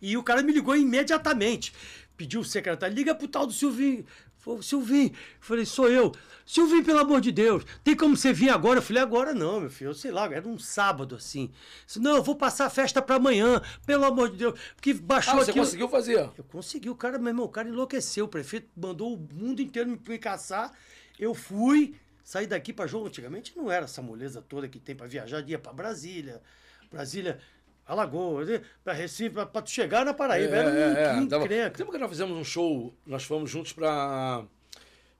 [0.00, 1.72] E o cara me ligou imediatamente.
[2.16, 4.04] Pediu o secretário, liga pro tal do Silvinho.
[4.38, 5.12] Falei, Silvinho.
[5.40, 6.12] Falei, sou eu.
[6.46, 8.78] Silvinho, pelo amor de Deus, tem como você vir agora?
[8.78, 9.88] Eu falei, agora não, meu filho.
[9.90, 11.50] Eu sei lá, era um sábado assim.
[11.96, 14.60] Não, eu vou passar a festa pra amanhã, pelo amor de Deus.
[14.76, 15.58] Porque baixou Ah, você aqui.
[15.58, 16.18] conseguiu fazer?
[16.36, 18.26] eu consegui, o cara, meu irmão, o cara enlouqueceu.
[18.26, 20.70] O prefeito mandou o mundo inteiro me, me caçar.
[21.18, 23.06] Eu fui, saí daqui para João.
[23.06, 26.42] Antigamente não era essa moleza toda que tem para viajar, ia para Brasília,
[26.90, 27.40] Brasília,
[27.86, 28.48] Alagoas,
[28.82, 30.56] para Recife, para tu chegar na Paraíba.
[30.56, 31.78] era um encrenca.
[31.78, 34.44] Lembra que nós fizemos um show, nós fomos juntos para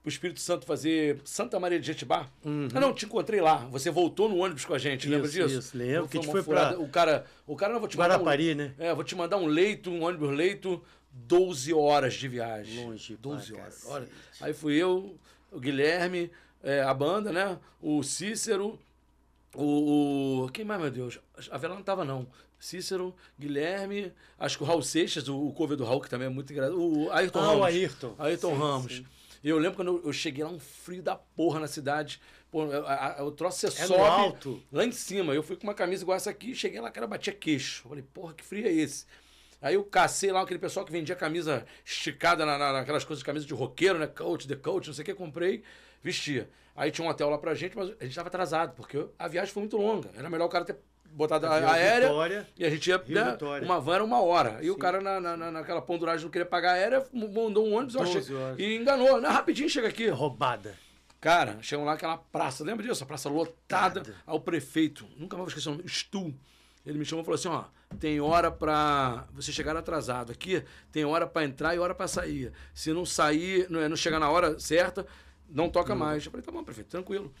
[0.03, 2.27] o Espírito Santo fazer Santa Maria de Jetibá?
[2.73, 3.57] Ah, não, te encontrei lá.
[3.71, 5.29] Você voltou no ônibus com a gente, lembra Uhum.
[5.33, 5.59] Isso, disso?
[5.59, 6.41] isso, lembro, que a gente foi.
[6.77, 8.73] O cara, o cara não vou te mandar Guarapari, um, né?
[8.79, 12.85] É, vou te mandar um leito, um ônibus leito, 12 horas de viagem.
[12.85, 13.65] Longe pra 12 horas.
[13.75, 13.91] cacete.
[13.93, 14.07] Olha,
[14.41, 15.15] aí fui eu,
[15.51, 16.31] o Guilherme,
[16.63, 17.57] é, a banda, né?
[17.81, 18.77] O Cícero,
[19.55, 21.19] o, o- Quem mais, meu Deus?
[21.49, 22.27] A Vela não tava, não.
[22.59, 26.29] Cícero, Guilherme, acho que o Raul Seixas, o, o cover do Raul, que também é
[26.29, 26.79] muito engraçado.
[26.81, 27.59] O Ayrton Ah, Ramos.
[27.61, 28.15] o Ayrton.
[28.17, 28.93] Ayrton Sim, Ramos.
[28.97, 29.05] sim.
[29.43, 32.19] E eu lembro quando eu, eu cheguei lá, um frio da porra na cidade.
[32.49, 34.63] Pô, a- a- o troço você É no sobe alto.
[34.71, 35.33] lá em cima.
[35.35, 37.83] Eu fui com uma camisa igual essa aqui, cheguei lá, cara, batia queixo.
[37.85, 39.05] Eu falei, porra, que frio é esse?
[39.61, 43.25] Aí eu cacei lá aquele pessoal que vendia camisa esticada na, na- naquelas coisas de
[43.25, 44.07] camisa de roqueiro, né?
[44.07, 45.63] Coach, the coach, não sei o que, comprei,
[46.01, 46.49] vestia.
[46.75, 49.53] Aí tinha um hotel lá pra gente, mas a gente tava atrasado, porque a viagem
[49.53, 50.09] foi muito longa.
[50.15, 50.77] Era melhor o cara ter
[51.15, 52.07] botado a, Avião aérea.
[52.09, 54.59] Vitória, E a gente ia, né, uma van era uma hora.
[54.61, 57.73] E o cara na, na, na- naquela ponduragem não queria pagar a aérea, mandou um
[57.75, 58.35] ônibus, eu 12 achei,
[58.65, 59.21] e enganou.
[59.21, 60.07] Não, rapidinho chega aqui.
[60.09, 60.75] roubada.
[61.21, 63.03] Cara, chegam lá aquela praça, lembra disso?
[63.03, 64.01] A praça lotada.
[64.01, 64.15] Nada.
[64.27, 66.33] Ao prefeito, nunca mais vou esquecer o nome, Stu.
[66.85, 67.63] Ele me chamou e falou assim: ó,
[67.99, 72.51] tem hora pra você chegar atrasado aqui, tem hora pra entrar e hora pra sair.
[72.75, 75.07] Se não sair, não, é, não chegar na hora certa,
[75.49, 76.23] não toca mais.
[76.25, 77.33] Eu falei: tá bom, prefeito, tranquilo.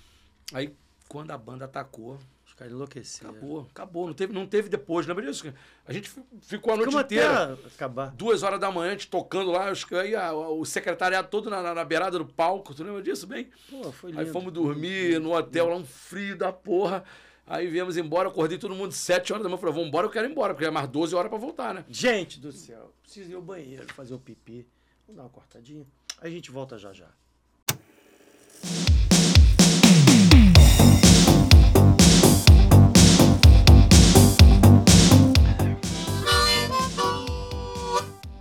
[0.51, 0.75] Aí
[1.07, 2.17] Quando a banda atacou,
[2.55, 3.31] Os caras enlouqueceram.
[3.31, 4.07] acabou, acabou.
[4.07, 5.53] Não teve, não teve depois, lembra disso?
[5.85, 7.59] A gente fi- ficou a noite Ficamos inteira.
[7.75, 8.11] acabar.
[8.15, 9.69] Duas horas da manhã, a gente tocando lá,
[10.01, 13.49] aí a- o secretariado todo na, na- na beirada do palco, tu lembra disso bem?
[13.69, 14.21] Pô, foi lindo.
[14.21, 17.03] Aí fomos dormir no hotel, lá um frio da porra.
[17.45, 19.59] Aí viemos embora, acordei todo mundo sete horas da manhã.
[19.59, 21.83] Falei, vamos embora, eu quero ir embora, porque é mais 12 horas pra voltar, né?
[21.89, 24.65] Gente do céu, preciso ir ao banheiro, fazer o pipi.
[25.05, 25.85] Vamos dar uma cortadinha.
[26.21, 27.07] Aí a gente volta já já.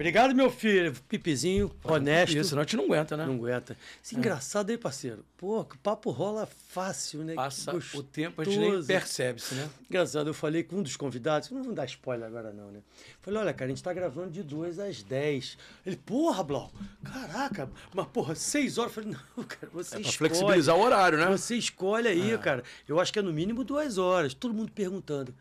[0.04, 0.92] Obrigado, meu filho.
[1.08, 2.36] Pipizinho, honesto.
[2.36, 3.24] Isso, senão a gente não aguenta, né?
[3.24, 3.74] Não aguenta.
[4.02, 5.24] Isso é engraçado, hein, parceiro?
[5.34, 7.32] Pô, o papo rola fácil, né?
[7.32, 9.66] Passa o tempo, a gente nem percebe-se, né?
[9.88, 12.80] Engraçado, eu falei com um dos convidados, não vou dar spoiler agora não, né?
[13.22, 15.56] Falei, olha, cara, a gente tá gravando de 2 às 10.
[15.86, 16.70] Ele, porra, Blau,
[17.02, 18.94] caraca, mas porra, 6 horas.
[18.94, 20.28] Eu falei, não, cara, você É pra escolhe.
[20.28, 21.30] flexibilizar o horário, né?
[21.30, 22.62] Você escolhe aí, cara.
[22.86, 24.34] Eu acho que é no mínimo duas horas.
[24.34, 25.34] Todo mundo perguntando.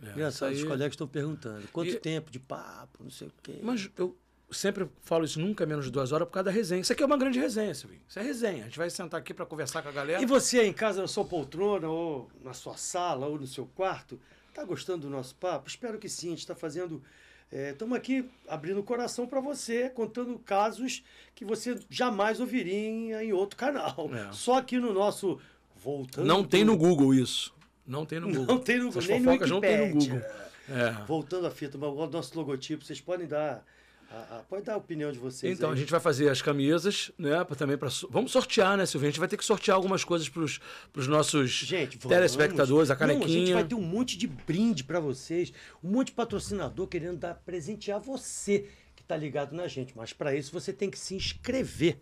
[0.00, 1.66] Engraçado, isso os aí- colegas estão perguntando.
[1.72, 3.58] Quanto E- tempo de papo, não sei o quê.
[3.62, 4.16] Mas eu
[4.50, 6.80] sempre falo isso, nunca é menos de duas horas por causa da resenha.
[6.80, 8.02] Isso aqui é uma grande resenha, Silvinho.
[8.08, 8.62] Isso é resenha.
[8.62, 10.22] A gente vai sentar aqui pra conversar com a galera.
[10.22, 13.66] E você aí em casa na sua poltrona, ou na sua sala, ou no seu
[13.66, 14.20] quarto,
[14.54, 15.68] tá gostando do nosso papo?
[15.68, 17.02] Espero que sim, a gente está fazendo.
[17.50, 23.32] Estamos aqui abrindo o coração para você, contando casos que você jamais ouviria em, em
[23.32, 24.10] outro canal.
[24.12, 24.32] É.
[24.32, 25.40] Só aqui no nosso
[25.78, 26.26] Voltando.
[26.26, 27.54] Não tem no Google isso.
[27.86, 28.46] Não tem no Google.
[28.46, 30.00] Não tem no Google, nem fofocas não tem no.
[30.00, 30.20] Google.
[30.68, 30.90] É.
[31.06, 33.64] Voltando à fita, mas o nosso logotipo, vocês podem dar.
[34.08, 35.56] A, a- pode dar a opinião de vocês.
[35.58, 35.74] Então, aí.
[35.76, 37.42] a gente vai fazer as camisas, né?
[37.44, 39.08] Pra, também so- vamos sortear, né, Silvinho?
[39.08, 40.60] A gente vai ter que sortear algumas coisas pros,
[40.92, 42.16] pros nossos Gente, vamos.
[42.16, 43.54] telespectadores, a Não, a gente canequinha.
[43.54, 47.98] vai ter um monte de brinde pra vocês, um monte de patrocinador querendo dar presentear
[48.00, 49.92] você que tá ligado na gente.
[49.96, 51.98] Mas pra isso você tem que se inscrever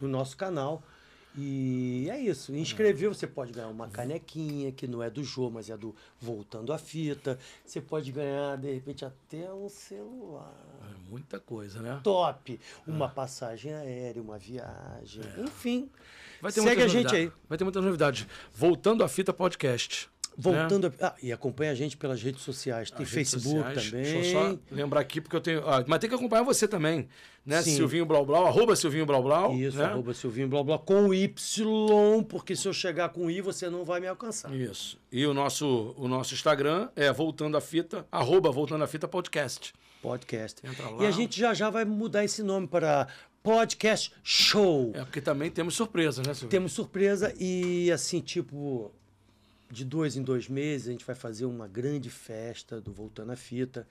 [0.00, 0.82] no nosso canal.
[1.40, 2.52] E é isso.
[2.52, 6.72] Inscrever, você pode ganhar uma canequinha, que não é do Jô, mas é do Voltando
[6.72, 7.38] à Fita.
[7.64, 10.52] Você pode ganhar, de repente, até um celular.
[10.82, 12.00] É muita coisa, né?
[12.02, 12.58] Top!
[12.84, 15.22] Uma passagem aérea, uma viagem.
[15.38, 15.88] Enfim.
[16.42, 17.32] Vai ter Segue a gente novidades.
[17.32, 17.32] aí.
[17.48, 18.26] Vai ter muitas novidades.
[18.52, 20.10] Voltando à fita podcast.
[20.40, 21.08] Voltando a...
[21.08, 22.92] ah, e acompanha a gente pelas redes sociais.
[22.92, 23.90] Tem As Facebook sociais.
[23.90, 24.02] também.
[24.04, 25.68] Deixa eu só lembrar aqui, porque eu tenho.
[25.68, 27.08] ah, mas tem que acompanhar você também.
[27.44, 27.60] Né?
[27.62, 27.74] Sim.
[27.74, 29.54] Silvinho Blau Blau, arroba Silvinho Blau Blau.
[29.54, 29.86] Isso, né?
[29.86, 33.98] arroba Silvinho Blá Blá com Y, porque se eu chegar com I, você não vai
[34.00, 34.54] me alcançar.
[34.54, 34.96] Isso.
[35.10, 39.72] E o nosso, o nosso Instagram é Voltando à Fita, arroba Voltando à Fita Podcast.
[40.00, 40.60] Podcast.
[40.64, 41.02] Entra lá.
[41.02, 43.08] E a gente já já vai mudar esse nome para
[43.42, 44.92] Podcast Show.
[44.94, 46.50] É porque também temos surpresas, né, Silvinho?
[46.50, 48.92] Temos surpresa e assim, tipo,
[49.70, 53.36] de dois em dois meses a gente vai fazer uma grande festa do Voltando à
[53.36, 53.86] Fita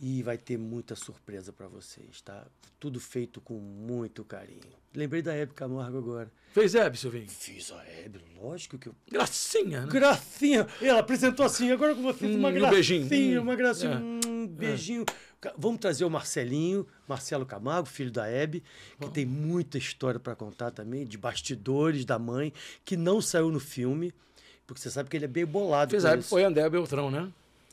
[0.00, 2.46] e vai ter muita surpresa para vocês, tá?
[2.80, 4.60] Tudo feito com muito carinho.
[4.94, 6.30] Lembrei da Hebe Camargo agora.
[6.52, 7.28] Fez Hebe, Silvinho?
[7.28, 9.86] Fiz a Hebe, lógico que eu Gracinha, né?
[9.92, 10.66] Gracinha.
[10.82, 12.70] Ela apresentou assim, agora que eu fiz uma Hum, e um gracinha,
[13.08, 13.40] beijinho.
[13.40, 14.26] Hum, uma gracinha, é.
[14.28, 15.04] um beijinho.
[15.40, 18.62] Ca- Vamos trazer o Marcelinho, Marcelo Camargo, filho da Hebe,
[19.00, 22.52] que tem muita história para contar também, de bastidores da mãe,
[22.84, 24.12] que não saiu no filme,
[24.66, 25.90] porque você sabe que ele é bem bolado.
[25.90, 26.28] Fez com a Hebe, isso.
[26.30, 27.28] foi André Beltrão, né?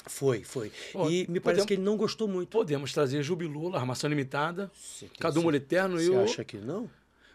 [0.07, 0.71] Foi, foi.
[1.09, 2.49] E me parece podemos- que ele não gostou muito.
[2.49, 6.89] Podemos trazer Jubilula, Armação Limitada, Você tem Cadu Moliterno e Você o acha que não?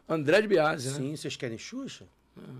[0.09, 0.97] André de Biase, né?
[0.97, 2.05] Sim, vocês querem Xuxa?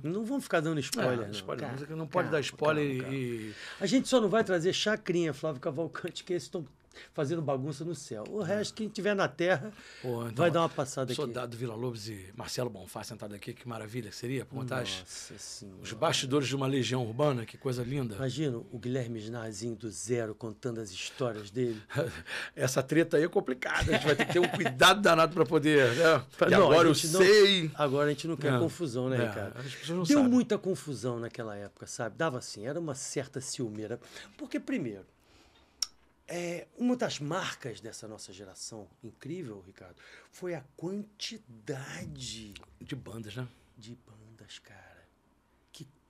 [0.03, 1.31] Não vamos ficar dando spoiler, É, não.
[1.33, 3.15] spoiler, Calma, não pode calma, dar spoiler calma, calma.
[3.19, 3.53] e.
[3.81, 6.65] A gente só não vai trazer Chacrinha, Flávio Cavalcante, que eles estão
[7.13, 8.25] fazendo bagunça no céu.
[8.31, 9.73] O resto, quem tiver na terra,
[10.03, 11.15] Pô, então, vai dar uma passada aqui.
[11.21, 15.39] Soldado Vila Lobos e Marcelo Bonfá sentado aqui, que maravilha que seria, contar as- Nossa
[15.39, 15.81] senhora.
[15.83, 18.17] os bastidores de uma legião urbana, que coisa linda.
[18.17, 21.81] Imagina o Guilherme Snazinho do zero contando as histórias dele.
[22.55, 25.45] Essa treta aí é complicada, a gente vai ter que ter um cuidado danado pra
[25.45, 25.95] poder.
[25.95, 26.23] Né?
[26.47, 27.71] E Não, agora eu não- sei.
[27.75, 29.59] Agora a gente não quer É, confusão, né, é, Ricardo?
[29.59, 30.31] as pessoas não Deu sabem.
[30.33, 32.17] muita confusão naquela época, sabe?
[32.17, 33.99] Dava assim, era uma certa ciumeira.
[34.37, 35.05] Porque, primeiro,
[36.29, 39.97] é, uma das marcas dessa nossa geração, incrível, Ricardo,
[40.31, 43.47] foi a quantidade De bandas, né?
[43.77, 44.86] de bandas, cara.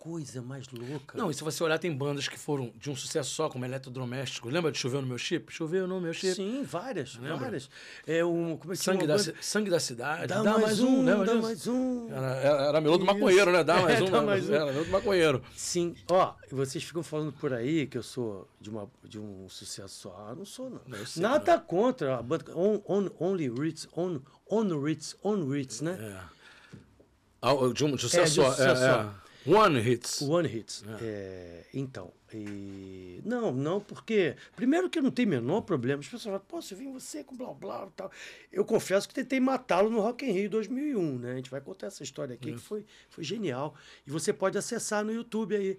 [0.06, 1.18] Coisa mais louca.
[1.18, 4.48] Não, e se você olhar, tem bandas que foram de um sucesso só, como Eletrodoméstico.
[4.48, 5.52] Lembra de Choveu no Meu Chip?
[5.52, 6.34] Choveu no meu chip.
[6.36, 7.36] Sim, várias, Lembra?
[7.38, 7.68] várias.
[8.06, 10.28] É um, como é que Sangue, da, Sangue da Cidade.
[10.28, 11.42] Dá, mais, um, lembra dá disso?
[11.42, 12.08] mais um.
[12.08, 13.64] Era, era, melô do maconheiro, né?
[13.64, 14.10] Dá mais É, um.
[14.10, 14.26] dá né?
[14.26, 14.54] mais um.
[14.54, 15.42] Era melô do maconheiro.
[15.56, 20.02] Sim, ó, vocês ficam falando por aí que eu sou de, uma, de um sucesso
[20.02, 20.26] só.
[20.30, 20.80] Ah, não sou, não.
[20.86, 22.44] Não, sei Nada contra a banda.
[22.56, 25.98] On, on, only Ritz, on, on Ritz, on Ritz, né?
[26.00, 26.36] É.
[27.42, 28.50] Ah, De um, um É, sucesso de um só.
[28.52, 29.00] sucesso é, só.
[29.02, 29.25] é.
[29.46, 30.22] One Hits.
[30.22, 30.84] One Hits.
[31.00, 33.20] É, então, e...
[33.24, 34.36] não, não, porque.
[34.54, 36.00] Primeiro que não tem menor problema.
[36.00, 38.10] As pessoas falam, pô, se vim você com blá blá e tal.
[38.52, 41.32] Eu confesso que tentei matá-lo no Rock in Rio 2001, né?
[41.32, 43.74] A gente vai contar essa história aqui, que foi, foi genial.
[44.06, 45.78] E você pode acessar no YouTube aí.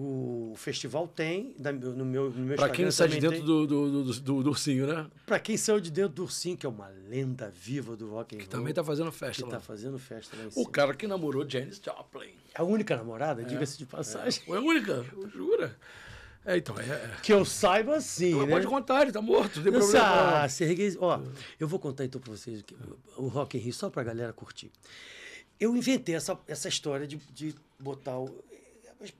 [0.00, 4.42] O festival tem, no meu, no meu Pra quem sai de dentro do, do, do,
[4.44, 5.10] do- ursinho, né?
[5.26, 8.38] Pra quem saiu de dentro do Ursinho, que é uma lenda viva do rock and
[8.38, 8.48] roll.
[8.48, 9.60] Também tá fazendo que festa tá lá.
[9.60, 12.30] fazendo festa lá em O cara que namorou Janis Joplin.
[12.54, 14.40] A única namorada, diga-se de passagem.
[14.46, 15.04] Foi a única,
[15.34, 15.76] jura?
[16.46, 16.84] É, então, é.
[16.84, 17.16] é.
[17.20, 18.52] Que eu saiba, sim, Não, né?
[18.52, 20.42] Pode contar, ele tá morto, não tem Não problema.
[20.42, 20.48] não.
[20.48, 21.20] Serguei, ó,
[21.58, 22.62] eu vou contar então pra vocês
[23.16, 24.70] o Rock in Rio, só pra galera curtir.
[25.58, 28.44] Eu inventei essa, essa história de, de botar o...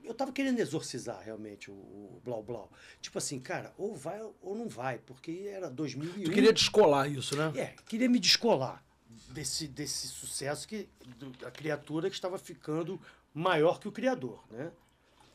[0.03, 2.71] Eu tava querendo exorcizar realmente o, o Blau Blau.
[3.01, 6.23] Tipo assim, cara, ou vai ou não vai, porque era 2001.
[6.23, 7.51] Tu queria descolar isso, né?
[7.55, 8.83] É, queria me descolar
[9.29, 12.99] desse, desse sucesso que, do- da criatura que estava ficando
[13.33, 14.71] maior que o criador, né?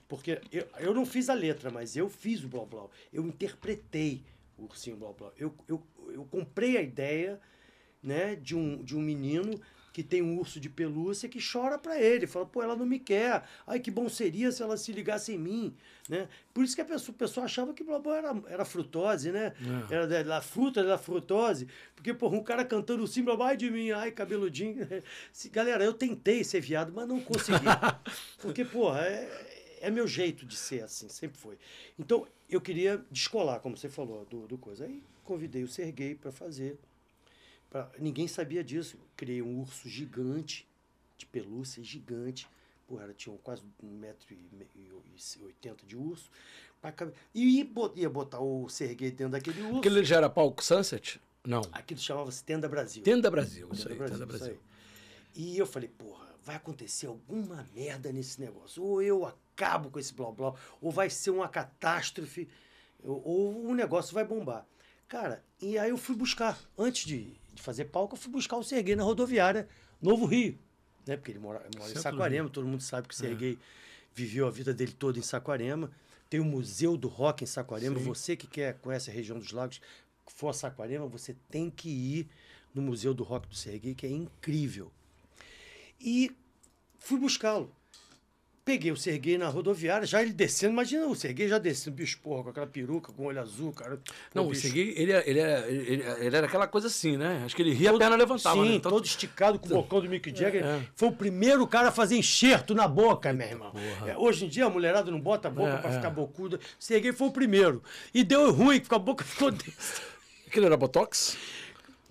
[0.07, 2.91] Porque eu, eu não fiz a letra, mas eu fiz o Blau Blau.
[3.13, 4.23] Eu interpretei
[4.59, 5.33] o Ursinho Blau Blau.
[5.39, 7.41] Eu, eu, eu comprei a ideia
[8.03, 9.59] né, de, um, de um menino
[9.95, 12.27] que tem um urso de pelúcia que chora pra ele.
[12.27, 13.45] Fala, pô, ela não me quer.
[13.65, 15.73] Ai, que bom seria se ela se ligasse em mim.
[16.09, 16.29] Né?
[16.53, 19.55] Por isso que a pessoa, o pessoal achava que Blau Blau era, era frutose, né?
[19.89, 19.95] É.
[19.95, 21.69] Era da, da fruta da frutose.
[21.95, 24.85] Porque, porra, um cara cantando Blau Blau, ai de mim, ai, cabeludinho.
[25.33, 27.65] Se- Galera, eu tentei ser viado, mas não consegui.
[28.43, 31.57] Porque, porra, é, é meu jeito de ser assim, sempre foi.
[31.97, 34.87] Então, eu queria descolar, como você falou, do, do coisa.
[34.87, 36.77] Aí convidei o Serguei para fazer.
[37.75, 38.97] Pra- ninguém sabia disso.
[39.17, 40.65] Criei um urso gigante,
[41.19, 42.47] de pelúcia gigante.
[42.87, 46.31] Porra, era- tinha quase 1,80m de urso.
[47.35, 49.79] E ia bot- ia botar o Serguei dentro daquele urso.
[49.79, 51.21] Aquele já era palco Sunset?
[51.45, 51.63] Não.
[51.73, 53.03] Aquilo chamava-se Tenda Brasil.
[53.03, 54.55] Tenda Brasil, isso Tenda aí, Tenda isso Brasil.
[54.55, 54.61] aí.
[55.43, 58.85] E eu falei, porra, vai acontecer alguma merda nesse negócio.
[58.85, 62.49] Ou eu acabo com esse blá blá, ou vai ser uma catástrofe,
[63.03, 64.65] ou, ou o negócio vai bombar.
[65.09, 68.63] Cara, e aí eu fui buscar, antes de, de fazer palco, eu fui buscar o
[68.63, 69.69] Serguei na rodoviária
[70.01, 70.59] Novo Rio.
[71.07, 71.17] Né?
[71.17, 73.59] Porque ele mora, mora em do Saquarema, todo mundo sabe que o Serguei
[74.15, 75.91] viveu a vida dele toda em Saquarema.
[76.31, 77.99] Tem o Museu do Rock em Saquarema.
[77.99, 78.05] Sim.
[78.05, 79.81] Você que quer, conhece a região dos lagos,
[80.27, 82.29] for a Saquarema, você tem que ir
[82.75, 84.91] no Museu do Rock do Serguei, que é incrível.
[86.01, 86.35] E
[86.99, 87.75] fui buscá-lo.
[88.65, 92.45] Peguei o Serguei na rodoviária, já ele descendo, imagina o Serguei já descendo, bicho, porra,
[92.45, 94.01] com aquela peruca, com olho azul, cara.
[94.35, 97.43] Não, o Segui, ele, é- ele, é- ele, ele era aquela coisa assim, né?
[97.45, 98.75] Acho que ele ria, a todo- perna levantava, Sim, né?
[98.77, 100.65] Então, todo esticado com o bocão do Mick Jagger.
[100.65, 100.81] É.
[100.97, 103.71] Foi o primeiro cara a fazer enxerto na boca, meu irmão.
[104.07, 105.97] É, hoje em dia a mulherada não bota a boca É, pra é.
[105.97, 106.59] ficar bocuda.
[106.79, 107.83] Serguei foi o primeiro.
[108.15, 109.53] E deu ruim, porque a boca ficou.
[110.49, 111.37] Aquele era Botox?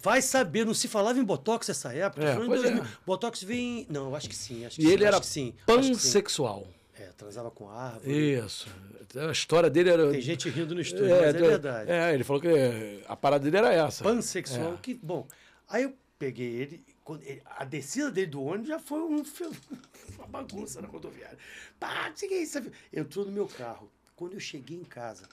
[0.03, 2.23] Vai saber, não se falava em Botox nessa época.
[2.23, 2.81] É, pois é.
[3.05, 3.87] Botox vem.
[3.89, 4.65] Não, eu acho que sim.
[4.65, 5.53] Acho que E sim, ele era sim.
[5.65, 6.67] pansexual.
[6.99, 8.33] É, transava com árvore.
[8.37, 8.67] Isso.
[9.15, 10.11] A história dele era.
[10.11, 11.89] Tem gente rindo no estúdio, mas é verdade.
[11.91, 14.03] É, ele falou que a parada dele era essa.
[14.03, 14.77] Pansexual, É.
[14.81, 15.25] que bom.
[15.69, 19.23] Aí eu peguei ele, quando ele- a descida dele do ônibus já foi um,
[20.17, 21.37] uma bagunça na rodoviária.
[21.79, 22.59] Pá, o que é isso.
[22.91, 23.89] Entrou no meu carro.
[24.15, 25.23] Quando eu cheguei em casa,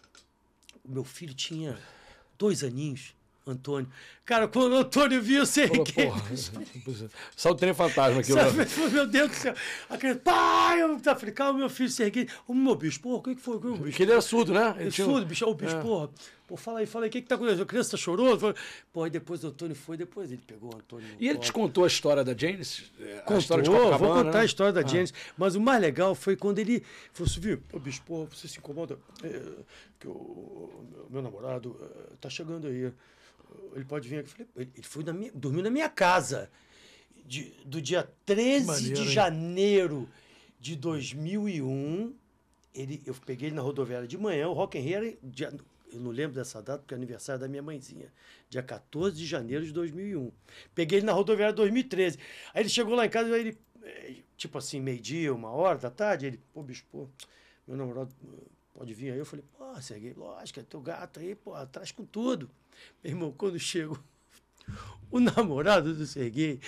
[0.85, 1.79] o meu filho tinha
[2.39, 3.15] dois aninhos,
[3.51, 3.89] Antônio.
[4.25, 6.05] Cara, quando o Antônio viu, eu sei Falou, que.
[6.05, 6.23] porra,
[7.37, 8.39] só o trem fantasma aquilo.
[8.39, 9.55] Sabe, falei, meu Deus do céu.
[9.89, 12.29] Aquele, pai, eu tá calma, meu filho, Serguei.
[12.47, 13.57] Ô, meu bicho, porra, o que que foi?
[13.57, 13.83] O bicho?
[13.83, 14.75] Porque ele era surdo, né?
[14.79, 15.81] Ele tinha surdo, bicho, ô, bicho, É.
[15.81, 16.11] porra.
[16.47, 17.63] Pô, fala aí, fala aí, o que que tá acontecendo?
[17.63, 18.39] A criança tá chorando?
[18.41, 18.57] Falei,
[18.93, 21.07] Pô, aí depois o Antônio foi, depois ele pegou o Antônio.
[21.21, 21.45] E ele colo.
[21.47, 22.91] te contou a história da Janis?
[23.01, 24.41] A Contou, história de vou contar né?
[24.41, 24.87] a história da Ah.
[24.87, 25.15] Janis.
[25.39, 26.83] Mas o mais legal foi quando ele
[27.13, 29.41] falou assim, viu, ô bicho, porra, você se incomoda, é,
[30.01, 32.93] que o meu, namorado é, tá chegando aí, é,
[33.75, 34.29] ele pode vir aqui.
[34.29, 36.51] Eu Falei, ele, foi na minha, dormiu na minha casa,
[37.27, 39.09] de- do dia 13 Maneiro, de hein?
[39.15, 40.09] janeiro
[40.59, 42.15] de 2001,
[42.75, 45.53] ele, eu peguei ele na rodoviária de manhã, o Rock in Rio era, dia-
[45.93, 48.13] eu não lembro dessa data, porque é aniversário da minha mãezinha,
[48.49, 50.31] dia 14 de janeiro de 2001.
[50.75, 52.19] Peguei ele na rodoviária em 2013.
[52.55, 56.27] Aí ele chegou lá em casa, ele, eh, tipo assim, meio-dia, uma hora da tarde,
[56.27, 57.09] ele, pô, bicho, pô,
[57.67, 59.19] meu namorado eh, pode vir aí?
[59.19, 62.51] Eu falei, pô, Serguei, lógico, é teu gato aí, pô, atrás com tudo.
[63.03, 64.03] Meu irmão, quando chego,
[65.11, 66.61] o namorado do Serguei,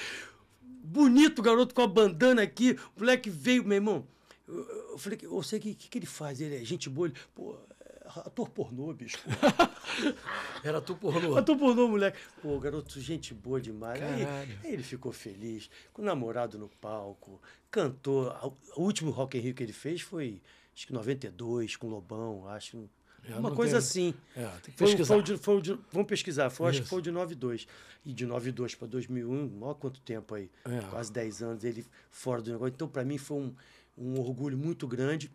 [0.60, 4.06] bonito garoto com a bandana aqui, o moleque veio, meu irmão.
[4.46, 4.58] Eu,
[4.90, 6.40] eu falei, ô Serguei, o que, que ele faz?
[6.40, 9.18] Ele é gente boa, ele, pô, é ator pornô, bicho.
[10.62, 11.36] Era tu pornô.
[11.36, 12.18] Ator pornô, moleque.
[12.40, 14.02] Pô, garoto, gente boa demais.
[14.02, 18.28] Aí, aí ele ficou feliz, com o namorado no palco, cantou.
[18.76, 20.42] O último Rock in Rio que ele fez foi,
[20.74, 22.88] acho que 92, com Lobão, acho.
[23.24, 24.14] Eu Uma coisa tenho- assim.
[24.36, 25.14] É, tem que Foi, pesquisar.
[25.14, 27.68] foi de, foi de- vamos pesquisar, foi, acho que foi de 92.
[28.04, 30.50] E de 92 para 2001, maior quanto tempo aí?
[30.64, 30.80] É.
[30.90, 32.72] Quase 10 anos ele fora do negócio.
[32.74, 33.54] Então, para mim, foi um,
[33.96, 35.30] um orgulho muito grande.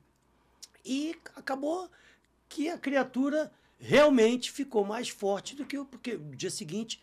[0.85, 1.89] E acabou
[2.49, 3.49] que a criatura
[3.79, 6.99] realmente ficou mais forte do que eu, porque no dia seguinte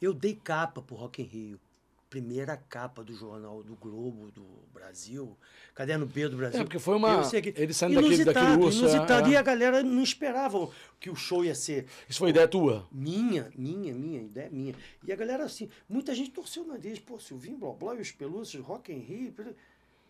[0.00, 1.60] eu dei capa pro Rock in Rio.
[2.12, 4.44] Primeira capa do jornal do Globo do
[4.74, 5.34] Brasil,
[5.74, 6.60] Caderno B do Brasil.
[6.60, 9.32] É, porque foi uma- segui- ele saindo daquele- Inusitado, daquele urso, é, Inusitado, é.
[9.32, 10.68] e a galera não esperava
[11.00, 12.86] que o show ia ser Isso foi ideia tua?
[12.92, 14.74] minha, minha, minha, ideia minha.
[15.02, 16.98] E a galera, assim, muita gente torceu o nariz.
[16.98, 19.34] Pô, Silvinho, Blá Blá e os Pelúcios, Rock in Rio.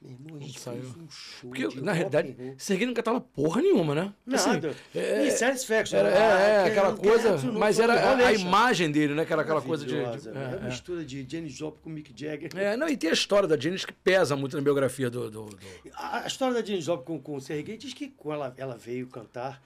[0.02, 0.82] Meu irmão, a gente Saiu.
[0.82, 2.34] fez um show Porque, de na realidade.
[2.58, 4.12] Serguei não cantava porra nenhuma, né?
[4.32, 4.74] Assim, Nada.
[4.94, 5.96] é- e Satisfaction.
[5.98, 6.16] Era, né?
[6.16, 9.24] é, é, Ah, aquela que- coisa, mas era a, imagem dele, né?
[9.24, 9.92] Que era aquela coisa de.
[9.94, 10.28] de-?
[10.28, 10.64] É, é, é.
[10.68, 12.50] mistura de Janis Joplin com Mick Jagger.
[12.56, 15.30] É, não, e tem a história da Janis que pesa muito na biografia do.
[15.30, 15.58] do- do-
[15.94, 18.76] A, a história da Janis Joplin com, com o Serguei diz que quando ela, ela
[18.76, 19.62] veio cantar,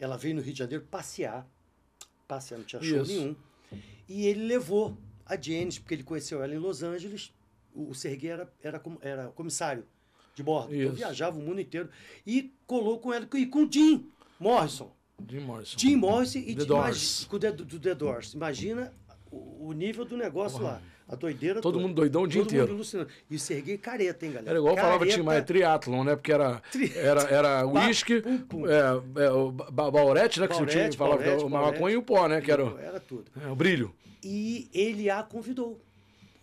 [0.00, 1.46] ela veio no Rio de Janeiro passear.
[2.26, 3.12] Passear, não tinha show Isso.
[3.12, 3.36] nenhum.
[4.08, 4.96] E ele levou
[5.26, 7.32] a Janis, porque ele conheceu ela em Los Angeles.
[7.74, 9.84] O, o Serguei era, era, era comissário
[10.34, 10.74] de bordo.
[10.74, 10.96] Então Isso.
[10.96, 11.88] viajava o mundo inteiro.
[12.26, 14.06] E colou com ela e com o Jim
[14.40, 14.90] Morrison.
[15.28, 15.78] Jim Morrison.
[15.78, 17.24] Jim Morrison e The Doors.
[17.28, 18.34] com o The, do The Doors.
[18.34, 18.92] Imagina
[19.30, 20.80] o, o nível do negócio lá.
[21.06, 21.86] A doideira Todo toda.
[21.86, 22.66] mundo doidão o dia Todo inteiro.
[22.68, 23.10] mundo alucinando.
[23.30, 24.50] E o Serguei careta, hein, galera?
[24.52, 25.16] Era igual eu falava Careta.
[25.18, 26.16] Tim Maia, triatlon, né?
[26.16, 30.48] Porque era, Tri- era, era uísque, é, é, o ba- baurete, né?
[30.48, 31.92] Que o time Baurete, falava, baurete, o maconha baurete.
[31.94, 32.40] e o pó, né?
[32.40, 33.24] Que era Era tudo.
[33.38, 33.94] é, o brilho.
[34.22, 35.78] E ele a convidou.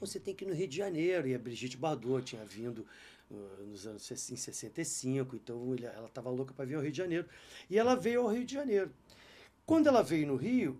[0.01, 1.27] Você tem que ir no Rio de Janeiro.
[1.27, 2.85] E a Brigitte Bardot tinha vindo
[3.29, 7.25] uh, nos anos em 65, então ela estava louca para vir ao Rio de Janeiro.
[7.69, 8.91] E ela veio ao Rio de Janeiro.
[9.65, 10.77] Quando ela veio no Rio,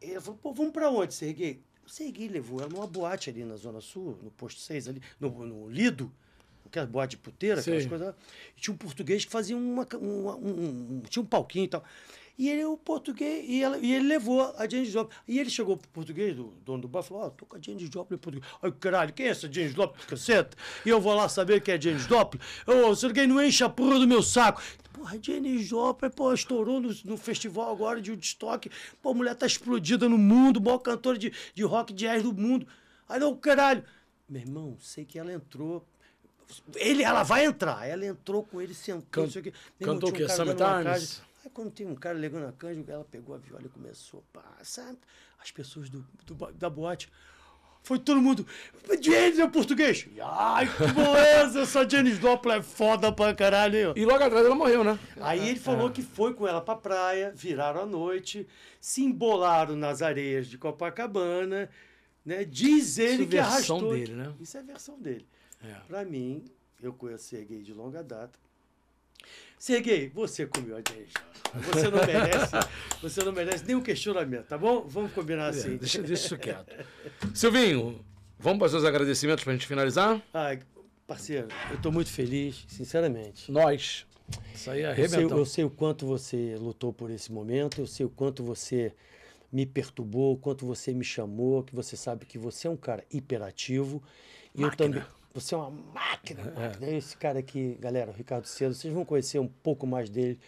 [0.00, 1.60] ele falou: pô, vamos para onde, Serguei?
[1.86, 5.28] O Serguei levou ela numa boate ali na Zona Sul, no posto 6, ali, no,
[5.44, 6.10] no Lido.
[6.64, 7.88] Aquelas boate de puteira, aquelas Sei.
[7.88, 8.14] coisas.
[8.56, 10.48] E tinha um português que fazia uma, uma- um,
[10.98, 11.82] um- Tinha um palquinho e tal.
[12.40, 15.14] E ele, o português, e, ela, e ele levou a Janis Joplin.
[15.28, 17.90] E ele chegou pro português, do dono do bar, falou: Ó, tô com a Janis
[17.92, 18.50] Joplin em português.
[18.62, 20.56] Ai, caralho, quem é essa Janis Joplin, caceta?
[20.86, 22.40] E eu vou lá saber quem é Janis Joplin.
[22.66, 24.62] Ô, Serguei, não enche a porra do meu saco.
[24.90, 28.70] Porra, Janis Joplin, pô, estourou no, no festival agora de Woodstock.
[29.02, 32.32] Pô, a mulher tá explodida no mundo, maior cantora de, de rock de jazz do
[32.32, 32.66] mundo.
[33.06, 33.84] Aí, não, caralho.
[34.26, 35.86] Meu irmão, sei que ela entrou.
[36.74, 37.86] Ele, ela vai entrar.
[37.86, 39.28] Ela entrou com ele, sentou.
[39.28, 40.24] Can- cantou o um quê?
[40.24, 40.98] cara
[41.44, 44.40] Aí quando tem um cara ligando a canja, ela pegou a viola e começou a
[44.40, 44.94] passar.
[45.42, 47.10] As pessoas do, do da boate.
[47.82, 48.46] Foi todo mundo.
[49.00, 50.06] Janis é português.
[50.22, 51.60] Ai, que beleza!
[51.60, 53.94] Essa Janis Doppler é foda pra caralho.
[53.96, 54.98] E logo atrás ela morreu, né?
[55.18, 58.46] Aí ele falou que foi com ela pra praia, viraram a noite,
[58.80, 61.70] se embolaram nas areias de Copacabana,
[62.22, 62.44] né?
[62.44, 63.94] Diz ele Isso é que versão arrastou.
[63.94, 64.34] dele, né?
[64.38, 65.26] Isso é a versão dele.
[65.64, 65.74] É.
[65.88, 66.44] Pra mim,
[66.82, 68.38] eu conheço Serguei de longa data.
[69.64, 71.04] Serguei, você comeu a Joplin.
[71.66, 72.52] Você não merece,
[73.02, 74.86] você não merece nenhum questionamento, tá bom?
[74.88, 75.76] Vamos combinar É, assim.
[75.76, 76.74] deixa, deixa isso quieto.
[77.34, 78.02] Silvinho,
[78.38, 80.18] vamos para os seus agradecimentos pra gente finalizar?
[80.32, 80.60] Ai,
[81.06, 83.52] parceiro, eu tô muito feliz, sinceramente.
[83.52, 84.06] Nós.
[84.54, 87.86] Isso aí é Eu sei, eu sei o quanto você lutou por esse momento, eu
[87.86, 88.94] sei o quanto você
[89.52, 93.04] me perturbou, o quanto você me chamou, que você sabe que você é um cara
[93.12, 94.02] hiperativo.
[94.54, 94.88] E eu Máquina.
[94.88, 95.19] também.
[95.32, 96.52] Você é uma máquina.
[96.56, 96.90] máquina.
[96.90, 100.38] Esse cara aqui, galera, o Ricardo Cedo, vocês vão conhecer um pouco mais dele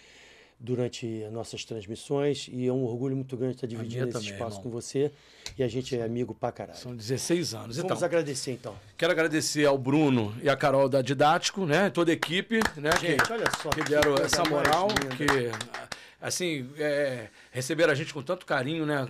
[0.58, 2.48] durante as nossas transmissões.
[2.52, 4.62] E é um orgulho muito grande estar dividindo esse também, espaço irmão.
[4.64, 5.12] com você.
[5.56, 6.78] E a gente é amigo pra caralho.
[6.78, 7.76] São 16 anos.
[7.78, 8.74] Então, Vamos agradecer então.
[8.96, 11.90] quero agradecer ao Bruno e à Carol da Didático, né?
[11.90, 12.90] Toda a equipe, né?
[13.00, 13.70] Gente, que, olha só.
[13.70, 15.91] que que deram coisa essa moral, que
[16.22, 19.06] assim, é, receberam a gente com tanto carinho, né?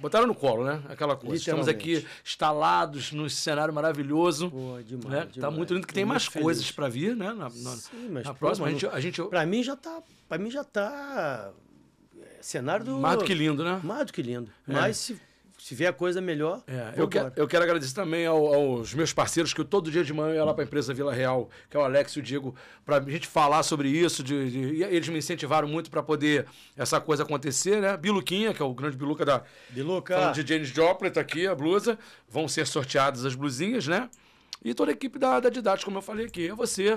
[0.00, 0.82] Botaram no colo, né?
[0.88, 1.36] Aquela coisa.
[1.36, 4.50] Estamos aqui instalados num cenário maravilhoso.
[4.50, 5.20] Pô, demais, né?
[5.20, 5.54] Tá demais.
[5.54, 6.44] muito lindo que tem mais feliz.
[6.44, 7.28] coisas para vir, né?
[7.28, 9.76] Na, na- Sim, mas, na pô, próxima, a mano, gente, a gente Pra mim já
[9.76, 10.02] tá.
[10.28, 11.52] Para mim já tá.
[12.20, 12.98] é, Cenário do.
[12.98, 13.80] mais do que lindo, né?
[13.84, 14.50] Mais do que lindo.
[14.66, 15.20] Mas se,
[15.66, 16.62] se vier coisa melhor.
[16.68, 20.04] É, eu, quero, eu quero agradecer também ao- aos meus parceiros, que eu todo dia
[20.04, 22.22] de manhã ia lá para a empresa Vila Real, que é o Alex e o
[22.22, 24.22] Diego, para a gente falar sobre isso.
[24.22, 27.96] De, de- e eles me incentivaram muito para poder essa coisa acontecer, né?
[27.96, 29.42] Biluquinha, que é o grande Biluca da.
[29.70, 30.14] Biluca.
[30.14, 31.98] Falando de Janis Joplin, tá aqui a blusa.
[32.28, 34.08] Vão ser sorteadas as blusinhas, né?
[34.64, 36.46] E toda a equipe da, da Didática, como eu falei aqui.
[36.46, 36.96] É você,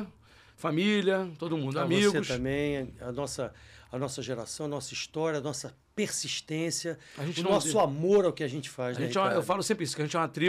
[0.55, 2.27] família, todo mundo, a amigos.
[2.27, 3.51] Você também, a nossa,
[3.91, 5.75] a nossa geração, a nossa história, a nossa
[6.05, 6.97] persistência,
[7.37, 8.95] o nosso amor ao que a gente faz.
[8.97, 10.47] A né, gente é uma- eu falo sempre isso, que a gente é uma tribo